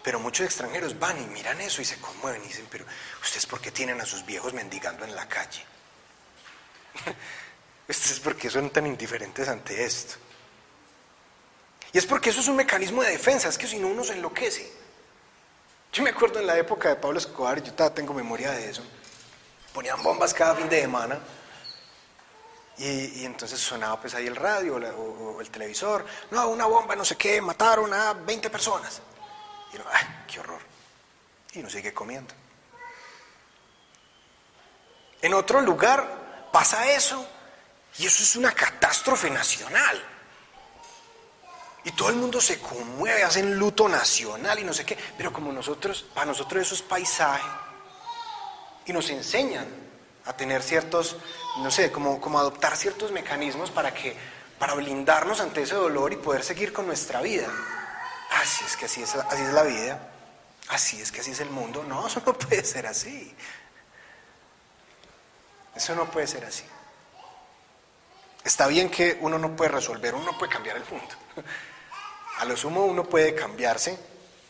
Pero 0.04 0.20
muchos 0.20 0.44
extranjeros 0.44 0.98
van 0.98 1.18
y 1.18 1.26
miran 1.28 1.58
eso 1.62 1.80
y 1.80 1.86
se 1.86 1.98
conmueven 1.98 2.44
y 2.44 2.48
dicen, 2.48 2.68
pero 2.70 2.84
¿ustedes 3.22 3.46
por 3.46 3.58
qué 3.60 3.70
tienen 3.70 3.98
a 4.02 4.04
sus 4.04 4.24
viejos 4.26 4.52
mendigando 4.52 5.04
en 5.06 5.16
la 5.16 5.26
calle? 5.26 5.64
Esto 7.88 8.12
es 8.12 8.20
porque 8.20 8.50
son 8.50 8.68
tan 8.68 8.86
indiferentes 8.86 9.48
ante 9.48 9.84
esto. 9.84 10.14
Y 11.92 11.98
es 11.98 12.06
porque 12.06 12.30
eso 12.30 12.40
es 12.40 12.48
un 12.48 12.56
mecanismo 12.56 13.02
de 13.02 13.10
defensa, 13.10 13.48
es 13.48 13.58
que 13.58 13.66
si 13.66 13.78
no 13.78 13.88
uno 13.88 14.02
se 14.02 14.14
enloquece. 14.14 14.72
Yo 15.92 16.02
me 16.02 16.10
acuerdo 16.10 16.40
en 16.40 16.46
la 16.46 16.58
época 16.58 16.88
de 16.88 16.96
Pablo 16.96 17.18
Escobar, 17.18 17.62
yo 17.62 17.72
tengo 17.92 18.14
memoria 18.14 18.52
de 18.52 18.70
eso. 18.70 18.82
Ponían 19.72 20.02
bombas 20.02 20.32
cada 20.32 20.56
fin 20.56 20.68
de 20.68 20.80
semana. 20.80 21.20
Y, 22.78 23.24
entonces 23.24 23.60
sonaba 23.60 24.00
pues 24.00 24.14
ahí 24.14 24.26
el 24.26 24.34
radio 24.34 24.76
o, 24.76 25.40
el 25.40 25.50
televisor. 25.50 26.04
No, 26.30 26.48
una 26.48 26.66
bomba, 26.66 26.96
no 26.96 27.04
sé 27.04 27.16
qué, 27.16 27.40
mataron 27.40 27.92
a 27.92 28.14
20 28.14 28.50
personas. 28.50 29.00
Y 29.74 29.78
¡ay, 29.92 30.24
qué 30.26 30.40
horror! 30.40 30.60
Y 31.52 31.60
uno 31.60 31.68
sigue 31.68 31.92
comiendo. 31.92 32.34
En 35.20 35.34
otro 35.34 35.60
lugar 35.60 36.48
pasa 36.52 36.90
eso 36.92 37.26
y 37.98 38.06
eso 38.06 38.22
es 38.22 38.36
una 38.36 38.52
catástrofe 38.52 39.30
nacional. 39.30 40.02
Y 41.84 41.92
todo 41.92 42.08
el 42.08 42.16
mundo 42.16 42.40
se 42.40 42.58
conmueve, 42.60 43.22
hacen 43.22 43.58
luto 43.58 43.88
nacional 43.88 44.58
y 44.58 44.64
no 44.64 44.72
sé 44.72 44.84
qué, 44.86 44.96
pero 45.16 45.32
como 45.32 45.52
nosotros, 45.52 46.04
para 46.14 46.26
nosotros 46.26 46.62
eso 46.62 46.74
es 46.74 46.82
paisaje. 46.82 47.48
Y 48.86 48.92
nos 48.92 49.10
enseñan 49.10 49.66
a 50.24 50.34
tener 50.34 50.62
ciertos, 50.62 51.16
no 51.58 51.70
sé, 51.70 51.92
como, 51.92 52.20
como 52.20 52.38
adoptar 52.38 52.76
ciertos 52.76 53.12
mecanismos 53.12 53.70
para 53.70 53.92
que, 53.92 54.16
para 54.58 54.74
blindarnos 54.74 55.40
ante 55.40 55.62
ese 55.62 55.74
dolor 55.74 56.12
y 56.12 56.16
poder 56.16 56.42
seguir 56.42 56.72
con 56.72 56.86
nuestra 56.86 57.20
vida. 57.20 57.48
Así 58.44 58.62
es 58.62 58.76
que 58.76 58.84
así 58.84 59.02
es, 59.02 59.14
así 59.14 59.42
es 59.42 59.52
la 59.54 59.62
vida. 59.62 59.98
Así 60.68 61.00
es 61.00 61.10
que 61.10 61.22
así 61.22 61.30
es 61.30 61.40
el 61.40 61.48
mundo. 61.48 61.82
No, 61.82 62.06
eso 62.06 62.22
no 62.26 62.34
puede 62.34 62.62
ser 62.62 62.86
así. 62.86 63.34
Eso 65.74 65.94
no 65.94 66.10
puede 66.10 66.26
ser 66.26 66.44
así. 66.44 66.64
Está 68.44 68.66
bien 68.66 68.90
que 68.90 69.16
uno 69.22 69.38
no 69.38 69.56
puede 69.56 69.70
resolver, 69.70 70.14
uno 70.14 70.32
no 70.32 70.38
puede 70.38 70.52
cambiar 70.52 70.76
el 70.76 70.84
mundo. 70.84 71.14
A 72.38 72.44
lo 72.44 72.54
sumo 72.54 72.84
uno 72.84 73.04
puede 73.04 73.34
cambiarse 73.34 73.98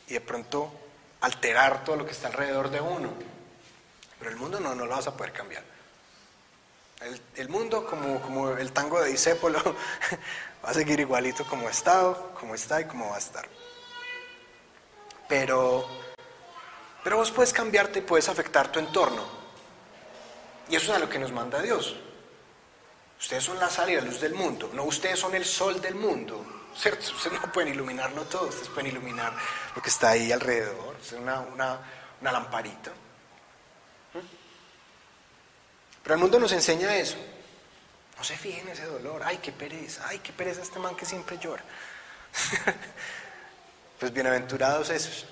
y 0.09 0.15
de 0.15 0.21
pronto 0.21 0.73
alterar 1.21 1.85
todo 1.85 1.95
lo 1.95 2.05
que 2.05 2.13
está 2.13 2.27
alrededor 2.27 2.71
de 2.71 2.81
uno. 2.81 3.13
Pero 4.19 4.29
el 4.29 4.37
mundo 4.37 4.59
no, 4.59 4.75
no 4.75 4.87
lo 4.87 4.97
vas 4.97 5.07
a 5.07 5.17
poder 5.17 5.33
cambiar. 5.33 5.63
El, 7.37 7.49
mundo, 7.49 7.87
como, 7.87 8.21
como, 8.21 8.51
el 8.51 8.73
tango 8.73 9.01
de 9.01 9.11
Disépolo, 9.11 9.63
va 10.65 10.71
a 10.71 10.75
seguir 10.75 10.99
igualito 10.99 11.47
como 11.47 11.69
ha 11.69 11.71
estado, 11.71 12.35
como 12.41 12.57
está 12.57 12.81
y 12.81 12.87
como 12.87 13.11
va 13.11 13.17
a 13.17 13.19
estar. 13.19 13.47
Pero, 15.29 15.89
pero 17.03 17.17
vos 17.17 17.31
puedes 17.31 17.53
cambiarte 17.53 18.01
y 18.01 18.03
puedes 18.03 18.29
afectar 18.29 18.71
tu 18.71 18.79
entorno. 18.79 19.25
Y 20.69 20.77
eso 20.77 20.93
es 20.93 20.97
a 20.97 21.01
lo 21.01 21.09
que 21.09 21.19
nos 21.19 21.33
manda 21.33 21.61
Dios. 21.61 21.97
Ustedes 23.19 23.45
son 23.45 23.59
la 23.59 23.71
sal 23.71 23.91
y 23.91 23.97
la 23.97 24.03
luz 24.03 24.21
del 24.21 24.35
mundo, 24.35 24.71
no 24.75 24.85
ustedes 24.85 25.19
son 25.19 25.35
el 25.35 25.45
sol 25.45 25.81
del 25.81 25.95
mundo. 25.95 26.45
¿Cierto? 26.77 27.13
Ustedes 27.15 27.41
no 27.41 27.53
pueden 27.53 27.73
iluminarlo 27.73 28.23
todo, 28.25 28.49
ustedes 28.49 28.69
pueden 28.69 28.91
iluminar 28.91 29.33
lo 29.77 29.81
que 29.81 29.89
está 29.89 30.11
ahí 30.11 30.33
alrededor, 30.33 30.97
es 31.01 31.13
una, 31.13 31.39
una, 31.39 31.79
una 32.21 32.33
lamparita. 32.33 32.91
Pero 36.03 36.17
el 36.17 36.21
mundo 36.21 36.39
nos 36.39 36.53
enseña 36.53 36.95
eso. 36.97 37.17
No 38.19 38.23
se 38.23 38.37
fijen 38.37 38.67
en 38.67 38.73
ese 38.75 38.85
dolor. 38.85 39.23
Ay, 39.25 39.39
qué 39.39 39.53
pereza. 39.53 40.07
Ay, 40.07 40.19
qué 40.19 40.33
pereza 40.33 40.63
este 40.63 40.79
man 40.79 40.95
que 40.95 41.07
siempre 41.07 41.39
llora. 41.39 41.65
pues 44.05 44.13
bienaventurados 44.13 44.91
esos. 44.91 45.25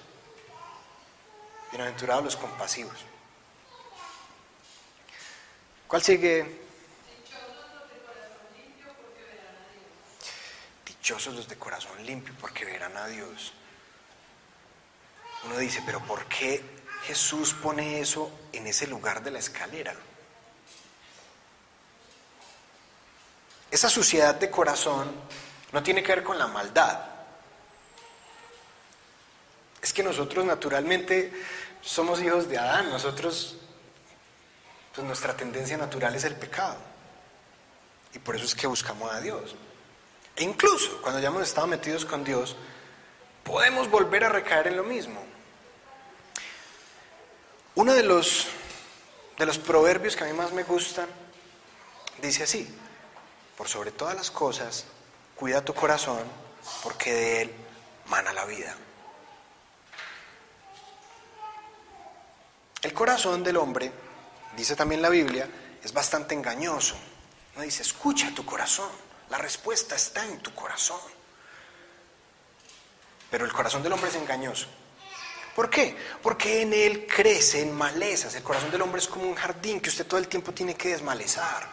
Bienaventurados 1.70 2.24
los 2.24 2.36
compasivos. 2.36 2.96
¿Cuál 5.86 6.02
sigue? 6.02 6.58
Dichosos 10.86 11.34
los 11.34 11.46
de 11.46 11.58
corazón 11.58 12.02
limpio 12.06 12.32
porque 12.40 12.64
verán 12.64 12.96
a 12.96 13.08
Dios. 13.08 13.52
Uno 15.44 15.58
dice, 15.58 15.82
pero 15.84 16.00
¿por 16.06 16.24
qué 16.24 16.64
Jesús 17.02 17.52
pone 17.52 18.00
eso 18.00 18.32
en 18.54 18.66
ese 18.66 18.86
lugar 18.86 19.22
de 19.22 19.32
la 19.32 19.38
escalera? 19.40 19.94
Esa 23.70 23.90
suciedad 23.90 24.34
de 24.36 24.50
corazón 24.50 25.12
no 25.72 25.82
tiene 25.82 26.02
que 26.02 26.14
ver 26.14 26.24
con 26.24 26.38
la 26.38 26.46
maldad. 26.46 27.11
Es 29.82 29.92
que 29.92 30.02
nosotros 30.02 30.44
naturalmente 30.44 31.32
somos 31.82 32.22
hijos 32.22 32.48
de 32.48 32.56
Adán, 32.56 32.88
nosotros 32.88 33.56
pues 34.94 35.06
nuestra 35.06 35.34
tendencia 35.36 35.76
natural 35.76 36.14
es 36.14 36.24
el 36.24 36.36
pecado. 36.36 36.76
Y 38.14 38.18
por 38.18 38.36
eso 38.36 38.44
es 38.44 38.54
que 38.54 38.66
buscamos 38.66 39.12
a 39.12 39.20
Dios. 39.20 39.56
E 40.36 40.44
incluso 40.44 41.00
cuando 41.02 41.20
ya 41.20 41.28
hemos 41.28 41.42
estado 41.42 41.66
metidos 41.66 42.04
con 42.04 42.24
Dios, 42.24 42.56
podemos 43.42 43.90
volver 43.90 44.24
a 44.24 44.28
recaer 44.28 44.68
en 44.68 44.76
lo 44.76 44.84
mismo. 44.84 45.24
Uno 47.74 47.94
de 47.94 48.02
los, 48.02 48.48
de 49.38 49.46
los 49.46 49.58
proverbios 49.58 50.14
que 50.14 50.24
a 50.24 50.26
mí 50.26 50.34
más 50.34 50.52
me 50.52 50.62
gustan 50.62 51.08
dice 52.20 52.44
así, 52.44 52.68
por 53.56 53.68
sobre 53.68 53.90
todas 53.90 54.14
las 54.14 54.30
cosas, 54.30 54.84
cuida 55.36 55.64
tu 55.64 55.74
corazón, 55.74 56.22
porque 56.82 57.12
de 57.12 57.42
él 57.42 57.52
mana 58.06 58.32
la 58.32 58.44
vida. 58.44 58.76
El 62.82 62.92
corazón 62.92 63.44
del 63.44 63.56
hombre 63.58 63.92
dice 64.56 64.74
también 64.74 65.00
la 65.00 65.08
Biblia, 65.08 65.48
es 65.82 65.92
bastante 65.92 66.34
engañoso. 66.34 66.96
No 67.54 67.62
dice, 67.62 67.82
escucha 67.82 68.34
tu 68.34 68.44
corazón, 68.44 68.90
la 69.30 69.38
respuesta 69.38 69.94
está 69.94 70.24
en 70.24 70.40
tu 70.40 70.52
corazón. 70.52 71.00
Pero 73.30 73.44
el 73.44 73.52
corazón 73.52 73.82
del 73.82 73.92
hombre 73.92 74.10
es 74.10 74.16
engañoso. 74.16 74.66
¿Por 75.54 75.70
qué? 75.70 75.96
Porque 76.22 76.62
en 76.62 76.72
él 76.72 77.06
crecen 77.06 77.72
malezas. 77.72 78.34
El 78.34 78.42
corazón 78.42 78.70
del 78.70 78.82
hombre 78.82 79.00
es 79.00 79.06
como 79.06 79.26
un 79.26 79.34
jardín 79.34 79.80
que 79.80 79.90
usted 79.90 80.06
todo 80.06 80.18
el 80.18 80.28
tiempo 80.28 80.52
tiene 80.52 80.74
que 80.74 80.88
desmalezar. 80.88 81.68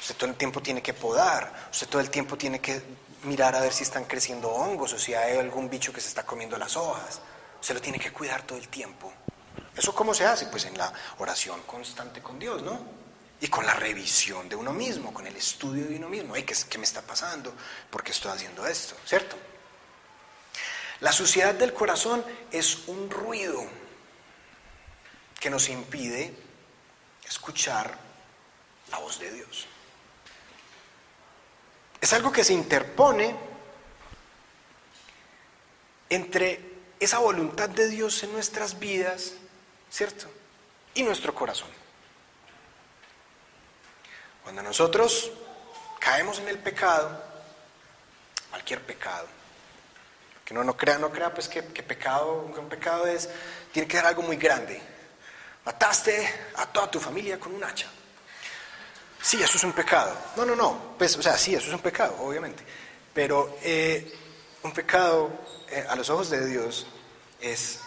Usted 0.00 0.14
todo 0.14 0.30
el 0.30 0.36
tiempo 0.36 0.62
tiene 0.62 0.80
que 0.80 0.94
podar. 0.94 1.68
Usted 1.70 1.88
todo 1.88 2.00
el 2.00 2.10
tiempo 2.10 2.38
tiene 2.38 2.60
que 2.60 2.80
mirar 3.24 3.54
a 3.54 3.60
ver 3.60 3.72
si 3.72 3.82
están 3.82 4.04
creciendo 4.04 4.48
hongos 4.48 4.92
o 4.92 4.98
si 4.98 5.14
hay 5.14 5.36
algún 5.36 5.68
bicho 5.68 5.92
que 5.92 6.00
se 6.00 6.08
está 6.08 6.24
comiendo 6.24 6.56
las 6.56 6.76
hojas. 6.76 7.20
Usted 7.60 7.74
lo 7.74 7.80
tiene 7.80 7.98
que 7.98 8.12
cuidar 8.12 8.42
todo 8.42 8.56
el 8.56 8.68
tiempo. 8.68 9.12
¿Eso 9.76 9.94
cómo 9.94 10.14
se 10.14 10.24
hace? 10.24 10.46
Pues 10.46 10.64
en 10.64 10.76
la 10.76 10.92
oración 11.18 11.62
constante 11.62 12.20
con 12.20 12.38
Dios, 12.38 12.62
¿no? 12.62 12.80
Y 13.40 13.48
con 13.48 13.64
la 13.64 13.74
revisión 13.74 14.48
de 14.48 14.56
uno 14.56 14.72
mismo, 14.72 15.14
con 15.14 15.26
el 15.26 15.36
estudio 15.36 15.86
de 15.86 15.96
uno 15.96 16.08
mismo. 16.08 16.34
¿qué, 16.34 16.54
¿Qué 16.68 16.78
me 16.78 16.84
está 16.84 17.02
pasando? 17.02 17.54
¿Por 17.90 18.02
qué 18.02 18.10
estoy 18.10 18.32
haciendo 18.32 18.66
esto? 18.66 18.96
¿Cierto? 19.04 19.36
La 21.00 21.12
suciedad 21.12 21.54
del 21.54 21.72
corazón 21.72 22.24
es 22.50 22.88
un 22.88 23.08
ruido 23.08 23.64
que 25.38 25.50
nos 25.50 25.68
impide 25.68 26.34
escuchar 27.24 27.96
la 28.90 28.98
voz 28.98 29.20
de 29.20 29.30
Dios. 29.30 29.66
Es 32.00 32.12
algo 32.12 32.32
que 32.32 32.44
se 32.44 32.52
interpone 32.52 33.36
entre 36.10 36.78
esa 37.00 37.18
voluntad 37.18 37.68
de 37.68 37.88
Dios 37.88 38.22
en 38.22 38.32
nuestras 38.32 38.78
vidas, 38.78 39.34
¿cierto? 39.90 40.26
Y 40.94 41.02
nuestro 41.02 41.34
corazón. 41.34 41.68
Cuando 44.42 44.62
nosotros 44.62 45.30
caemos 45.98 46.38
en 46.38 46.48
el 46.48 46.58
pecado, 46.58 47.22
cualquier 48.50 48.80
pecado, 48.82 49.26
que 50.44 50.54
no, 50.54 50.64
no 50.64 50.76
crea, 50.76 50.98
no 50.98 51.10
crea 51.10 51.34
pues 51.34 51.46
que, 51.48 51.62
pecado, 51.62 52.50
un 52.56 52.68
pecado 52.70 53.06
es, 53.06 53.28
tiene 53.70 53.86
que 53.86 53.98
ser 53.98 54.06
algo 54.06 54.22
muy 54.22 54.36
grande. 54.36 54.80
Mataste 55.66 56.32
a 56.56 56.64
toda 56.66 56.90
tu 56.90 56.98
familia 56.98 57.38
con 57.38 57.54
un 57.54 57.62
hacha. 57.62 57.86
Sí, 59.20 59.42
eso 59.42 59.58
es 59.58 59.64
un 59.64 59.74
pecado. 59.74 60.16
No, 60.36 60.46
no, 60.46 60.56
no. 60.56 60.94
Pues, 60.96 61.14
o 61.18 61.22
sea, 61.22 61.36
sí, 61.36 61.54
eso 61.54 61.66
es 61.68 61.74
un 61.74 61.80
pecado, 61.80 62.16
obviamente. 62.20 62.62
Pero 63.12 63.58
eh, 63.62 64.10
un 64.62 64.72
pecado 64.72 65.30
eh, 65.68 65.84
a 65.86 65.94
los 65.94 66.08
ojos 66.08 66.30
de 66.30 66.46
Dios 66.46 66.86
es, 67.38 67.80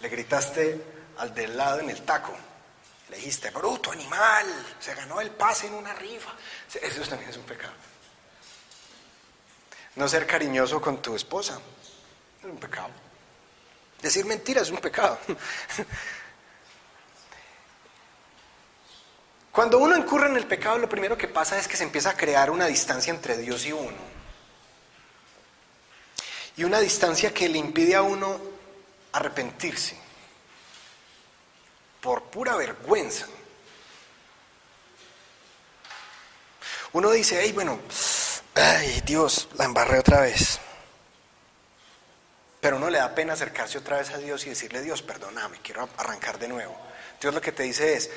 le 0.00 0.08
gritaste 0.08 0.95
al 1.18 1.34
del 1.34 1.56
lado 1.56 1.80
en 1.80 1.90
el 1.90 2.02
taco. 2.02 2.34
Le 3.08 3.16
dijiste, 3.16 3.50
bruto, 3.50 3.92
animal, 3.92 4.46
se 4.80 4.94
ganó 4.94 5.20
el 5.20 5.30
pase 5.30 5.66
en 5.68 5.74
una 5.74 5.92
rifa. 5.94 6.32
Eso 6.74 7.02
también 7.02 7.30
es 7.30 7.36
un 7.36 7.44
pecado. 7.44 7.74
No 9.94 10.08
ser 10.08 10.26
cariñoso 10.26 10.80
con 10.80 11.00
tu 11.00 11.14
esposa 11.14 11.60
es 12.40 12.44
un 12.44 12.58
pecado. 12.58 12.90
Decir 14.02 14.24
mentiras 14.24 14.64
es 14.64 14.70
un 14.70 14.78
pecado. 14.78 15.18
Cuando 19.52 19.78
uno 19.78 19.96
incurre 19.96 20.26
en 20.28 20.36
el 20.36 20.46
pecado, 20.46 20.76
lo 20.76 20.88
primero 20.88 21.16
que 21.16 21.28
pasa 21.28 21.58
es 21.58 21.66
que 21.66 21.78
se 21.78 21.84
empieza 21.84 22.10
a 22.10 22.16
crear 22.16 22.50
una 22.50 22.66
distancia 22.66 23.10
entre 23.10 23.38
Dios 23.38 23.64
y 23.64 23.72
uno. 23.72 24.16
Y 26.58 26.64
una 26.64 26.80
distancia 26.80 27.32
que 27.32 27.48
le 27.48 27.56
impide 27.56 27.94
a 27.94 28.02
uno 28.02 28.38
arrepentirse 29.12 30.05
por 32.00 32.24
pura 32.24 32.56
vergüenza. 32.56 33.26
Uno 36.92 37.10
dice, 37.10 37.38
ay, 37.38 37.52
bueno, 37.52 37.78
ay, 38.54 39.02
Dios, 39.04 39.48
la 39.58 39.64
embarré 39.64 39.98
otra 39.98 40.22
vez. 40.22 40.58
Pero 42.60 42.76
uno 42.76 42.88
le 42.88 42.98
da 42.98 43.14
pena 43.14 43.34
acercarse 43.34 43.78
otra 43.78 43.98
vez 43.98 44.10
a 44.10 44.18
Dios 44.18 44.46
y 44.46 44.48
decirle, 44.48 44.80
Dios, 44.80 45.02
perdóname, 45.02 45.60
quiero 45.62 45.88
arrancar 45.98 46.38
de 46.38 46.48
nuevo. 46.48 46.76
Dios 47.20 47.34
lo 47.34 47.40
que 47.40 47.52
te 47.52 47.64
dice 47.64 47.94
es, 47.94 48.10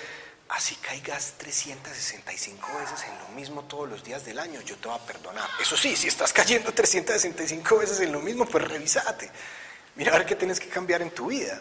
así 0.50 0.76
caigas 0.76 1.34
365 1.38 2.68
veces 2.80 3.04
en 3.04 3.18
lo 3.20 3.28
mismo 3.30 3.64
todos 3.66 3.90
los 3.90 4.04
días 4.04 4.26
del 4.26 4.40
año, 4.40 4.62
yo 4.62 4.78
te 4.78 4.88
voy 4.88 4.98
a 4.98 5.06
perdonar. 5.06 5.50
Eso 5.60 5.78
sí, 5.78 5.96
si 5.96 6.08
estás 6.08 6.34
cayendo 6.34 6.74
365 6.74 7.78
veces 7.78 8.00
en 8.00 8.12
lo 8.12 8.22
mismo, 8.22 8.46
pues 8.46 8.64
revísate. 8.68 9.30
Mira 9.96 10.14
a 10.14 10.18
ver 10.18 10.26
qué 10.26 10.36
tienes 10.36 10.60
que 10.60 10.70
cambiar 10.70 11.02
en 11.02 11.12
tu 11.12 11.28
vida. 11.28 11.60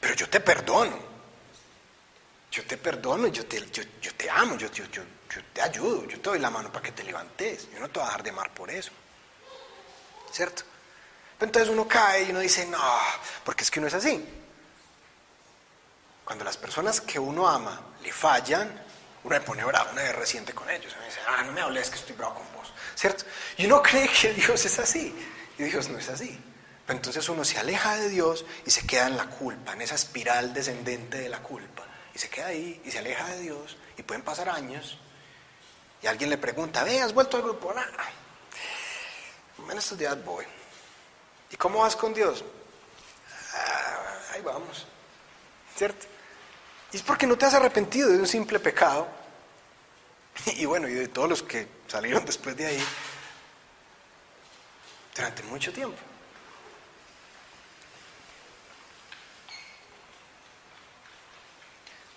Pero 0.00 0.14
yo 0.14 0.28
te 0.28 0.40
perdono. 0.40 1.15
Yo 2.56 2.64
te 2.64 2.78
perdono, 2.78 3.26
yo 3.26 3.44
te, 3.44 3.70
yo, 3.70 4.14
te 4.16 4.30
amo, 4.30 4.56
yo, 4.56 4.70
te 4.70 5.60
ayudo, 5.60 6.06
yo 6.06 6.18
te 6.18 6.30
doy 6.30 6.38
la 6.38 6.48
mano 6.48 6.72
para 6.72 6.84
que 6.84 6.92
te 6.92 7.04
levantes. 7.04 7.70
Yo 7.70 7.78
no 7.78 7.90
te 7.90 7.98
voy 7.98 8.04
a 8.04 8.06
dejar 8.06 8.22
de 8.22 8.30
amar 8.30 8.54
por 8.54 8.70
eso. 8.70 8.92
¿Cierto? 10.32 10.62
Entonces 11.38 11.68
uno 11.68 11.86
cae 11.86 12.22
y 12.22 12.30
uno 12.30 12.40
dice, 12.40 12.64
no, 12.64 12.78
porque 13.44 13.62
es 13.62 13.70
que 13.70 13.78
uno 13.78 13.88
es 13.88 13.94
así. 13.94 14.26
Cuando 16.24 16.46
las 16.46 16.56
personas 16.56 17.02
que 17.02 17.18
uno 17.18 17.46
ama 17.46 17.78
le 18.02 18.10
fallan, 18.10 18.84
uno 19.22 19.34
le 19.34 19.42
pone 19.42 19.62
bravo, 19.62 19.90
uno 19.92 20.00
es 20.00 20.16
reciente 20.16 20.54
con 20.54 20.70
ellos. 20.70 20.94
Uno 20.96 21.04
dice, 21.04 21.20
ah, 21.28 21.42
no 21.44 21.52
me 21.52 21.60
hables 21.60 21.90
que 21.90 21.96
estoy 21.96 22.16
bravo 22.16 22.36
con 22.36 22.52
vos. 22.54 22.72
¿Cierto? 22.94 23.26
Y 23.58 23.66
uno 23.66 23.82
cree 23.82 24.08
que 24.08 24.32
Dios 24.32 24.64
es 24.64 24.78
así. 24.78 25.14
Y 25.58 25.62
Dios 25.64 25.90
no 25.90 25.98
es 25.98 26.08
así. 26.08 26.40
Pero 26.86 26.96
entonces 26.96 27.28
uno 27.28 27.44
se 27.44 27.58
aleja 27.58 27.96
de 27.96 28.08
Dios 28.08 28.46
y 28.64 28.70
se 28.70 28.86
queda 28.86 29.08
en 29.08 29.18
la 29.18 29.26
culpa, 29.26 29.74
en 29.74 29.82
esa 29.82 29.96
espiral 29.96 30.54
descendente 30.54 31.18
de 31.18 31.28
la 31.28 31.42
culpa. 31.42 31.75
Y 32.16 32.18
se 32.18 32.30
queda 32.30 32.46
ahí 32.46 32.80
y 32.82 32.90
se 32.90 32.98
aleja 32.98 33.28
de 33.28 33.40
Dios. 33.40 33.76
Y 33.98 34.02
pueden 34.02 34.24
pasar 34.24 34.48
años. 34.48 34.96
Y 36.00 36.06
alguien 36.06 36.30
le 36.30 36.38
pregunta, 36.38 36.82
ve, 36.82 36.98
¿has 37.02 37.12
vuelto 37.12 37.36
al 37.36 37.42
grupo? 37.42 37.74
Ah, 37.76 38.08
en 39.70 39.76
estos 39.76 39.98
días 39.98 40.24
voy. 40.24 40.46
¿Y 41.50 41.56
cómo 41.58 41.80
vas 41.80 41.94
con 41.94 42.14
Dios? 42.14 42.42
Ah, 43.52 44.32
ahí 44.32 44.40
vamos, 44.40 44.86
¿cierto? 45.76 46.06
Y 46.90 46.96
es 46.96 47.02
porque 47.02 47.26
no 47.26 47.36
te 47.36 47.44
has 47.44 47.52
arrepentido 47.52 48.08
de 48.08 48.18
un 48.18 48.26
simple 48.26 48.60
pecado. 48.60 49.06
Y 50.56 50.64
bueno, 50.64 50.88
y 50.88 50.94
de 50.94 51.08
todos 51.08 51.28
los 51.28 51.42
que 51.42 51.68
salieron 51.86 52.24
después 52.24 52.56
de 52.56 52.64
ahí, 52.64 52.84
durante 55.14 55.42
mucho 55.42 55.70
tiempo. 55.70 55.98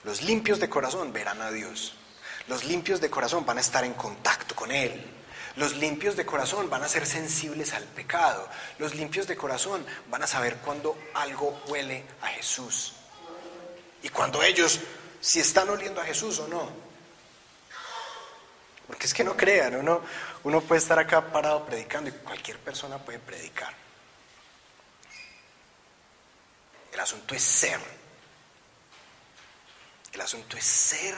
Los 0.04 0.22
limpios 0.22 0.60
de 0.60 0.70
corazón 0.70 1.12
verán 1.12 1.42
a 1.42 1.52
Dios. 1.52 1.94
Los 2.48 2.64
limpios 2.64 3.02
de 3.02 3.10
corazón 3.10 3.46
van 3.46 3.58
a 3.58 3.62
estar 3.62 3.84
en 3.84 3.94
contacto 3.94 4.56
con 4.56 4.72
Él. 4.72 5.06
Los 5.56 5.76
limpios 5.76 6.16
de 6.16 6.26
corazón 6.26 6.70
van 6.70 6.84
a 6.84 6.88
ser 6.88 7.06
sensibles 7.06 7.74
al 7.74 7.84
pecado. 7.84 8.48
Los 8.78 8.96
limpios 8.96 9.28
de 9.28 9.36
corazón 9.36 9.86
van 10.10 10.24
a 10.24 10.28
saber 10.28 10.58
cuando 10.58 10.98
algo 11.14 11.62
huele 11.68 12.06
a 12.22 12.28
Jesús. 12.28 12.94
Y 14.02 14.10
cuando 14.10 14.42
ellos, 14.42 14.80
si 15.20 15.40
están 15.42 15.70
oliendo 15.70 16.00
a 16.00 16.06
Jesús 16.06 16.40
o 16.40 16.48
no. 16.48 16.72
Porque 18.88 19.06
es 19.06 19.14
que 19.14 19.24
no 19.24 19.36
crean, 19.38 19.76
uno, 19.76 20.02
uno 20.44 20.62
puede 20.62 20.80
estar 20.80 20.98
acá 20.98 21.32
parado 21.32 21.66
predicando 21.66 22.10
y 22.10 22.14
cualquier 22.14 22.58
persona 22.58 22.98
puede 22.98 23.20
predicar. 23.20 23.74
El 26.92 27.00
asunto 27.00 27.36
es 27.36 27.44
ser. 27.44 27.99
El 30.20 30.26
asunto 30.26 30.58
es 30.58 30.66
ser 30.66 31.16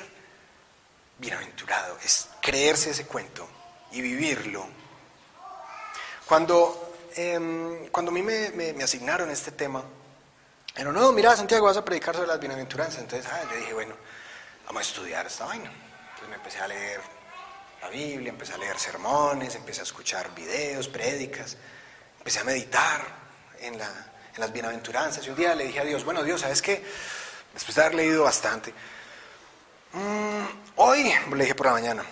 bienaventurado, 1.18 1.98
es 2.06 2.28
creerse 2.40 2.92
ese 2.92 3.08
cuento 3.08 3.50
y 3.94 4.00
vivirlo. 4.00 4.64
Cuando, 6.28 7.10
em, 7.16 7.88
cuando 7.88 8.12
a 8.12 8.14
mí 8.14 8.22
me, 8.22 8.84
asignaron 8.84 9.32
este 9.32 9.54
tema, 9.54 9.84
pero 10.76 10.94
no, 10.94 11.12
mira 11.14 11.36
Santiago, 11.36 11.66
vas 11.66 11.78
a 11.78 11.84
predicar 11.84 12.14
sobre 12.14 12.28
las 12.28 12.40
bienaventuranzas. 12.40 13.02
Entonces 13.02 13.28
ah, 13.34 13.42
le 13.50 13.58
dije, 13.58 13.74
bueno, 13.74 13.96
vamos 14.68 14.84
a 14.84 14.86
estudiar 14.88 15.26
esta 15.26 15.46
vaina. 15.46 15.72
Entonces 15.72 16.30
me 16.30 16.36
empecé 16.36 16.60
a 16.60 16.68
leer 16.68 17.02
la 17.82 17.90
Biblia, 17.90 18.30
empecé 18.30 18.54
a 18.54 18.58
leer 18.60 18.78
sermones, 18.78 19.56
empecé 19.56 19.80
a 19.80 19.84
escuchar 19.84 20.32
videos, 20.36 20.88
prédicas, 20.88 21.58
empecé 22.20 22.42
a 22.42 22.44
meditar 22.44 23.02
en, 23.62 23.80
la, 23.80 23.88
en 24.36 24.40
las 24.40 24.54
bienaventuranzas. 24.54 25.26
Y 25.26 25.32
un 25.32 25.38
día 25.38 25.56
le 25.56 25.64
dije 25.64 25.80
a 25.80 25.86
Dios, 25.86 26.06
bueno 26.06 26.22
Dios, 26.24 26.42
¿sabes 26.42 26.62
qué? 26.62 26.86
Después 27.54 27.76
de 27.76 27.82
haber 27.82 27.96
leído 27.96 28.24
bastante, 28.24 28.74
mm, 29.94 30.44
hoy, 30.78 31.14
le 31.32 31.44
dije 31.44 31.56
por 31.56 31.68
la 31.68 31.74
mañana, 31.74 32.06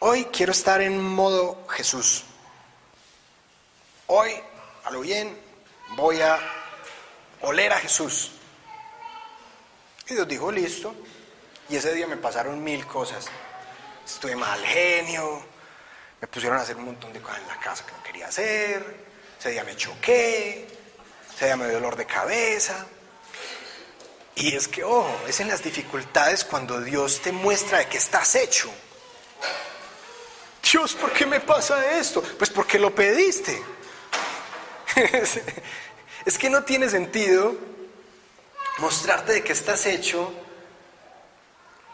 Hoy 0.00 0.26
quiero 0.26 0.52
estar 0.52 0.80
en 0.80 1.02
modo 1.02 1.66
Jesús. 1.70 2.22
Hoy, 4.06 4.30
a 4.84 4.92
lo 4.92 5.00
bien, 5.00 5.36
voy 5.96 6.20
a 6.20 6.38
oler 7.40 7.72
a 7.72 7.80
Jesús. 7.80 8.30
Y 10.06 10.14
Dios 10.14 10.28
dijo, 10.28 10.52
listo. 10.52 10.94
Y 11.68 11.74
ese 11.74 11.92
día 11.94 12.06
me 12.06 12.16
pasaron 12.16 12.62
mil 12.62 12.86
cosas. 12.86 13.26
Estuve 14.06 14.36
mal 14.36 14.64
genio, 14.64 15.42
me 16.20 16.28
pusieron 16.28 16.58
a 16.58 16.62
hacer 16.62 16.76
un 16.76 16.84
montón 16.84 17.12
de 17.12 17.20
cosas 17.20 17.40
en 17.40 17.48
la 17.48 17.58
casa 17.58 17.84
que 17.84 17.92
no 17.92 18.02
quería 18.04 18.28
hacer. 18.28 19.04
Ese 19.36 19.50
día 19.50 19.64
me 19.64 19.74
choqué, 19.74 20.68
ese 21.34 21.46
día 21.46 21.56
me 21.56 21.64
dio 21.64 21.74
dolor 21.74 21.96
de 21.96 22.06
cabeza. 22.06 22.86
Y 24.38 24.54
es 24.54 24.68
que, 24.68 24.84
ojo, 24.84 25.10
es 25.26 25.40
en 25.40 25.48
las 25.48 25.64
dificultades 25.64 26.44
cuando 26.44 26.80
Dios 26.80 27.20
te 27.20 27.32
muestra 27.32 27.78
de 27.78 27.86
que 27.86 27.98
estás 27.98 28.36
hecho. 28.36 28.70
Dios, 30.62 30.94
¿por 30.94 31.12
qué 31.12 31.26
me 31.26 31.40
pasa 31.40 31.98
esto? 31.98 32.22
Pues 32.22 32.48
porque 32.50 32.78
lo 32.78 32.94
pediste. 32.94 33.60
Es 36.24 36.36
que 36.36 36.50
no 36.50 36.62
tiene 36.62 36.90
sentido 36.90 37.56
mostrarte 38.78 39.32
de 39.32 39.42
qué 39.42 39.52
estás 39.52 39.86
hecho 39.86 40.30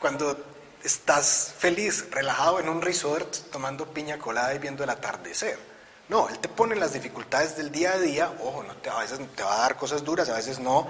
cuando 0.00 0.36
estás 0.82 1.54
feliz, 1.56 2.06
relajado 2.10 2.58
en 2.58 2.68
un 2.68 2.82
resort, 2.82 3.32
tomando 3.52 3.86
piña 3.86 4.18
colada 4.18 4.52
y 4.54 4.58
viendo 4.58 4.82
el 4.82 4.90
atardecer. 4.90 5.56
No, 6.08 6.28
Él 6.28 6.38
te 6.40 6.48
pone 6.48 6.74
las 6.74 6.94
dificultades 6.94 7.56
del 7.56 7.70
día 7.70 7.92
a 7.92 7.98
día, 7.98 8.34
ojo, 8.40 8.64
no 8.64 8.74
te, 8.76 8.90
a 8.90 8.98
veces 8.98 9.20
te 9.36 9.42
va 9.44 9.54
a 9.54 9.60
dar 9.60 9.76
cosas 9.76 10.02
duras, 10.02 10.28
a 10.30 10.34
veces 10.34 10.58
no, 10.58 10.88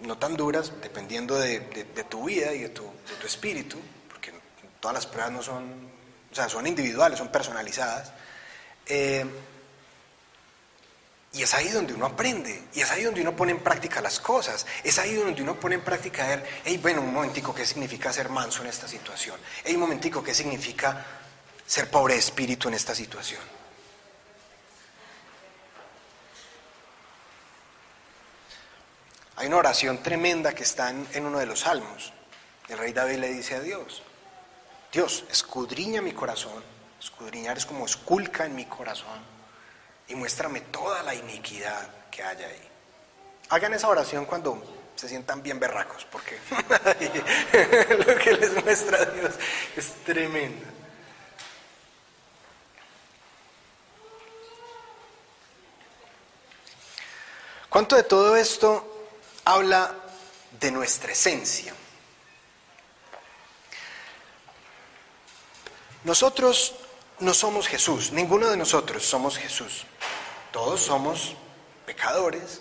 no 0.00 0.18
tan 0.18 0.36
duras, 0.36 0.72
dependiendo 0.82 1.38
de, 1.38 1.60
tu 2.08 2.24
vida 2.24 2.52
y 2.52 2.62
de 2.62 2.68
tu, 2.70 2.90
espíritu, 3.24 3.78
porque 4.08 4.32
todas 4.80 4.94
las 4.94 5.06
pruebas 5.06 5.32
no 5.32 5.42
son, 5.42 5.90
o 6.30 6.34
sea, 6.34 6.48
son 6.48 6.66
individuales, 6.66 7.18
son 7.18 7.28
personalizadas. 7.28 8.12
Eh, 8.86 9.24
y 11.34 11.42
es 11.42 11.54
ahí 11.54 11.68
donde 11.68 11.94
uno 11.94 12.06
aprende, 12.06 12.64
y 12.74 12.80
es 12.80 12.90
ahí 12.90 13.04
donde 13.04 13.22
uno 13.22 13.34
pone 13.34 13.52
en 13.52 13.60
práctica 13.60 14.02
las 14.02 14.20
cosas, 14.20 14.66
es 14.84 14.98
ahí 14.98 15.14
donde 15.14 15.42
uno 15.42 15.58
pone 15.58 15.76
en 15.76 15.80
práctica 15.80 16.26
ver, 16.26 16.44
hey, 16.64 16.78
bueno, 16.82 17.00
un 17.00 17.12
momentico, 17.12 17.54
¿qué 17.54 17.64
significa 17.64 18.12
ser 18.12 18.28
manso 18.28 18.62
en 18.62 18.68
esta 18.68 18.86
situación? 18.86 19.38
Hey, 19.64 19.74
un 19.74 19.80
momentico, 19.80 20.22
¿qué 20.22 20.34
significa 20.34 21.06
ser 21.66 21.90
pobre 21.90 22.14
de 22.14 22.20
espíritu 22.20 22.68
en 22.68 22.74
esta 22.74 22.94
situación? 22.94 23.40
Hay 29.42 29.48
una 29.48 29.56
oración 29.56 30.00
tremenda 30.04 30.54
que 30.54 30.62
está 30.62 30.90
en, 30.90 31.26
uno 31.26 31.40
de 31.40 31.46
los 31.46 31.58
salmos. 31.58 32.12
El 32.68 32.78
rey 32.78 32.92
David 32.92 33.16
le 33.16 33.32
dice 33.32 33.56
a 33.56 33.60
Dios, 33.60 34.00
Dios, 34.92 35.24
escudriña 35.32 36.00
mi 36.00 36.12
corazón, 36.12 36.62
escudriñar 37.00 37.58
es 37.58 37.66
como 37.66 37.84
esculca 37.84 38.46
en 38.46 38.54
mi 38.54 38.66
corazón 38.66 39.18
y 40.06 40.14
muéstrame 40.14 40.60
toda 40.60 41.02
la 41.02 41.16
iniquidad 41.16 41.88
que 42.08 42.22
haya 42.22 42.46
ahí. 42.46 42.68
Hagan 43.48 43.74
esa 43.74 43.88
oración 43.88 44.26
cuando 44.26 44.62
se 44.94 45.08
sientan 45.08 45.42
bien 45.42 45.58
berracos, 45.58 46.04
porque 46.04 46.38
lo 48.06 48.16
que 48.18 48.34
les 48.34 48.62
muestra 48.62 49.06
Dios 49.06 49.34
es 49.76 49.92
tremendo. 50.04 50.66
¿Cuánto 57.68 57.96
de 57.96 58.04
todo 58.04 58.36
esto 58.36 58.91
habla 59.44 59.94
de 60.60 60.70
nuestra 60.70 61.12
esencia? 61.12 61.74
Nosotros 66.04 66.74
no 67.20 67.32
somos 67.32 67.68
Jesús, 67.68 68.10
ninguno 68.10 68.48
de 68.48 68.56
nosotros 68.56 69.04
somos 69.04 69.38
Jesús. 69.38 69.84
Todos 70.50 70.82
somos 70.82 71.36
pecadores, 71.86 72.60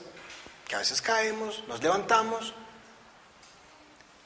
que 0.68 0.76
a 0.76 0.80
veces 0.80 1.02
caemos, 1.02 1.64
nos 1.68 1.82
levantamos. 1.82 2.54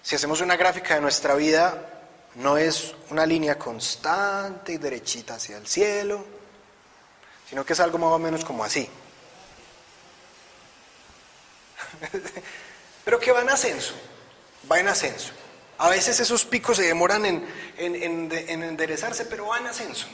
Si 0.03 0.15
hacemos 0.15 0.41
una 0.41 0.57
gráfica 0.57 0.95
de 0.95 1.01
nuestra 1.01 1.33
vida, 1.35 1.95
no 2.35 2.57
es 2.57 2.93
una 3.09 3.25
línea 3.25 3.57
constante 3.57 4.73
y 4.73 4.77
derechita 4.77 5.35
hacia 5.35 5.57
el 5.57 5.65
cielo, 5.65 6.23
sino 7.49 7.65
que 7.65 7.73
es 7.73 7.79
algo 7.79 7.97
más 7.97 8.11
o 8.11 8.19
menos 8.19 8.43
como 8.43 8.63
así. 8.63 8.89
Pero 13.05 13.19
que 13.19 13.31
va 13.31 13.41
en 13.41 13.49
ascenso, 13.49 13.93
va 14.71 14.79
en 14.79 14.87
ascenso. 14.87 15.31
A 15.77 15.89
veces 15.89 16.19
esos 16.19 16.45
picos 16.45 16.77
se 16.77 16.83
demoran 16.83 17.25
en, 17.25 17.45
en 17.77 18.63
enderezarse, 18.63 19.25
pero 19.25 19.47
va 19.47 19.57
en 19.57 19.67
ascenso. 19.67 20.07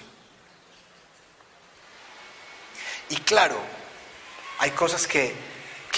Y 3.10 3.16
claro, 3.18 3.58
hay 4.60 4.72
cosas 4.72 5.06
que, 5.08 5.36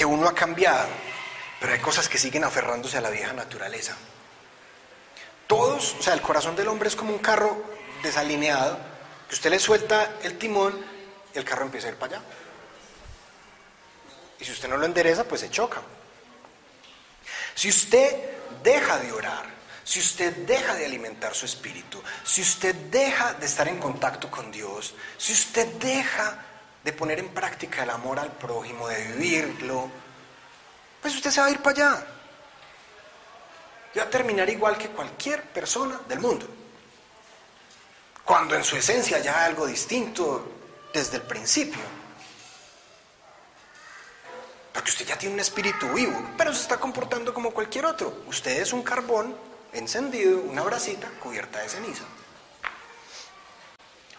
uno 0.05 0.28
ha 0.28 0.34
cambiado, 0.34 0.88
pero 1.59 1.74
hay 1.74 1.80
cosas 1.80 2.09
que 2.09 2.17
siguen 2.17 2.43
aferrándose 2.43 2.97
a 2.97 3.01
la 3.01 3.09
vieja 3.09 3.34
naturaleza. 3.34 3.95
Todos, 5.45 5.95
o 5.99 6.01
sea, 6.01 6.13
el 6.13 6.21
corazón 6.21 6.55
del 6.55 6.69
hombre 6.69 6.89
es 6.89 6.95
como 6.95 7.13
un 7.13 7.19
carro 7.19 7.61
desalineado, 8.01 8.80
que 9.28 9.36
usted 9.36 9.49
le 9.49 9.59
suelta 9.59 10.15
el 10.24 10.38
timón 10.38 10.93
el 11.34 11.43
carro 11.43 11.65
empieza 11.65 11.88
a 11.88 11.91
ir 11.91 11.97
para 11.97 12.17
allá. 12.17 12.26
Y 14.44 14.46
si 14.46 14.52
usted 14.52 14.68
no 14.68 14.76
lo 14.76 14.86
endereza, 14.86 15.24
pues 15.24 15.39
se 15.39 15.50
choca. 15.50 15.82
Si 17.56 17.70
usted 17.70 18.14
deja 18.62 19.00
de 19.00 19.14
orar, 19.14 19.46
si 19.86 20.02
usted 20.02 20.36
deja 20.46 20.76
de 20.76 20.86
alimentar 20.86 21.34
su 21.34 21.46
espíritu, 21.46 22.04
si 22.26 22.41
usted 22.41 22.76
deja 22.76 23.36
de 23.36 23.46
estar 23.46 23.70
en 23.70 23.80
contacto 23.80 24.30
con 24.30 24.52
Dios, 24.52 24.96
si 25.18 25.32
usted 25.32 25.66
deja 25.76 26.44
de 26.84 26.91
poner 26.91 27.20
en 27.20 27.30
práctica 27.30 27.84
el 27.84 27.89
amor 27.89 28.20
al 28.20 28.34
prójimo, 28.34 28.89
de 28.89 29.02
vivirlo, 29.14 29.89
pues 31.02 31.16
usted 31.16 31.32
se 31.32 31.39
va 31.39 31.48
a 31.48 31.52
ir 31.52 31.60
para 31.60 31.94
allá. 31.94 32.08
Y 33.96 34.00
va 34.00 34.04
a 34.04 34.10
terminar 34.10 34.50
igual 34.50 34.78
que 34.78 34.89
cualquier 34.89 35.41
persona 35.54 36.02
del 36.06 36.20
mundo. 36.20 36.50
Cuando 38.26 38.56
en 38.56 38.66
su 38.66 38.76
esencia 38.76 39.20
ya 39.20 39.39
hay 39.39 39.52
algo 39.52 39.66
distinto 39.68 40.52
desde 40.94 41.16
el 41.16 41.24
principio. 41.24 42.03
Porque 44.74 44.89
usted 44.89 45.05
ya 45.05 45.17
tiene 45.17 45.36
un 45.36 45.39
espíritu 45.39 45.88
vivo, 45.93 46.32
pero 46.36 46.51
se 46.51 46.61
está 46.61 46.78
comportando 46.78 47.32
como 47.32 47.51
cualquier 47.51 47.86
otro. 47.86 48.24
Usted 48.26 48.59
es 48.59 48.74
un 48.74 48.82
carbón 48.82 49.38
encendido, 49.71 50.39
una 50.39 50.63
bracita 50.63 51.07
cubierta 51.21 51.59
de 51.59 51.69
ceniza. 51.69 52.03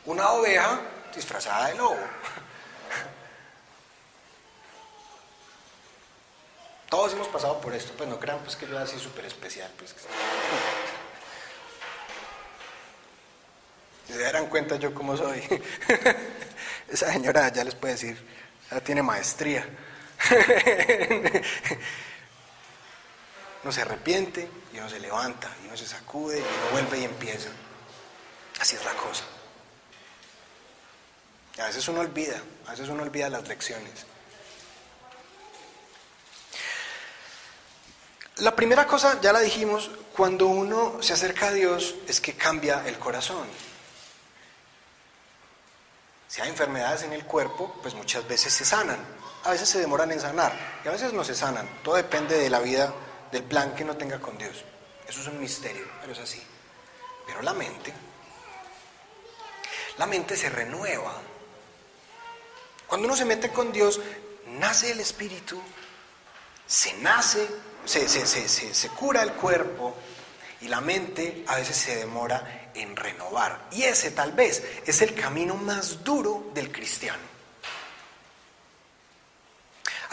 Una 0.05 0.31
oveja 0.31 0.81
disfrazada 1.15 1.69
de 1.69 1.75
lobo. 1.75 1.97
Todos 6.89 7.13
hemos 7.15 7.27
pasado 7.29 7.61
por 7.61 7.75
esto, 7.75 7.93
pues 7.97 8.09
no 8.09 8.21
crean 8.21 8.39
pues 8.41 8.55
que 8.55 8.69
yo 8.69 8.79
así 8.79 8.97
súper 9.01 9.25
especial. 9.25 9.73
Pues. 9.77 9.93
Si 14.07 14.13
se 14.13 14.19
darán 14.23 14.47
cuenta 14.47 14.77
yo 14.77 14.95
cómo 14.95 15.17
soy. 15.17 15.43
Esa 16.89 17.11
señora 17.11 17.49
ya 17.49 17.65
les 17.65 17.75
puede 17.75 17.95
decir, 17.95 18.25
ya 18.71 18.79
tiene 18.81 19.03
maestría. 19.03 19.67
uno 23.63 23.73
se 23.73 23.83
arrepiente 23.83 24.49
y 24.73 24.79
uno 24.79 24.89
se 24.89 25.01
levanta 25.01 25.51
y 25.63 25.67
uno 25.67 25.77
se 25.77 25.87
sacude 25.87 26.39
y 26.39 26.43
uno 26.43 26.71
vuelve 26.73 27.01
y 27.01 27.05
empieza. 27.05 27.51
Así 28.61 28.77
es 28.77 28.85
la 28.85 28.95
cosa. 28.95 29.25
a 31.59 31.67
veces 31.67 31.87
uno 31.89 32.01
olvida, 32.01 32.41
a 32.67 32.71
veces 32.71 32.89
uno 32.89 33.03
olvida 33.03 33.29
las 33.29 33.47
lecciones. 33.49 34.07
La 38.39 38.57
primera 38.57 38.87
cosa, 38.87 39.21
ya 39.21 39.33
la 39.33 39.41
dijimos, 39.41 39.91
cuando 40.17 40.47
uno 40.47 41.01
se 41.01 41.13
acerca 41.13 41.49
a 41.49 41.53
Dios 41.53 41.95
es 42.09 42.21
que 42.21 42.35
cambia 42.35 42.83
el 42.87 42.99
corazón. 42.99 43.47
Si 46.27 46.41
hay 46.41 46.49
enfermedades 46.49 47.05
en 47.05 47.13
el 47.13 47.25
cuerpo, 47.25 47.79
pues 47.81 47.95
muchas 47.95 48.27
veces 48.27 48.53
se 48.53 48.65
sanan. 48.65 48.99
A 49.45 49.51
veces 49.51 49.69
se 49.69 49.79
demoran 49.79 50.11
en 50.13 50.21
sanar 50.21 50.53
y 50.85 50.89
a 50.89 50.91
veces 50.91 51.13
no 51.13 51.25
se 51.25 51.35
sanan. 51.35 51.69
Todo 51.83 51.97
depende 51.97 52.39
de 52.39 52.51
la 52.51 52.61
vida, 52.61 52.93
del 53.31 53.43
plan 53.45 53.75
que 53.75 53.85
uno 53.85 53.97
tenga 53.97 54.21
con 54.21 54.37
Dios. 54.39 54.65
Eso 55.07 55.21
es 55.21 55.27
un 55.27 55.41
misterio, 55.41 55.85
pero 56.01 56.13
es 56.13 56.19
así. 56.19 56.43
Pero 57.27 57.43
la 57.43 57.53
mente, 57.53 57.93
la 59.99 60.07
mente 60.07 60.37
se 60.37 60.49
renueva. 60.49 61.15
Cuando 62.87 63.07
uno 63.07 63.17
se 63.17 63.25
mete 63.25 63.51
con 63.51 63.73
Dios, 63.73 64.01
nace 64.47 64.93
el 64.93 65.01
Espíritu, 65.01 65.61
se 66.67 66.95
nace 66.95 67.49
se, 67.85 68.89
cura 68.91 69.23
el 69.23 69.33
cuerpo 69.33 69.95
y 70.61 70.69
la 70.69 70.81
mente 70.81 71.45
a 71.47 71.57
veces 71.57 71.77
se 71.77 71.97
demora 71.97 72.71
en 72.75 72.97
renovar. 72.97 73.69
Y 73.73 73.83
ese 73.83 74.11
tal 74.11 74.33
vez 74.33 74.63
es 74.87 75.03
el 75.03 75.15
camino 75.15 75.55
más 75.55 76.03
duro 76.03 76.51
del 76.55 76.73
cristiano. 76.73 77.34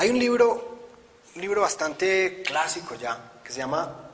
Hay 0.01 0.09
un 0.09 0.17
libro, 0.17 0.79
un 1.35 1.41
libro 1.43 1.61
bastante 1.61 2.41
clásico 2.43 2.95
ya, 2.95 3.33
que 3.43 3.51
se 3.51 3.59
llama 3.59 4.09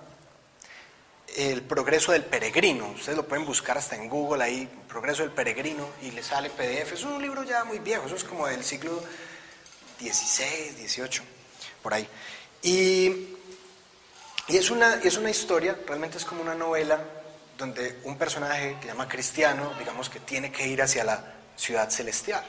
El 1.37 1.61
progreso 1.61 2.11
del 2.11 2.25
peregrino. 2.25 2.89
Ustedes 2.89 3.15
lo 3.15 3.25
pueden 3.25 3.45
buscar 3.45 3.77
hasta 3.77 3.95
en 3.95 4.09
Google 4.09 4.43
ahí, 4.43 4.69
Progreso 4.89 5.23
del 5.23 5.31
peregrino, 5.31 5.87
y 6.01 6.11
le 6.11 6.21
sale 6.23 6.49
PDF. 6.49 6.91
Es 6.91 7.05
un 7.05 7.21
libro 7.21 7.41
ya 7.43 7.63
muy 7.63 7.79
viejo, 7.79 8.05
eso 8.05 8.17
es 8.17 8.25
como 8.25 8.47
del 8.47 8.65
siglo 8.65 9.01
XVI, 10.01 10.75
XVIII, 10.85 11.21
por 11.81 11.93
ahí. 11.93 12.05
Y 12.63 13.37
y 14.49 14.57
es 14.57 14.69
una, 14.69 14.95
es 14.95 15.15
una 15.15 15.29
historia, 15.29 15.79
realmente 15.87 16.17
es 16.17 16.25
como 16.25 16.41
una 16.41 16.53
novela 16.53 17.01
donde 17.57 18.01
un 18.03 18.17
personaje 18.17 18.75
que 18.75 18.81
se 18.81 18.87
llama 18.89 19.07
Cristiano, 19.07 19.73
digamos 19.79 20.09
que 20.09 20.19
tiene 20.19 20.51
que 20.51 20.67
ir 20.67 20.81
hacia 20.81 21.05
la 21.05 21.23
ciudad 21.55 21.89
celestial. 21.89 22.43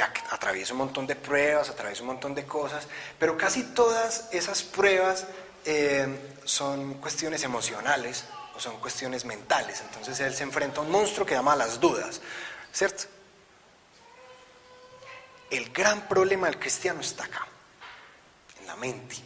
Atraviesa 0.00 0.72
un 0.72 0.78
montón 0.78 1.06
de 1.06 1.16
pruebas, 1.16 1.68
atraviesa 1.68 2.02
un 2.02 2.08
montón 2.08 2.34
de 2.34 2.46
cosas, 2.46 2.86
pero 3.18 3.36
casi 3.36 3.62
todas 3.64 4.28
esas 4.32 4.62
pruebas 4.62 5.26
eh, 5.64 6.36
son 6.44 6.94
cuestiones 6.94 7.42
emocionales 7.44 8.24
o 8.54 8.60
son 8.60 8.78
cuestiones 8.80 9.24
mentales. 9.24 9.80
Entonces 9.82 10.18
él 10.20 10.34
se 10.34 10.42
enfrenta 10.42 10.80
a 10.80 10.84
un 10.84 10.90
monstruo 10.90 11.26
que 11.26 11.34
llama 11.34 11.56
las 11.56 11.80
dudas, 11.80 12.20
¿cierto? 12.72 13.04
El 15.50 15.70
gran 15.72 16.08
problema 16.08 16.46
del 16.46 16.58
cristiano 16.58 17.00
está 17.00 17.24
acá, 17.24 17.46
en 18.60 18.66
la 18.66 18.76
mente. 18.76 19.16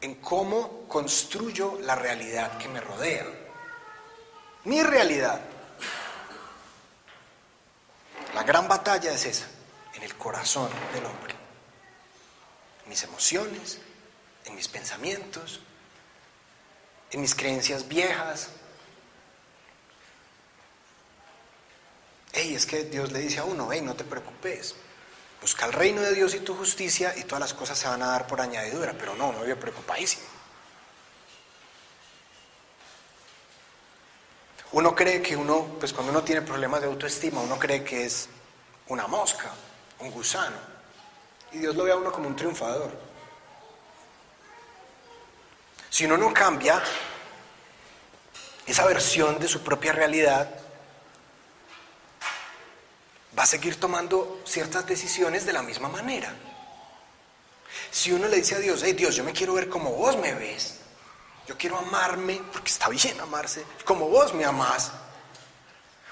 en 0.00 0.14
cómo 0.16 0.86
construyo 0.86 1.78
la 1.82 1.96
realidad 1.96 2.56
que 2.58 2.68
me 2.68 2.80
rodea. 2.80 3.26
Mi 4.64 4.82
realidad. 4.82 5.40
La 8.38 8.44
gran 8.44 8.68
batalla 8.68 9.12
es 9.12 9.26
esa, 9.26 9.46
en 9.94 10.04
el 10.04 10.14
corazón 10.14 10.70
del 10.94 11.04
hombre. 11.04 11.34
En 12.84 12.88
mis 12.88 13.02
emociones, 13.02 13.80
en 14.44 14.54
mis 14.54 14.68
pensamientos, 14.68 15.58
en 17.10 17.20
mis 17.20 17.34
creencias 17.34 17.88
viejas. 17.88 18.50
Hey, 22.32 22.54
es 22.54 22.64
que 22.64 22.84
Dios 22.84 23.10
le 23.10 23.18
dice 23.18 23.40
a 23.40 23.44
uno, 23.44 23.70
hey, 23.72 23.80
no 23.82 23.96
te 23.96 24.04
preocupes, 24.04 24.76
busca 25.40 25.66
el 25.66 25.72
reino 25.72 26.00
de 26.00 26.14
Dios 26.14 26.32
y 26.36 26.38
tu 26.38 26.54
justicia 26.54 27.16
y 27.16 27.24
todas 27.24 27.40
las 27.40 27.54
cosas 27.54 27.76
se 27.76 27.88
van 27.88 28.02
a 28.02 28.12
dar 28.12 28.28
por 28.28 28.40
añadidura, 28.40 28.94
pero 28.96 29.16
no, 29.16 29.32
no 29.32 29.40
vive 29.40 29.56
preocupadísimo. 29.56 30.37
Uno 34.78 34.94
cree 34.94 35.20
que 35.20 35.34
uno, 35.34 35.74
pues 35.80 35.92
cuando 35.92 36.12
uno 36.12 36.22
tiene 36.22 36.40
problemas 36.40 36.80
de 36.80 36.86
autoestima, 36.86 37.40
uno 37.40 37.58
cree 37.58 37.82
que 37.82 38.04
es 38.04 38.28
una 38.86 39.08
mosca, 39.08 39.50
un 39.98 40.12
gusano, 40.12 40.54
y 41.50 41.58
Dios 41.58 41.74
lo 41.74 41.82
ve 41.82 41.90
a 41.90 41.96
uno 41.96 42.12
como 42.12 42.28
un 42.28 42.36
triunfador. 42.36 42.92
Si 45.90 46.04
uno 46.04 46.16
no 46.16 46.32
cambia 46.32 46.80
esa 48.66 48.86
versión 48.86 49.40
de 49.40 49.48
su 49.48 49.64
propia 49.64 49.90
realidad, 49.90 50.48
va 53.36 53.42
a 53.42 53.46
seguir 53.46 53.80
tomando 53.80 54.42
ciertas 54.44 54.86
decisiones 54.86 55.44
de 55.44 55.54
la 55.54 55.62
misma 55.62 55.88
manera. 55.88 56.32
Si 57.90 58.12
uno 58.12 58.28
le 58.28 58.36
dice 58.36 58.54
a 58.54 58.60
Dios, 58.60 58.84
hey 58.84 58.92
Dios, 58.92 59.16
yo 59.16 59.24
me 59.24 59.32
quiero 59.32 59.54
ver 59.54 59.68
como 59.68 59.90
vos 59.90 60.16
me 60.18 60.34
ves, 60.34 60.77
yo 61.48 61.56
quiero 61.56 61.78
amarme, 61.78 62.42
porque 62.52 62.70
está 62.70 62.90
bien 62.90 63.18
amarse, 63.20 63.64
como 63.86 64.08
vos 64.08 64.34
me 64.34 64.44
amás, 64.44 64.92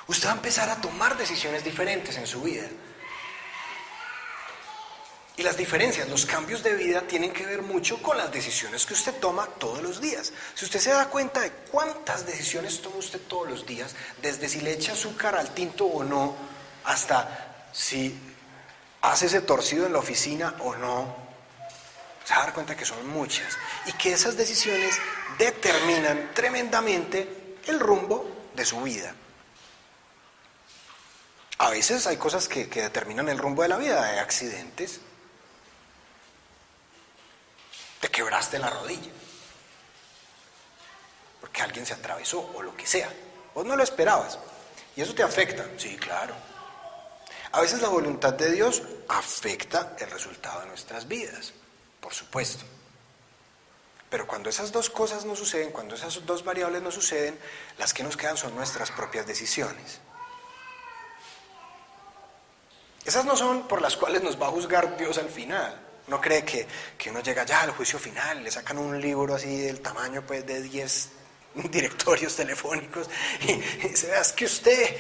usted 0.07 0.28
va 0.28 0.32
a 0.32 0.37
empezar 0.37 0.70
a 0.70 0.80
tomar 0.80 1.18
decisiones 1.18 1.62
diferentes 1.62 2.16
en 2.16 2.26
su 2.26 2.41
vida. 2.41 2.66
Y 5.37 5.43
las 5.43 5.59
diferencias, 5.59 6.09
los 6.09 6.24
cambios 6.24 6.62
de 6.62 6.72
vida 6.72 7.03
tienen 7.03 7.34
que 7.34 7.45
ver 7.45 7.61
mucho 7.61 8.03
con 8.03 8.16
las 8.16 8.32
decisiones 8.32 8.87
que 8.87 8.95
usted 8.95 9.20
toma 9.20 9.45
todos 9.45 9.82
los 9.82 10.01
días. 10.01 10.32
Si 10.55 10.64
usted 10.64 10.80
se 10.80 10.91
da 10.91 11.11
cuenta 11.11 11.41
de 11.41 11.51
cuántas 11.70 12.24
decisiones 12.24 12.80
toma 12.80 12.97
usted 12.97 13.20
todos 13.28 13.47
los 13.47 13.66
días, 13.66 13.95
desde 14.22 14.49
si 14.49 14.62
le 14.62 14.72
echa 14.72 14.93
azúcar 14.93 15.37
al 15.37 15.53
tinto 15.53 15.84
o 15.84 16.03
no, 16.03 16.34
hasta 16.84 17.68
si 17.70 18.18
hace 19.03 19.26
ese 19.26 19.43
torcido 19.43 19.84
en 19.84 19.93
la 19.93 19.99
oficina 19.99 20.55
o 20.61 20.74
no, 20.76 21.25
se 22.26 22.34
va 22.34 22.40
a 22.40 22.44
dar 22.46 22.54
cuenta 22.54 22.76
que 22.76 22.84
son 22.84 23.06
muchas. 23.06 23.56
Y 23.86 23.92
que 23.92 24.12
esas 24.12 24.36
decisiones 24.36 24.98
determinan 25.38 26.32
tremendamente 26.34 27.56
el 27.66 27.78
rumbo 27.78 28.48
de 28.52 28.64
su 28.64 28.82
vida. 28.82 29.14
A 31.58 31.70
veces 31.70 32.06
hay 32.08 32.16
cosas 32.16 32.48
que, 32.48 32.68
que 32.68 32.82
determinan 32.82 33.28
el 33.28 33.38
rumbo 33.38 33.62
de 33.62 33.68
la 33.68 33.76
vida, 33.76 34.04
hay 34.04 34.18
accidentes, 34.18 35.00
te 38.00 38.08
quebraste 38.08 38.58
la 38.58 38.70
rodilla, 38.70 39.10
porque 41.40 41.62
alguien 41.62 41.86
se 41.86 41.94
atravesó 41.94 42.40
o 42.54 42.60
lo 42.60 42.76
que 42.76 42.86
sea. 42.86 43.08
Vos 43.54 43.64
no 43.64 43.76
lo 43.76 43.84
esperabas. 43.84 44.38
Y 44.96 45.00
eso 45.00 45.14
te 45.14 45.22
afecta, 45.22 45.64
sí, 45.78 45.96
claro. 45.96 46.34
A 47.52 47.60
veces 47.60 47.80
la 47.80 47.88
voluntad 47.88 48.34
de 48.34 48.50
Dios 48.50 48.82
afecta 49.08 49.96
el 49.98 50.10
resultado 50.10 50.60
de 50.60 50.66
nuestras 50.66 51.06
vidas, 51.06 51.54
por 52.07 52.14
supuesto. 52.14 52.64
Pero 54.09 54.28
cuando 54.28 54.48
esas 54.48 54.70
dos 54.70 54.88
cosas 54.88 55.24
no 55.24 55.34
suceden, 55.34 55.72
cuando 55.72 55.96
esas 55.96 56.24
dos 56.24 56.44
variables 56.44 56.80
no 56.80 56.92
suceden, 56.92 57.36
las 57.78 57.92
que 57.92 58.04
nos 58.04 58.16
quedan 58.16 58.36
son 58.36 58.54
nuestras 58.54 58.92
propias 58.92 59.26
decisiones. 59.26 59.98
Esas 63.04 63.24
no 63.24 63.36
son 63.36 63.66
por 63.66 63.82
las 63.82 63.96
cuales 63.96 64.22
nos 64.22 64.40
va 64.40 64.46
a 64.46 64.50
juzgar 64.50 64.96
Dios 64.96 65.18
al 65.18 65.28
final. 65.28 65.80
No 66.07 66.20
cree 66.20 66.44
que, 66.44 66.68
uno 67.11 67.18
llega 67.22 67.44
ya 67.44 67.62
al 67.62 67.72
juicio 67.72 67.98
final, 67.98 68.44
le 68.44 68.52
sacan 68.52 68.78
un 68.78 69.00
libro 69.00 69.34
así 69.34 69.62
del 69.62 69.80
tamaño 69.80 70.22
pues, 70.24 70.46
de 70.46 70.62
10 70.62 71.11
directorios 71.72 72.36
telefónicos 72.36 73.11
y, 73.40 73.54
dice, 73.88 74.16
es 74.16 74.32
que 74.32 74.44
usted 74.44 74.96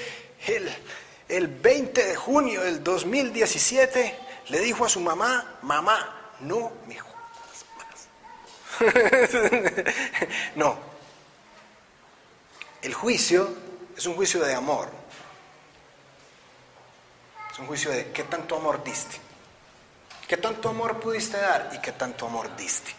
el, 0.48 0.68
el 1.28 1.46
20 1.46 2.04
de 2.04 2.16
junio 2.16 2.62
del 2.62 2.82
2017 2.82 4.18
le 4.48 4.58
dijo 4.58 4.84
a 4.84 4.88
su 4.88 4.98
mamá, 4.98 5.60
mamá, 5.62 6.16
no 6.40 6.72
me 6.86 6.98
jodas 6.98 7.64
más. 7.76 8.08
no. 10.56 10.78
El 12.82 12.94
juicio 12.94 13.54
es 13.96 14.06
un 14.06 14.14
juicio 14.14 14.44
de 14.44 14.54
amor. 14.54 14.88
Es 17.50 17.58
un 17.58 17.66
juicio 17.66 17.90
de 17.90 18.12
qué 18.12 18.24
tanto 18.24 18.56
amor 18.56 18.84
diste. 18.84 19.16
¿Qué 20.28 20.36
tanto 20.36 20.68
amor 20.68 20.98
pudiste 21.00 21.38
dar 21.38 21.70
y 21.72 21.78
qué 21.78 21.92
tanto 21.92 22.26
amor 22.26 22.54
diste? 22.56 22.92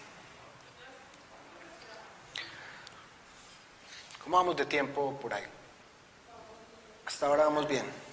¿Cómo 4.23 4.37
vamos 4.37 4.55
de 4.55 4.65
tiempo 4.65 5.17
por 5.21 5.33
ahí? 5.33 5.43
Hasta 7.05 7.27
ahora 7.27 7.45
vamos 7.45 7.67
bien. 7.67 8.06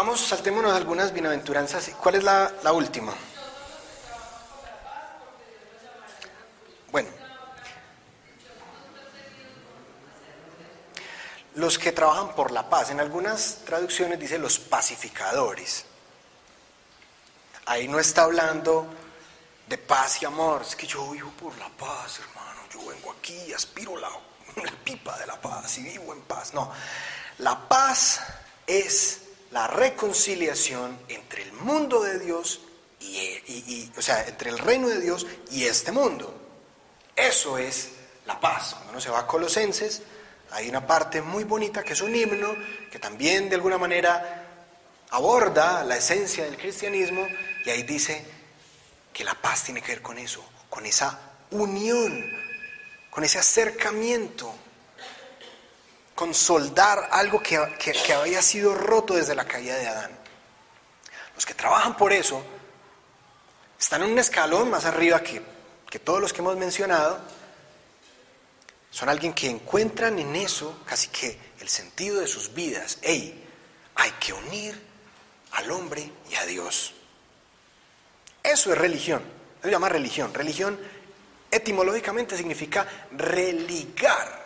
Vamos, 0.00 0.20
saltémonos 0.22 0.72
algunas 0.72 1.12
bienaventuranzas. 1.12 1.90
¿Cuál 2.00 2.14
es 2.14 2.24
la, 2.24 2.72
última? 2.72 3.12
Bueno, 6.90 7.10
los 11.54 11.78
que 11.78 11.92
trabajan 11.92 12.34
por 12.34 12.50
la 12.50 12.70
paz, 12.70 12.88
en 12.88 12.98
algunas 12.98 13.58
traducciones 13.66 14.18
dice 14.18 14.38
los 14.38 14.58
pacificadores. 14.58 15.84
Ahí 17.66 17.86
no 17.86 17.98
está 17.98 18.22
hablando 18.22 18.86
de 19.66 19.76
paz 19.76 20.22
y 20.22 20.24
amor, 20.24 20.62
es 20.62 20.76
que 20.76 20.86
yo 20.86 21.10
vivo 21.10 21.30
por 21.32 21.58
la 21.58 21.68
paz, 21.68 22.20
hermano, 22.20 22.62
yo 22.72 22.86
vengo 22.86 23.12
aquí, 23.12 23.52
aspiro 23.52 23.98
la, 23.98 24.08
la 24.08 24.72
pipa 24.82 25.18
de 25.18 25.26
la 25.26 25.38
paz 25.38 25.76
y 25.76 25.82
vivo 25.82 26.14
en 26.14 26.22
paz. 26.22 26.54
No, 26.54 26.72
la 27.36 27.68
paz 27.68 28.22
es 28.66 29.26
la 29.50 29.66
reconciliación 29.66 30.98
entre 31.08 31.42
el 31.42 31.52
mundo 31.52 32.02
de 32.02 32.18
Dios 32.18 32.60
y, 33.00 33.90
o 33.96 34.02
sea, 34.02 34.26
entre 34.26 34.50
el 34.50 34.58
reino 34.58 34.88
de 34.88 35.00
Dios 35.00 35.26
y 35.50 35.64
este 35.64 35.92
mundo. 35.92 36.34
Eso 37.16 37.58
es 37.58 37.90
la 38.26 38.38
paz. 38.38 38.74
Cuando 38.74 38.92
uno 38.92 39.00
se 39.00 39.10
va 39.10 39.20
a 39.20 39.26
Colosenses, 39.26 40.02
hay 40.52 40.68
una 40.68 40.86
parte 40.86 41.22
muy 41.22 41.44
bonita 41.44 41.82
que 41.82 41.94
es 41.94 42.00
un 42.00 42.14
himno 42.14 42.54
que 42.90 42.98
también 42.98 43.48
de 43.48 43.56
alguna 43.56 43.78
manera 43.78 44.46
aborda 45.10 45.84
la 45.84 45.96
esencia 45.96 46.44
del 46.44 46.56
cristianismo 46.56 47.26
y 47.64 47.70
ahí 47.70 47.82
dice 47.82 48.24
que 49.12 49.24
la 49.24 49.34
paz 49.34 49.64
tiene 49.64 49.82
que 49.82 49.92
ver 49.92 50.02
con 50.02 50.18
eso, 50.18 50.44
con 50.68 50.86
esa 50.86 51.18
unión, 51.50 52.30
con 53.10 53.24
ese 53.24 53.38
acercamiento, 53.38 54.54
con 56.20 56.34
soldar 56.34 57.08
algo 57.12 57.42
que, 57.42 57.58
que 57.78 58.12
había 58.12 58.42
sido 58.42 58.74
roto 58.74 59.14
desde 59.14 59.34
la 59.34 59.46
caída 59.46 59.76
de 59.76 59.88
Adán. 59.88 60.10
Los 61.34 61.46
que 61.46 61.54
trabajan 61.54 61.96
por 61.96 62.12
eso 62.12 62.44
están 63.78 64.02
en 64.02 64.10
un 64.10 64.18
escalón 64.18 64.68
más 64.68 64.84
arriba 64.84 65.22
que 65.22 65.42
que 65.90 65.98
todos 65.98 66.20
los 66.20 66.32
que 66.32 66.40
hemos 66.40 66.56
mencionado 66.56 67.20
son 68.90 69.08
alguien 69.08 69.32
que 69.32 69.48
encuentran 69.48 70.18
en 70.18 70.36
eso 70.36 70.80
casi 70.86 71.08
que 71.08 71.38
el 71.58 71.68
sentido 71.68 72.20
de 72.20 72.26
sus 72.26 72.54
vidas. 72.54 72.98
Hey, 73.02 73.44
hay 73.94 74.10
que 74.12 74.32
unir 74.32 74.80
al 75.52 75.70
hombre 75.70 76.12
y 76.30 76.34
a 76.36 76.44
Dios. 76.44 76.94
Eso 78.42 78.72
es 78.72 78.78
religión. 78.78 79.22
Eso 79.58 79.64
se 79.64 79.70
llama 79.70 79.88
religión. 79.88 80.32
Religión 80.32 80.78
etimológicamente 81.50 82.36
significa 82.36 82.86
religar. 83.12 84.39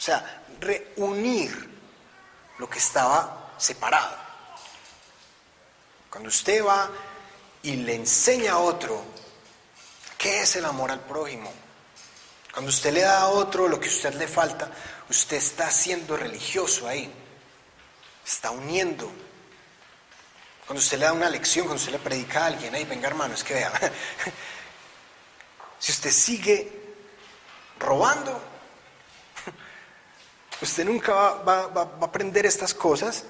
O 0.00 0.02
sea, 0.02 0.42
reunir 0.58 1.70
lo 2.58 2.68
que 2.68 2.78
estaba 2.78 3.52
separado. 3.56 4.16
Cuando 6.08 6.30
usted 6.30 6.64
va 6.64 6.90
y 7.62 7.76
le 7.76 7.94
enseña 7.94 8.54
a 8.54 8.58
otro 8.58 9.04
¿Qué 10.20 10.42
es 10.42 10.54
el 10.56 10.66
amor 10.66 10.90
al 10.90 11.00
prójimo? 11.00 11.50
Cuando 12.52 12.68
usted 12.68 12.92
le 12.92 13.00
da 13.00 13.22
a 13.22 13.28
otro 13.28 13.66
lo 13.66 13.80
que 13.80 13.88
a 13.88 13.90
usted 13.90 14.12
le 14.16 14.28
falta, 14.28 14.70
usted 15.08 15.38
está 15.38 15.70
siendo 15.70 16.14
religioso 16.14 16.86
ahí. 16.86 17.10
Está 18.26 18.50
uniendo. 18.50 19.10
Cuando 20.66 20.80
usted 20.80 20.98
le 20.98 21.06
da 21.06 21.14
una 21.14 21.30
lección, 21.30 21.64
cuando 21.64 21.80
usted 21.80 21.92
le 21.92 22.00
predica 22.00 22.42
a 22.42 22.46
alguien, 22.48 22.74
ahí 22.74 22.84
venga 22.84 23.08
hermano, 23.08 23.32
es 23.32 23.42
que 23.42 23.54
vea. 23.54 23.72
si 25.78 25.90
usted 25.90 26.10
sigue 26.10 26.70
robando, 27.78 28.42
Usted 30.62 30.84
nunca 30.84 31.14
va, 31.14 31.70
a 31.74 32.04
aprender 32.04 32.44
estas 32.44 32.74
cosas, 32.74 33.24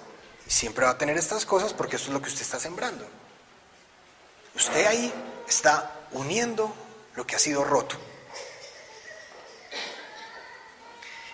y 0.46 0.50
siempre 0.50 0.84
va 0.84 0.92
a 0.92 0.98
tener 0.98 1.16
estas 1.16 1.46
cosas 1.46 1.72
porque 1.72 1.96
esto 1.96 2.08
es 2.08 2.14
lo 2.14 2.20
que 2.20 2.28
usted 2.28 2.42
está 2.42 2.58
sembrando. 2.58 3.06
Usted 4.54 4.86
ahí 4.86 5.12
está 5.48 5.92
uniendo 6.12 6.74
lo 7.14 7.26
que 7.26 7.36
ha 7.36 7.38
sido 7.38 7.62
roto. 7.62 7.96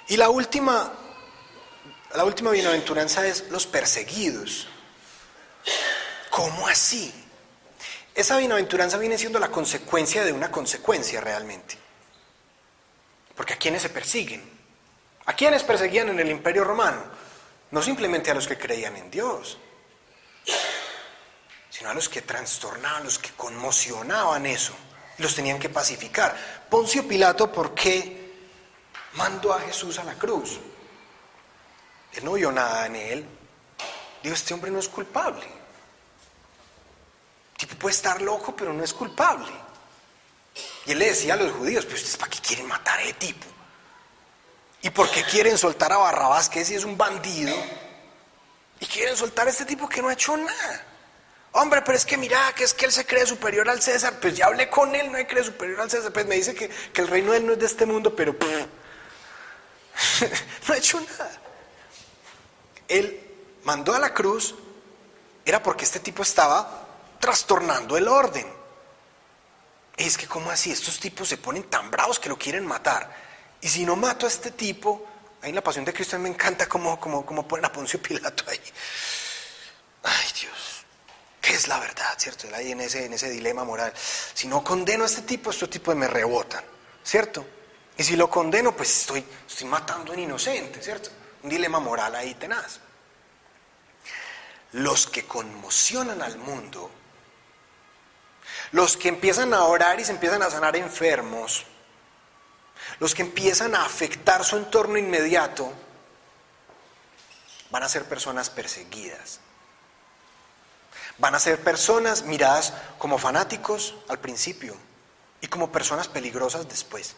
Y 0.08 0.16
la 0.16 0.28
última, 0.28 0.92
la 2.14 2.24
última 2.24 2.50
bienaventuranza 2.50 3.26
es 3.26 3.50
los 3.50 3.66
perseguidos. 3.66 4.68
¿Cómo 6.30 6.68
así? 6.68 7.12
Esa 8.14 8.36
bienaventuranza 8.36 8.98
viene 8.98 9.18
siendo 9.18 9.38
la 9.38 9.50
consecuencia 9.50 10.24
de 10.24 10.32
una 10.32 10.50
consecuencia 10.50 11.20
realmente. 11.20 11.76
Porque 13.34 13.54
a 13.54 13.58
quienes 13.58 13.82
se 13.82 13.88
persiguen. 13.88 14.55
¿A 15.26 15.34
quienes 15.34 15.64
perseguían 15.64 16.08
en 16.08 16.20
el 16.20 16.30
Imperio 16.30 16.64
Romano? 16.64 17.02
No 17.72 17.82
simplemente 17.82 18.30
a 18.30 18.34
los 18.34 18.46
que 18.46 18.56
creían 18.56 18.96
en 18.96 19.10
Dios, 19.10 19.58
sino 21.68 21.90
a 21.90 21.94
los 21.94 22.08
que 22.08 22.22
trastornaban, 22.22 23.04
los 23.04 23.18
que 23.18 23.30
conmocionaban 23.32 24.46
eso. 24.46 24.72
Los 25.18 25.34
tenían 25.34 25.58
que 25.58 25.68
pacificar. 25.68 26.36
Poncio 26.70 27.08
Pilato, 27.08 27.50
¿por 27.50 27.74
qué 27.74 28.34
mandó 29.14 29.52
a 29.52 29.60
Jesús 29.60 29.98
a 29.98 30.04
la 30.04 30.14
cruz? 30.14 30.60
Él 32.12 32.24
no 32.24 32.34
vio 32.34 32.52
nada 32.52 32.86
en 32.86 32.96
él. 32.96 33.26
Dijo, 34.22 34.34
este 34.34 34.54
hombre 34.54 34.70
no 34.70 34.78
es 34.78 34.88
culpable. 34.88 35.44
El 37.52 37.56
tipo 37.58 37.76
puede 37.76 37.94
estar 37.94 38.20
loco, 38.22 38.54
pero 38.54 38.72
no 38.72 38.84
es 38.84 38.92
culpable. 38.92 39.52
Y 40.86 40.92
él 40.92 40.98
le 40.98 41.06
decía 41.06 41.34
a 41.34 41.36
los 41.36 41.52
judíos, 41.52 41.84
pues 41.84 41.96
ustedes 41.96 42.16
para 42.16 42.30
qué 42.30 42.38
quieren 42.38 42.66
matar 42.66 42.98
a 42.98 43.02
ese 43.02 43.14
tipo. 43.14 43.55
¿Y 44.86 44.90
por 44.90 45.10
qué 45.10 45.24
quieren 45.24 45.58
soltar 45.58 45.92
a 45.92 45.96
Barrabás, 45.96 46.48
que 46.48 46.60
ese 46.60 46.76
es 46.76 46.84
un 46.84 46.96
bandido? 46.96 47.52
Y 48.78 48.86
quieren 48.86 49.16
soltar 49.16 49.48
a 49.48 49.50
este 49.50 49.64
tipo 49.64 49.88
que 49.88 50.00
no 50.00 50.08
ha 50.08 50.12
hecho 50.12 50.36
nada. 50.36 50.86
Hombre, 51.50 51.82
pero 51.82 51.98
es 51.98 52.06
que 52.06 52.16
mira, 52.16 52.52
que 52.54 52.62
es 52.62 52.72
que 52.72 52.84
él 52.84 52.92
se 52.92 53.04
cree 53.04 53.26
superior 53.26 53.68
al 53.68 53.82
César. 53.82 54.20
Pues 54.20 54.36
ya 54.36 54.46
hablé 54.46 54.70
con 54.70 54.94
él, 54.94 55.10
no 55.10 55.18
hay 55.18 55.24
cree 55.24 55.42
superior 55.42 55.80
al 55.80 55.90
César. 55.90 56.12
Pues 56.12 56.24
me 56.26 56.36
dice 56.36 56.54
que, 56.54 56.68
que 56.68 57.00
el 57.00 57.08
reino 57.08 57.32
de 57.32 57.38
él 57.38 57.46
no 57.46 57.54
es 57.54 57.58
de 57.58 57.66
este 57.66 57.84
mundo, 57.84 58.14
pero 58.14 58.36
no 60.68 60.72
ha 60.72 60.76
hecho 60.76 61.00
nada. 61.00 61.32
Él 62.86 63.20
mandó 63.64 63.92
a 63.92 63.98
la 63.98 64.14
cruz, 64.14 64.54
era 65.44 65.60
porque 65.64 65.84
este 65.84 65.98
tipo 65.98 66.22
estaba 66.22 66.86
trastornando 67.18 67.96
el 67.96 68.06
orden. 68.06 68.46
Es 69.96 70.16
que, 70.16 70.28
¿cómo 70.28 70.48
así? 70.48 70.70
Estos 70.70 71.00
tipos 71.00 71.28
se 71.28 71.38
ponen 71.38 71.64
tan 71.64 71.90
bravos 71.90 72.20
que 72.20 72.28
lo 72.28 72.38
quieren 72.38 72.64
matar. 72.64 73.25
Y 73.66 73.68
si 73.68 73.84
no 73.84 73.96
mato 73.96 74.26
a 74.26 74.28
este 74.28 74.52
tipo, 74.52 75.04
ahí 75.42 75.48
en 75.48 75.56
la 75.56 75.60
pasión 75.60 75.84
de 75.84 75.92
Cristo 75.92 76.16
me 76.20 76.28
encanta 76.28 76.68
cómo, 76.68 77.00
cómo, 77.00 77.26
cómo 77.26 77.48
ponen 77.48 77.64
a 77.64 77.72
Poncio 77.72 78.00
Pilato 78.00 78.44
ahí. 78.46 78.60
Ay, 80.04 80.26
Dios. 80.40 80.84
¿Qué 81.40 81.52
es 81.52 81.66
la 81.66 81.80
verdad, 81.80 82.14
cierto? 82.16 82.46
Ahí 82.54 82.70
en 82.70 82.80
ese, 82.82 83.06
en 83.06 83.14
ese 83.14 83.28
dilema 83.28 83.64
moral. 83.64 83.92
Si 83.96 84.46
no 84.46 84.62
condeno 84.62 85.02
a 85.02 85.08
este 85.08 85.22
tipo, 85.22 85.50
estos 85.50 85.68
tipos 85.68 85.96
me 85.96 86.06
rebotan, 86.06 86.62
¿cierto? 87.02 87.44
Y 87.98 88.04
si 88.04 88.14
lo 88.14 88.30
condeno, 88.30 88.70
pues 88.70 89.00
estoy, 89.00 89.24
estoy 89.48 89.66
matando 89.66 90.12
a 90.12 90.14
un 90.14 90.20
inocente, 90.22 90.80
¿cierto? 90.80 91.10
Un 91.42 91.50
dilema 91.50 91.80
moral 91.80 92.14
ahí 92.14 92.34
tenaz. 92.34 92.78
Los 94.74 95.08
que 95.08 95.26
conmocionan 95.26 96.22
al 96.22 96.38
mundo, 96.38 96.88
los 98.70 98.96
que 98.96 99.08
empiezan 99.08 99.52
a 99.54 99.64
orar 99.64 99.98
y 99.98 100.04
se 100.04 100.12
empiezan 100.12 100.42
a 100.44 100.50
sanar 100.50 100.76
enfermos, 100.76 101.66
los 102.98 103.14
que 103.14 103.22
empiezan 103.22 103.74
a 103.74 103.84
afectar 103.84 104.44
su 104.44 104.56
entorno 104.56 104.96
inmediato, 104.96 105.72
van 107.70 107.82
a 107.82 107.88
ser 107.88 108.04
personas 108.04 108.50
perseguidas. 108.50 109.40
Van 111.18 111.34
a 111.34 111.40
ser 111.40 111.60
personas 111.60 112.22
miradas 112.22 112.72
como 112.98 113.18
fanáticos 113.18 113.94
al 114.08 114.18
principio 114.18 114.76
y 115.40 115.46
como 115.46 115.72
personas 115.72 116.08
peligrosas 116.08 116.68
después. 116.68 117.16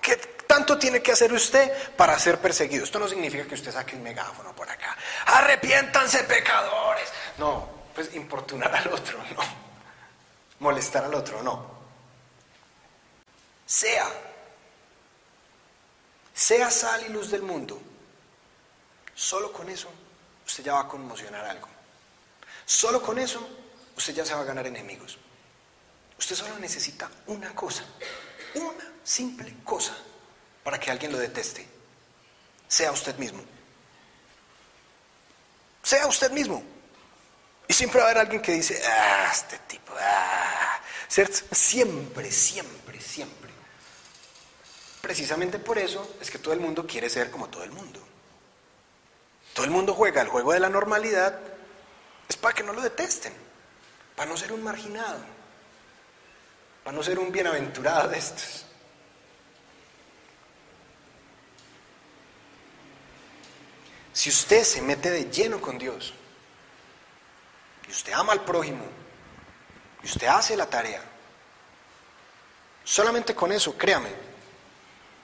¿Qué 0.00 0.16
tanto 0.46 0.78
tiene 0.78 1.02
que 1.02 1.12
hacer 1.12 1.32
usted 1.32 1.92
para 1.96 2.18
ser 2.18 2.38
perseguido? 2.38 2.84
Esto 2.84 2.98
no 2.98 3.08
significa 3.08 3.44
que 3.44 3.54
usted 3.54 3.72
saque 3.72 3.96
un 3.96 4.02
megáfono 4.02 4.54
por 4.54 4.70
acá. 4.70 4.96
Arrepiéntanse 5.26 6.22
pecadores. 6.24 7.12
No, 7.38 7.68
pues 7.94 8.14
importunar 8.14 8.74
al 8.74 8.92
otro, 8.92 9.18
no. 9.34 9.42
Molestar 10.60 11.04
al 11.04 11.14
otro, 11.14 11.42
no. 11.42 11.75
Sea, 13.76 14.10
sea 16.32 16.70
sal 16.70 17.04
y 17.04 17.12
luz 17.12 17.30
del 17.30 17.42
mundo. 17.42 17.78
Solo 19.14 19.52
con 19.52 19.68
eso 19.68 19.90
usted 20.46 20.64
ya 20.64 20.72
va 20.72 20.80
a 20.80 20.88
conmocionar 20.88 21.44
algo. 21.44 21.68
Solo 22.64 23.02
con 23.02 23.18
eso 23.18 23.46
usted 23.94 24.14
ya 24.14 24.24
se 24.24 24.32
va 24.32 24.40
a 24.40 24.44
ganar 24.44 24.66
enemigos. 24.66 25.18
Usted 26.18 26.36
solo 26.36 26.58
necesita 26.58 27.10
una 27.26 27.54
cosa, 27.54 27.84
una 28.54 28.94
simple 29.04 29.56
cosa 29.62 29.94
para 30.64 30.80
que 30.80 30.90
alguien 30.90 31.12
lo 31.12 31.18
deteste. 31.18 31.68
Sea 32.66 32.92
usted 32.92 33.18
mismo. 33.18 33.42
Sea 35.82 36.06
usted 36.06 36.30
mismo. 36.30 36.62
Y 37.68 37.74
siempre 37.74 38.00
va 38.00 38.06
a 38.06 38.10
haber 38.10 38.22
alguien 38.22 38.40
que 38.40 38.52
dice, 38.52 38.82
ah, 38.86 39.30
este 39.30 39.58
tipo, 39.68 39.92
ah, 40.00 40.80
¿cierto? 41.08 41.54
Siempre, 41.54 42.32
siempre, 42.32 42.98
siempre. 43.02 43.45
Precisamente 45.06 45.60
por 45.60 45.78
eso 45.78 46.16
es 46.20 46.32
que 46.32 46.38
todo 46.40 46.52
el 46.52 46.58
mundo 46.58 46.84
quiere 46.84 47.08
ser 47.08 47.30
como 47.30 47.48
todo 47.48 47.62
el 47.62 47.70
mundo. 47.70 48.00
Todo 49.54 49.64
el 49.64 49.70
mundo 49.70 49.94
juega 49.94 50.20
el 50.20 50.26
juego 50.26 50.52
de 50.52 50.58
la 50.58 50.68
normalidad, 50.68 51.38
es 52.28 52.36
para 52.36 52.52
que 52.52 52.64
no 52.64 52.72
lo 52.72 52.80
detesten, 52.80 53.32
para 54.16 54.28
no 54.28 54.36
ser 54.36 54.52
un 54.52 54.64
marginado, 54.64 55.20
para 56.82 56.96
no 56.96 57.04
ser 57.04 57.20
un 57.20 57.30
bienaventurado 57.30 58.08
de 58.08 58.18
estos. 58.18 58.66
Si 64.12 64.28
usted 64.28 64.64
se 64.64 64.82
mete 64.82 65.10
de 65.10 65.30
lleno 65.30 65.60
con 65.60 65.78
Dios, 65.78 66.14
y 67.86 67.92
usted 67.92 68.12
ama 68.12 68.32
al 68.32 68.44
prójimo, 68.44 68.84
y 70.02 70.06
usted 70.06 70.26
hace 70.26 70.56
la 70.56 70.68
tarea, 70.68 71.00
solamente 72.82 73.36
con 73.36 73.52
eso, 73.52 73.78
créame, 73.78 74.35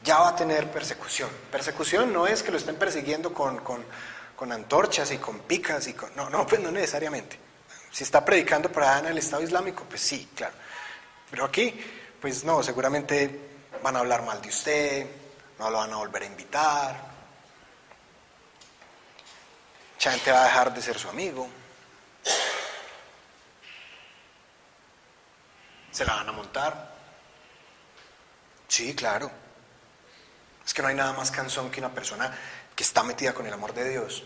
ya 0.03 0.19
va 0.19 0.29
a 0.29 0.37
tener 0.37 0.71
persecución. 0.71 1.31
Persecución 1.51 2.13
no 2.13 2.27
es 2.27 2.43
que 2.43 2.51
lo 2.51 2.59
estén 2.59 2.77
persiguiendo 2.77 3.33
con, 3.33 3.59
con, 3.59 3.85
antorchas 4.53 5.13
y 5.13 5.19
con 5.19 5.39
picas 5.41 5.87
y 5.87 5.95
con... 5.95 6.15
No, 6.17 6.29
no, 6.29 6.45
pues 6.45 6.61
no 6.61 6.73
necesariamente. 6.73 7.39
Si 7.93 8.03
está 8.03 8.25
predicando 8.25 8.71
allá 8.75 8.99
en 8.99 9.07
el 9.07 9.19
Estado 9.19 9.43
Islámico, 9.43 9.85
pues 9.89 10.01
sí, 10.01 10.31
claro. 10.35 10.55
Pero 11.31 11.45
aquí, 11.45 11.81
pues 12.21 12.43
no, 12.43 12.61
seguramente 12.61 13.51
van 13.83 13.95
a 13.95 14.01
hablar 14.01 14.25
mal 14.25 14.43
de 14.43 14.49
usted, 14.49 15.07
no 15.61 15.71
lo 15.71 15.79
van 15.79 15.93
a 15.93 15.97
volver 15.97 16.25
a 16.25 16.27
invitar. 16.27 17.13
Mucha 19.95 20.11
gente 20.11 20.33
va 20.33 20.41
a 20.41 20.45
dejar 20.47 20.75
de 20.75 20.83
ser 20.83 20.99
su 20.99 21.09
amigo. 21.09 21.49
¿Se 25.93 26.05
la 26.05 26.15
van 26.17 26.29
a 26.31 26.33
montar? 26.33 26.93
Sí, 28.67 28.95
claro. 28.97 29.42
Es 30.65 30.75
que 30.75 30.83
no 30.83 30.89
hay 30.89 30.95
nada 30.95 31.13
más 31.13 31.31
cansón 31.31 31.71
que 31.71 31.81
una 31.81 31.93
persona 31.93 32.37
que 32.75 32.83
está 32.83 33.03
metida 33.03 33.35
con 33.35 33.47
el 33.47 33.53
amor 33.53 33.75
de 33.75 33.89
Dios, 33.89 34.23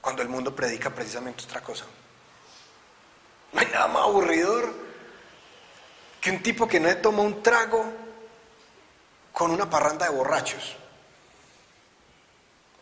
cuando 0.00 0.22
el 0.22 0.28
mundo 0.28 0.54
predica 0.54 0.90
precisamente 0.90 1.44
otra 1.44 1.60
cosa. 1.60 1.84
No 3.52 3.60
hay 3.60 3.66
nada 3.66 3.88
más 3.88 4.02
aburridor 4.04 4.72
que 6.20 6.30
un 6.30 6.42
tipo 6.42 6.68
que 6.68 6.78
no 6.78 6.94
toma 6.98 7.22
un 7.22 7.42
trago 7.42 7.84
con 9.32 9.50
una 9.50 9.68
parranda 9.68 10.06
de 10.06 10.14
borrachos. 10.14 10.76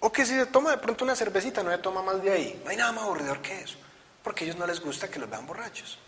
O 0.00 0.12
que 0.12 0.24
si 0.24 0.34
se 0.34 0.46
toma 0.46 0.70
de 0.70 0.78
pronto 0.78 1.04
una 1.04 1.16
cervecita, 1.16 1.62
no 1.62 1.70
le 1.70 1.78
toma 1.78 2.02
más 2.02 2.22
de 2.22 2.30
ahí. 2.30 2.60
No 2.62 2.70
hay 2.70 2.76
nada 2.76 2.92
más 2.92 3.04
aburridor 3.04 3.40
que 3.40 3.60
eso, 3.60 3.76
porque 4.22 4.44
a 4.44 4.46
ellos 4.46 4.58
no 4.58 4.66
les 4.66 4.80
gusta 4.80 5.10
que 5.10 5.18
los 5.18 5.28
vean 5.28 5.46
borrachos. 5.46 5.98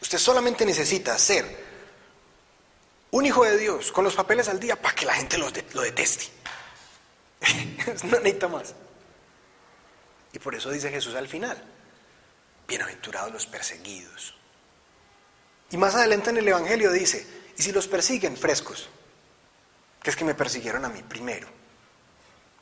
Usted 0.00 0.18
solamente 0.18 0.64
necesita 0.64 1.18
ser 1.18 1.65
un 3.10 3.26
hijo 3.26 3.44
de 3.44 3.56
Dios 3.56 3.92
con 3.92 4.04
los 4.04 4.14
papeles 4.14 4.48
al 4.48 4.60
día 4.60 4.80
para 4.80 4.94
que 4.94 5.06
la 5.06 5.14
gente 5.14 5.38
los 5.38 5.52
lo 5.74 5.82
deteste. 5.82 6.26
no 8.04 8.18
necesita 8.18 8.48
más. 8.48 8.74
Y 10.32 10.38
por 10.38 10.54
eso 10.54 10.70
dice 10.70 10.90
Jesús 10.90 11.14
al 11.14 11.28
final, 11.28 11.62
bienaventurados 12.68 13.32
los 13.32 13.46
perseguidos. 13.46 14.34
Y 15.70 15.76
más 15.76 15.94
adelante 15.94 16.30
en 16.30 16.38
el 16.38 16.48
Evangelio 16.48 16.92
dice, 16.92 17.26
y 17.56 17.62
si 17.62 17.72
los 17.72 17.88
persiguen 17.88 18.36
frescos, 18.36 18.88
que 20.02 20.10
es 20.10 20.16
que 20.16 20.24
me 20.24 20.34
persiguieron 20.34 20.84
a 20.84 20.88
mí 20.88 21.02
primero, 21.02 21.48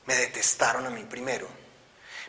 me 0.07 0.15
detestaron 0.15 0.87
a 0.87 0.91
mí 0.91 1.05
primero, 1.05 1.49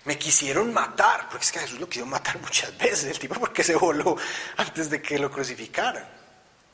me 0.06 0.18
quisieron 0.18 0.74
matar, 0.74 1.30
porque 1.30 1.46
es 1.46 1.52
que 1.52 1.60
Jesús 1.60 1.80
lo 1.80 1.88
quisieron 1.88 2.10
matar 2.10 2.40
muchas 2.42 2.78
veces, 2.78 3.06
el 3.06 3.20
tipo 3.20 3.36
porque 3.36 3.64
se 3.64 3.76
voló 3.76 4.18
antes 4.58 4.90
de 4.90 5.02
que 5.02 5.20
lo 5.20 5.32
crucificaran. 5.32 6.25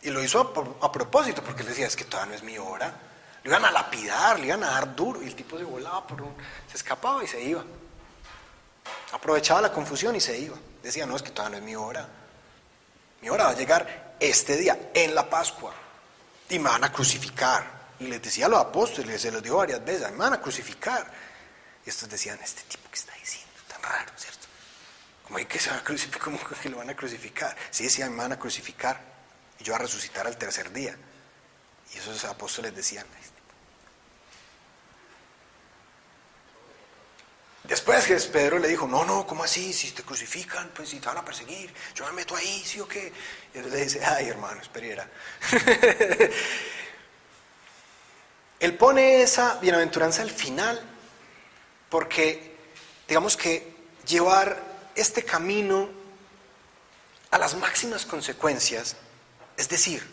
Y 0.04 0.10
lo 0.10 0.24
hizo 0.24 0.40
a, 0.40 0.86
a 0.86 0.92
propósito, 0.92 1.44
porque 1.44 1.62
él 1.62 1.70
decía, 1.70 1.88
es 1.88 1.96
que 1.96 2.06
todavía 2.06 2.32
no 2.32 2.36
es 2.38 2.44
mi 2.44 2.58
hora. 2.58 2.94
Lo 3.44 3.52
iban 3.52 3.66
a 3.66 3.72
lapidar, 3.72 4.40
le 4.40 4.48
iban 4.48 4.64
a 4.64 4.72
dar 4.72 4.96
duro, 4.96 5.22
y 5.22 5.28
el 5.28 5.36
tipo 5.36 5.58
se 5.58 5.64
volaba 5.64 6.06
por 6.06 6.22
un... 6.22 6.36
se 6.70 6.78
escapaba 6.78 7.24
y 7.24 7.28
se 7.28 7.42
iba. 7.42 7.64
Aprovechaba 9.12 9.62
la 9.62 9.72
confusión 9.72 10.16
y 10.16 10.22
se 10.22 10.38
iba. 10.38 10.58
Decía, 10.82 11.06
no, 11.06 11.16
es 11.16 11.22
que 11.22 11.32
todavía 11.32 11.58
no 11.58 11.66
es 11.66 11.70
mi 11.70 11.76
hora. 11.76 12.08
Mi 13.22 13.30
hora 13.30 13.46
va 13.46 13.50
a 13.52 13.56
llegar 13.56 14.16
este 14.20 14.58
día, 14.58 14.92
en 14.94 15.14
la 15.14 15.30
Pascua, 15.30 15.74
y 16.50 16.60
me 16.60 16.70
van 16.70 16.84
a 16.84 16.92
crucificar. 16.92 17.82
Y 18.00 18.08
les 18.08 18.22
decía 18.22 18.48
a 18.48 18.50
los 18.50 18.60
apóstoles, 18.60 19.22
se 19.22 19.32
los 19.32 19.44
dijo 19.44 19.58
varias 19.58 19.84
veces, 19.84 20.10
me 20.12 20.18
van 20.18 20.34
a 20.34 20.42
crucificar. 20.42 21.06
Y 21.86 21.90
estos 21.90 22.10
decían, 22.10 22.40
este 22.44 22.64
tipo 22.64 22.90
que 22.90 22.98
está 22.98 23.14
diciendo, 23.14 23.52
tan 23.68 23.82
raro, 23.84 24.12
¿cierto? 24.16 24.48
Como 25.24 25.38
que 25.48 25.60
se 25.60 25.70
va 25.70 25.78
a 25.78 25.84
crucificar, 25.84 26.22
¿cómo 26.22 26.40
que 26.40 26.70
lo 26.70 26.78
van 26.78 26.90
a 26.90 26.96
crucificar? 26.96 27.56
Sí, 27.70 27.84
decían, 27.84 28.12
me 28.12 28.18
van 28.18 28.34
a 28.34 28.40
crucificar. 28.40 29.11
Y 29.62 29.64
yo 29.64 29.76
a 29.76 29.78
resucitar 29.78 30.26
al 30.26 30.38
tercer 30.38 30.74
día. 30.74 30.98
Y 31.94 31.98
esos 32.00 32.26
apóstoles 32.26 32.76
decían, 32.76 33.06
Después 37.64 38.06
que 38.06 38.16
Pedro 38.16 38.58
le 38.58 38.68
dijo, 38.68 38.88
no, 38.88 39.06
no, 39.06 39.28
¿cómo 39.28 39.44
así? 39.44 39.72
Si 39.72 39.92
te 39.92 40.02
crucifican, 40.02 40.72
pues 40.74 40.90
si 40.90 41.00
te 41.00 41.08
van 41.08 41.20
a 41.20 41.24
perseguir, 41.24 41.72
yo 41.94 42.06
me 42.08 42.12
meto 42.14 42.36
ahí, 42.36 42.64
¿sí 42.66 42.80
o 42.80 42.88
qué? 42.88 43.14
Y 43.54 43.60
él 43.60 43.70
le 43.70 43.84
dice, 43.84 44.04
ay 44.04 44.30
hermano, 44.30 44.60
espera. 44.62 45.08
él 48.60 48.78
pone 48.78 49.22
esa 49.22 49.60
bienaventuranza 49.60 50.24
al 50.24 50.32
final 50.32 50.82
porque, 51.88 52.58
digamos 53.08 53.38
que 53.38 53.76
llevar 54.08 54.62
este 54.96 55.24
camino 55.24 55.88
a 57.30 57.38
las 57.38 57.56
máximas 57.56 58.06
consecuencias, 58.06 58.98
es 59.62 59.70
decir, 59.70 60.04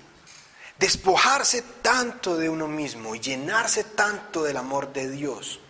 despojarse 0.79 1.63
tanto 1.83 2.37
de 2.37 2.49
uno 2.51 2.69
mismo 2.69 3.15
y 3.15 3.21
llenarse 3.21 3.83
tanto 3.83 4.45
del 4.45 4.59
amor 4.59 4.93
de 4.93 5.09
Dios, 5.09 5.61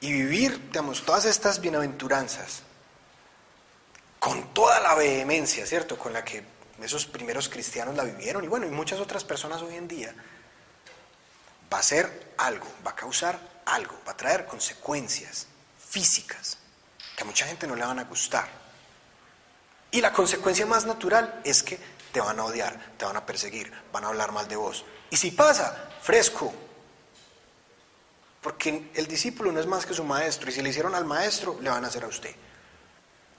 y 0.00 0.12
vivir, 0.12 0.68
digamos, 0.68 1.04
todas 1.04 1.24
estas 1.24 1.60
bienaventuranzas 1.60 2.62
con 4.18 4.54
toda 4.54 4.80
la 4.80 4.94
vehemencia, 4.94 5.66
¿cierto? 5.66 5.98
Con 5.98 6.12
la 6.12 6.24
que 6.24 6.42
esos 6.80 7.04
primeros 7.04 7.48
cristianos 7.48 7.96
la 7.96 8.04
vivieron 8.04 8.44
y 8.44 8.48
bueno, 8.48 8.66
y 8.66 8.70
muchas 8.70 9.00
otras 9.00 9.24
personas 9.24 9.60
hoy 9.60 9.74
en 9.74 9.88
día, 9.88 10.14
va 11.72 11.78
a 11.78 11.82
ser 11.82 12.32
algo, 12.38 12.66
va 12.86 12.92
a 12.92 12.96
causar 12.96 13.38
algo, 13.66 13.98
va 14.06 14.12
a 14.12 14.16
traer 14.16 14.46
consecuencias 14.46 15.48
físicas 15.78 16.58
que 17.16 17.22
a 17.24 17.26
mucha 17.26 17.46
gente 17.46 17.66
no 17.66 17.76
le 17.76 17.84
van 17.84 17.98
a 17.98 18.04
gustar. 18.04 18.59
Y 19.90 20.00
la 20.00 20.12
consecuencia 20.12 20.66
más 20.66 20.86
natural 20.86 21.40
es 21.44 21.62
que 21.62 21.78
te 22.12 22.20
van 22.20 22.38
a 22.38 22.44
odiar, 22.44 22.94
te 22.96 23.04
van 23.04 23.16
a 23.16 23.26
perseguir, 23.26 23.72
van 23.92 24.04
a 24.04 24.08
hablar 24.08 24.32
mal 24.32 24.48
de 24.48 24.56
vos. 24.56 24.84
Y 25.10 25.16
si 25.16 25.30
pasa, 25.32 25.90
fresco, 26.00 26.52
porque 28.40 28.90
el 28.94 29.06
discípulo 29.06 29.52
no 29.52 29.60
es 29.60 29.66
más 29.66 29.84
que 29.84 29.94
su 29.94 30.04
maestro 30.04 30.50
y 30.50 30.52
si 30.52 30.62
le 30.62 30.70
hicieron 30.70 30.94
al 30.94 31.04
maestro, 31.04 31.58
le 31.60 31.70
van 31.70 31.84
a 31.84 31.88
hacer 31.88 32.04
a 32.04 32.08
usted. 32.08 32.34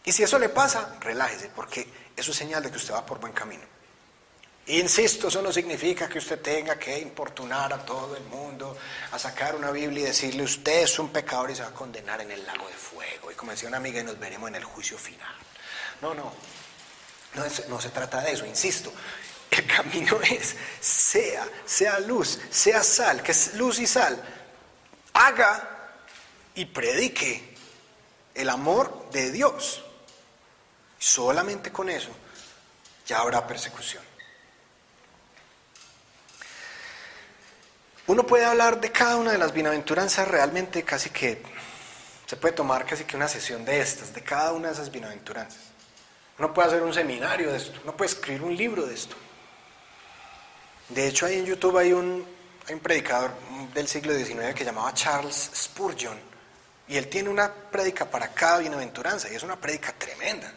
Y 0.03 0.11
si 0.11 0.23
eso 0.23 0.37
le 0.39 0.49
pasa, 0.49 0.97
relájese, 0.99 1.49
porque 1.55 1.87
eso 2.15 2.31
es 2.31 2.37
señal 2.37 2.63
de 2.63 2.71
que 2.71 2.77
usted 2.77 2.93
va 2.93 3.05
por 3.05 3.19
buen 3.19 3.33
camino. 3.33 3.63
Insisto, 4.67 5.27
eso 5.27 5.41
no 5.41 5.51
significa 5.51 6.07
que 6.07 6.19
usted 6.19 6.39
tenga 6.39 6.77
que 6.77 6.99
importunar 6.99 7.73
a 7.73 7.83
todo 7.83 8.15
el 8.15 8.23
mundo, 8.25 8.77
a 9.11 9.17
sacar 9.19 9.55
una 9.55 9.71
Biblia 9.71 10.03
y 10.03 10.05
decirle 10.07 10.43
usted 10.43 10.83
es 10.83 10.99
un 10.99 11.09
pecador 11.09 11.49
y 11.49 11.55
se 11.55 11.63
va 11.63 11.69
a 11.69 11.73
condenar 11.73 12.21
en 12.21 12.31
el 12.31 12.45
lago 12.45 12.67
de 12.67 12.75
fuego. 12.75 13.31
Y 13.31 13.35
como 13.35 13.51
decía 13.51 13.69
una 13.69 13.77
amiga, 13.77 14.01
y 14.01 14.03
nos 14.03 14.19
veremos 14.19 14.49
en 14.49 14.55
el 14.55 14.63
juicio 14.63 14.97
final. 14.97 15.33
No, 16.01 16.13
no, 16.13 16.31
no, 17.69 17.81
se 17.81 17.89
trata 17.89 18.21
de 18.21 18.31
eso, 18.31 18.45
insisto. 18.45 18.91
El 19.49 19.67
camino 19.67 20.19
es, 20.29 20.55
sea, 20.79 21.47
sea 21.65 21.99
luz, 21.99 22.39
sea 22.49 22.83
sal, 22.83 23.21
que 23.21 23.31
es 23.31 23.53
luz 23.55 23.79
y 23.79 23.87
sal 23.87 24.21
haga 25.13 25.67
y 26.55 26.65
predique 26.65 27.55
el 28.33 28.49
amor 28.49 29.09
de 29.11 29.31
Dios. 29.31 29.83
Solamente 30.99 31.71
con 31.71 31.89
eso 31.89 32.09
ya 33.05 33.19
habrá 33.19 33.45
persecución. 33.47 34.03
Uno 38.07 38.25
puede 38.25 38.45
hablar 38.45 38.79
de 38.81 38.91
cada 38.91 39.15
una 39.15 39.31
de 39.31 39.37
las 39.37 39.53
bienaventuranzas 39.53 40.27
realmente 40.27 40.83
casi 40.83 41.09
que 41.09 41.41
se 42.25 42.35
puede 42.35 42.53
tomar 42.53 42.85
casi 42.85 43.03
que 43.05 43.15
una 43.15 43.27
sesión 43.27 43.63
de 43.65 43.81
estas, 43.81 44.13
de 44.13 44.23
cada 44.23 44.53
una 44.53 44.67
de 44.67 44.73
esas 44.73 44.91
bienaventuranzas. 44.91 45.70
Uno 46.41 46.51
puede 46.55 46.69
hacer 46.69 46.81
un 46.81 46.91
seminario 46.91 47.51
de 47.51 47.57
esto, 47.57 47.79
uno 47.83 47.95
puede 47.95 48.09
escribir 48.09 48.41
un 48.41 48.57
libro 48.57 48.87
de 48.87 48.95
esto. 48.95 49.15
De 50.89 51.07
hecho, 51.07 51.27
ahí 51.27 51.37
en 51.37 51.45
YouTube 51.45 51.77
hay 51.77 51.93
un, 51.93 52.25
hay 52.67 52.73
un 52.73 52.79
predicador 52.79 53.29
del 53.75 53.87
siglo 53.87 54.11
XIX 54.11 54.55
que 54.55 54.65
llamaba 54.65 54.91
Charles 54.95 55.51
Spurgeon, 55.53 56.19
y 56.87 56.97
él 56.97 57.09
tiene 57.09 57.29
una 57.29 57.53
prédica 57.53 58.09
para 58.09 58.29
cada 58.29 58.57
bienaventuranza, 58.57 59.31
y 59.31 59.35
es 59.35 59.43
una 59.43 59.55
prédica 59.55 59.93
tremenda. 59.93 60.51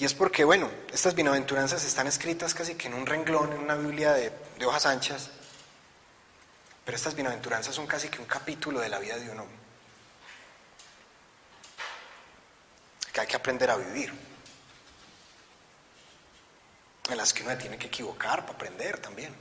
Y 0.00 0.04
es 0.04 0.12
porque, 0.12 0.42
bueno, 0.42 0.68
estas 0.92 1.14
bienaventuranzas 1.14 1.84
están 1.84 2.08
escritas 2.08 2.54
casi 2.54 2.74
que 2.74 2.88
en 2.88 2.94
un 2.94 3.06
renglón, 3.06 3.52
en 3.52 3.60
una 3.60 3.76
Biblia 3.76 4.14
de, 4.14 4.32
de 4.58 4.66
hojas 4.66 4.84
anchas, 4.86 5.30
pero 6.84 6.96
estas 6.96 7.14
bienaventuranzas 7.14 7.72
son 7.72 7.86
casi 7.86 8.08
que 8.08 8.18
un 8.18 8.26
capítulo 8.26 8.80
de 8.80 8.88
la 8.88 8.98
vida 8.98 9.16
de 9.16 9.30
uno, 9.30 9.46
que 13.12 13.20
hay 13.20 13.26
que 13.26 13.36
aprender 13.36 13.70
a 13.70 13.76
vivir 13.76 14.12
en 17.10 17.16
las 17.16 17.32
que 17.32 17.42
uno 17.42 17.56
tiene 17.58 17.78
que 17.78 17.88
equivocar 17.88 18.40
para 18.42 18.54
aprender 18.54 18.98
también. 18.98 19.34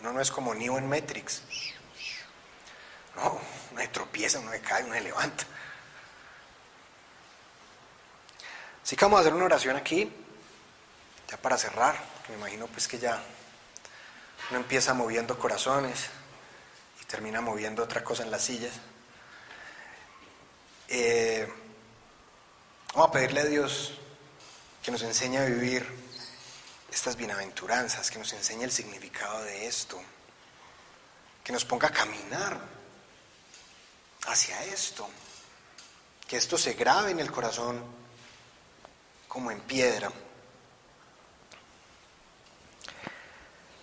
Uno 0.00 0.12
no 0.12 0.20
es 0.20 0.30
como 0.30 0.54
Neo 0.54 0.78
en 0.78 0.88
Matrix. 0.88 1.42
No, 3.16 3.40
uno 3.72 3.80
se 3.80 3.88
tropieza, 3.88 4.38
uno 4.38 4.50
se 4.52 4.60
cae, 4.60 4.84
uno 4.84 4.94
se 4.94 5.00
levanta. 5.00 5.44
Así 8.82 8.96
que 8.96 9.04
vamos 9.04 9.18
a 9.18 9.20
hacer 9.20 9.34
una 9.34 9.44
oración 9.44 9.76
aquí, 9.76 10.10
ya 11.28 11.36
para 11.36 11.58
cerrar, 11.58 11.96
me 12.28 12.36
imagino 12.36 12.66
pues 12.68 12.88
que 12.88 12.98
ya 12.98 13.22
uno 14.50 14.60
empieza 14.60 14.94
moviendo 14.94 15.38
corazones 15.38 16.06
y 17.02 17.04
termina 17.04 17.40
moviendo 17.40 17.82
otra 17.82 18.02
cosa 18.02 18.22
en 18.22 18.30
las 18.30 18.42
sillas. 18.42 18.72
Eh, 20.90 21.46
vamos 22.94 23.10
a 23.10 23.12
pedirle 23.12 23.40
a 23.40 23.44
Dios 23.44 23.92
que 24.82 24.90
nos 24.90 25.02
enseñe 25.02 25.36
a 25.36 25.44
vivir 25.44 25.86
estas 26.90 27.14
bienaventuranzas, 27.14 28.10
que 28.10 28.18
nos 28.18 28.32
enseñe 28.32 28.64
el 28.64 28.72
significado 28.72 29.42
de 29.42 29.66
esto, 29.66 30.00
que 31.44 31.52
nos 31.52 31.66
ponga 31.66 31.88
a 31.88 31.90
caminar 31.90 32.58
hacia 34.28 34.64
esto, 34.64 35.06
que 36.26 36.38
esto 36.38 36.56
se 36.56 36.72
grabe 36.72 37.10
en 37.10 37.20
el 37.20 37.30
corazón 37.30 37.84
como 39.28 39.50
en 39.50 39.60
piedra. 39.60 40.10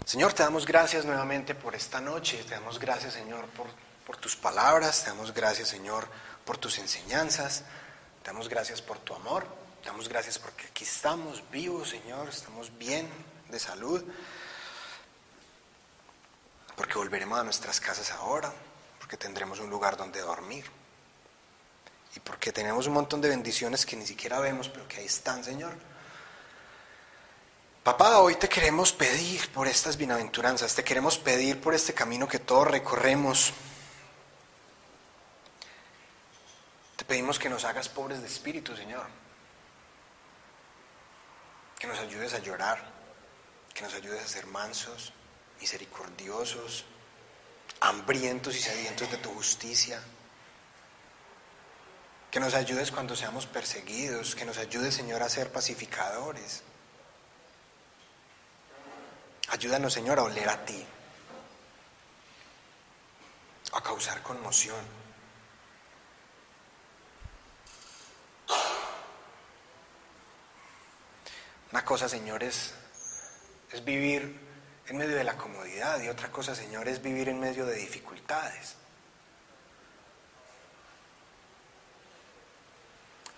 Señor, 0.06 0.34
te 0.34 0.42
damos 0.42 0.66
gracias 0.66 1.06
nuevamente 1.06 1.54
por 1.54 1.76
esta 1.76 2.02
noche, 2.02 2.44
te 2.46 2.56
damos 2.56 2.80
gracias 2.80 3.14
Señor 3.14 3.46
por, 3.50 3.68
por 4.08 4.18
tus 4.18 4.36
palabras, 4.36 5.04
te 5.04 5.12
damos 5.12 5.32
gracias 5.32 5.70
Señor 5.70 6.08
por 6.46 6.58
tus 6.58 6.78
enseñanzas, 6.78 7.64
te 8.24 8.28
damos 8.32 8.48
gracias 8.48 8.82
por 8.82 9.00
tu 9.00 9.14
amor. 9.14 9.46
Damos 9.86 10.10
gracias 10.10 10.40
porque 10.40 10.66
aquí 10.66 10.84
estamos 10.84 11.44
vivos, 11.52 11.90
Señor, 11.90 12.28
estamos 12.30 12.76
bien 12.76 13.08
de 13.50 13.60
salud, 13.60 14.04
porque 16.76 16.98
volveremos 16.98 17.40
a 17.40 17.44
nuestras 17.44 17.80
casas 17.80 18.12
ahora, 18.12 18.52
porque 19.00 19.16
tendremos 19.16 19.60
un 19.60 19.70
lugar 19.70 19.96
donde 19.96 20.22
dormir 20.22 20.66
y 22.16 22.20
porque 22.20 22.52
tenemos 22.52 22.88
un 22.88 22.94
montón 22.94 23.22
de 23.22 23.30
bendiciones 23.30 23.86
que 23.86 23.96
ni 23.96 24.08
siquiera 24.08 24.40
vemos, 24.40 24.70
pero 24.70 24.88
que 24.88 24.98
ahí 24.98 25.06
están, 25.06 25.44
Señor. 25.44 25.74
Papá, 27.84 28.18
hoy 28.18 28.36
te 28.38 28.50
queremos 28.50 28.92
pedir 28.92 29.48
por 29.52 29.68
estas 29.68 29.98
bienaventuranzas, 29.98 30.74
te 30.74 30.84
queremos 30.84 31.20
pedir 31.20 31.62
por 31.62 31.76
este 31.76 31.94
camino 31.94 32.28
que 32.28 32.40
todos 32.40 32.68
recorremos. 32.68 33.54
Pedimos 37.08 37.38
que 37.40 37.50
nos 37.50 37.66
hagas 37.66 37.90
pobres 37.90 38.22
de 38.22 38.28
espíritu, 38.28 38.76
Señor 38.76 39.08
que 41.86 41.88
nos 41.88 42.00
ayudes 42.00 42.34
a 42.34 42.40
llorar, 42.40 42.80
que 43.74 43.84
nos 43.84 43.94
ayudes 43.94 44.24
a 44.24 44.28
ser 44.28 44.48
mansos, 44.48 45.14
misericordiosos, 45.60 46.86
hambrientos 47.82 48.56
y 48.56 48.60
sedientos 48.60 49.12
de 49.12 49.18
tu 49.18 49.30
justicia. 49.32 50.02
Que 52.32 52.40
nos 52.40 52.54
ayudes 52.54 52.92
cuando 52.92 53.16
seamos 53.16 53.46
perseguidos, 53.46 54.36
que 54.36 54.46
nos 54.46 54.58
ayudes, 54.58 54.96
Señor, 54.96 55.22
a 55.22 55.30
ser 55.30 55.52
pacificadores. 55.52 56.64
Ayúdanos, 59.50 59.94
Señor, 59.94 60.20
a 60.20 60.24
oler 60.24 60.50
a 60.50 60.66
ti, 60.66 60.84
a 63.74 63.82
causar 63.82 64.22
conmoción. 64.24 65.05
Cosa, 71.84 72.08
Señor, 72.08 72.44
es, 72.44 72.74
es 73.72 73.84
vivir 73.84 74.40
en 74.88 74.98
medio 74.98 75.16
de 75.16 75.24
la 75.24 75.36
comodidad 75.36 76.02
y 76.02 76.10
otra 76.10 76.32
cosa, 76.32 76.56
Señor, 76.56 76.88
es 76.88 77.02
vivir 77.02 77.28
en 77.30 77.40
medio 77.40 77.66
de 77.66 77.76
dificultades. 77.76 78.76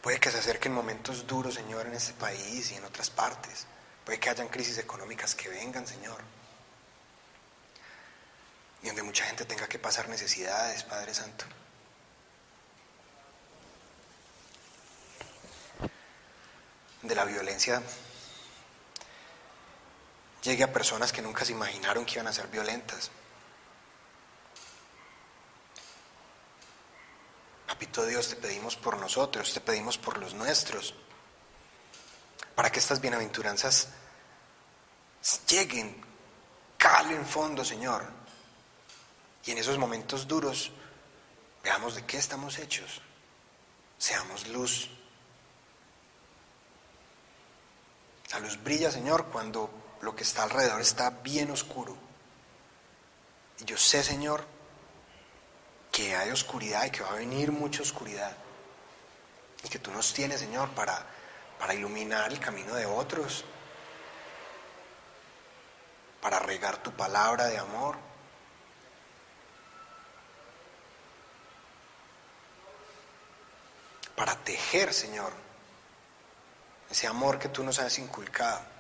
Puede 0.02 0.20
que 0.20 0.32
se 0.32 0.40
acerquen 0.40 0.74
momentos 0.74 1.26
duros, 1.26 1.56
Señor, 1.56 1.86
en 1.86 1.94
este 1.94 2.14
país 2.14 2.72
y 2.72 2.76
en 2.76 2.86
otras 2.86 3.10
partes. 3.10 3.66
Puede 4.06 4.20
que 4.20 4.30
hayan 4.30 4.48
crisis 4.48 4.78
económicas 4.78 5.36
que 5.36 5.50
vengan, 5.50 5.86
Señor. 5.86 6.22
Y 8.84 8.88
donde 8.88 9.04
mucha 9.04 9.26
gente 9.26 9.44
tenga 9.46 9.68
que 9.68 9.80
pasar 9.80 10.08
necesidades, 10.08 10.84
Padre 10.84 11.14
Santo. 11.14 11.46
De 17.02 17.16
la 17.16 17.26
violencia 17.26 17.82
llegue 20.42 20.64
a 20.64 20.72
personas 20.72 21.12
que 21.12 21.22
nunca 21.22 21.46
se 21.46 21.52
imaginaron 21.52 22.06
que 22.06 22.14
iban 22.14 22.28
a 22.28 22.34
ser 22.34 22.48
violentas. 22.48 23.12
Papito 27.68 28.06
Dios, 28.06 28.30
te 28.30 28.36
pedimos 28.36 28.76
por 28.76 28.98
nosotros, 28.98 29.54
te 29.54 29.62
pedimos 29.62 29.98
por 29.98 30.18
los 30.18 30.34
nuestros, 30.34 30.94
para 32.56 32.72
que 32.72 32.80
estas 32.80 33.02
bienaventuranzas 33.02 33.90
lleguen, 35.48 36.04
calen 36.78 37.26
fondo, 37.26 37.64
Señor, 37.66 38.06
y 39.46 39.52
en 39.52 39.58
esos 39.58 39.78
momentos 39.78 40.28
duros 40.28 40.72
veamos 41.64 41.96
de 41.96 42.06
qué 42.06 42.18
estamos 42.18 42.58
hechos, 42.58 43.02
seamos 43.98 44.48
luz. 44.48 44.90
La 48.32 48.40
luz 48.40 48.62
brilla, 48.62 48.92
Señor, 48.92 49.26
cuando 49.28 49.87
lo 50.02 50.16
que 50.16 50.24
está 50.24 50.44
alrededor 50.44 50.82
está 50.82 51.10
bien 51.10 51.52
oscuro. 51.52 51.96
Y 53.60 53.66
yo 53.66 53.78
sé, 53.78 54.04
Señor, 54.04 54.46
que 55.92 56.16
hay 56.16 56.30
oscuridad 56.30 56.86
y 56.86 56.92
que 56.92 57.04
va 57.04 57.12
a 57.12 57.16
venir 57.16 57.52
mucha 57.52 57.82
oscuridad. 57.82 58.36
Y 59.64 59.70
que 59.70 59.80
tú 59.80 59.92
nos 59.92 60.14
tienes, 60.14 60.40
Señor, 60.40 60.70
para, 60.72 61.04
para 61.58 61.74
iluminar 61.74 62.32
el 62.32 62.40
camino 62.40 62.76
de 62.76 62.86
otros, 62.86 63.44
para 66.22 66.40
regar 66.40 66.78
tu 66.84 66.92
palabra 66.92 67.46
de 67.46 67.58
amor. 67.58 67.98
Para 74.16 74.36
tejer, 74.44 74.94
Señor, 74.94 75.32
ese 76.90 77.08
amor 77.08 77.40
que 77.40 77.50
tú 77.50 77.64
nos 77.64 77.80
has 77.80 77.98
inculcado. 78.00 78.77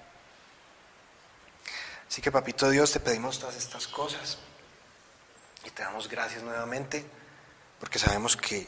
Así 2.09 2.21
que, 2.21 2.31
Papito 2.31 2.69
Dios, 2.69 2.91
te 2.91 2.99
pedimos 2.99 3.39
todas 3.39 3.55
estas 3.55 3.87
cosas. 3.87 4.37
Y 5.65 5.69
te 5.69 5.83
damos 5.83 6.07
gracias 6.07 6.43
nuevamente 6.43 7.05
porque 7.79 7.99
sabemos 7.99 8.37
que 8.37 8.67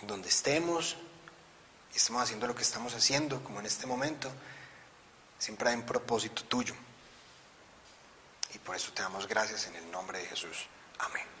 en 0.00 0.06
donde 0.06 0.28
estemos 0.28 0.96
y 1.92 1.96
estemos 1.96 2.22
haciendo 2.22 2.46
lo 2.46 2.54
que 2.54 2.62
estamos 2.62 2.94
haciendo, 2.94 3.42
como 3.42 3.60
en 3.60 3.66
este 3.66 3.86
momento, 3.86 4.30
siempre 5.38 5.70
hay 5.70 5.76
un 5.76 5.86
propósito 5.86 6.44
tuyo. 6.44 6.74
Y 8.54 8.58
por 8.58 8.76
eso 8.76 8.92
te 8.92 9.02
damos 9.02 9.26
gracias 9.26 9.66
en 9.66 9.76
el 9.76 9.90
nombre 9.90 10.18
de 10.18 10.26
Jesús. 10.26 10.66
Amén. 10.98 11.35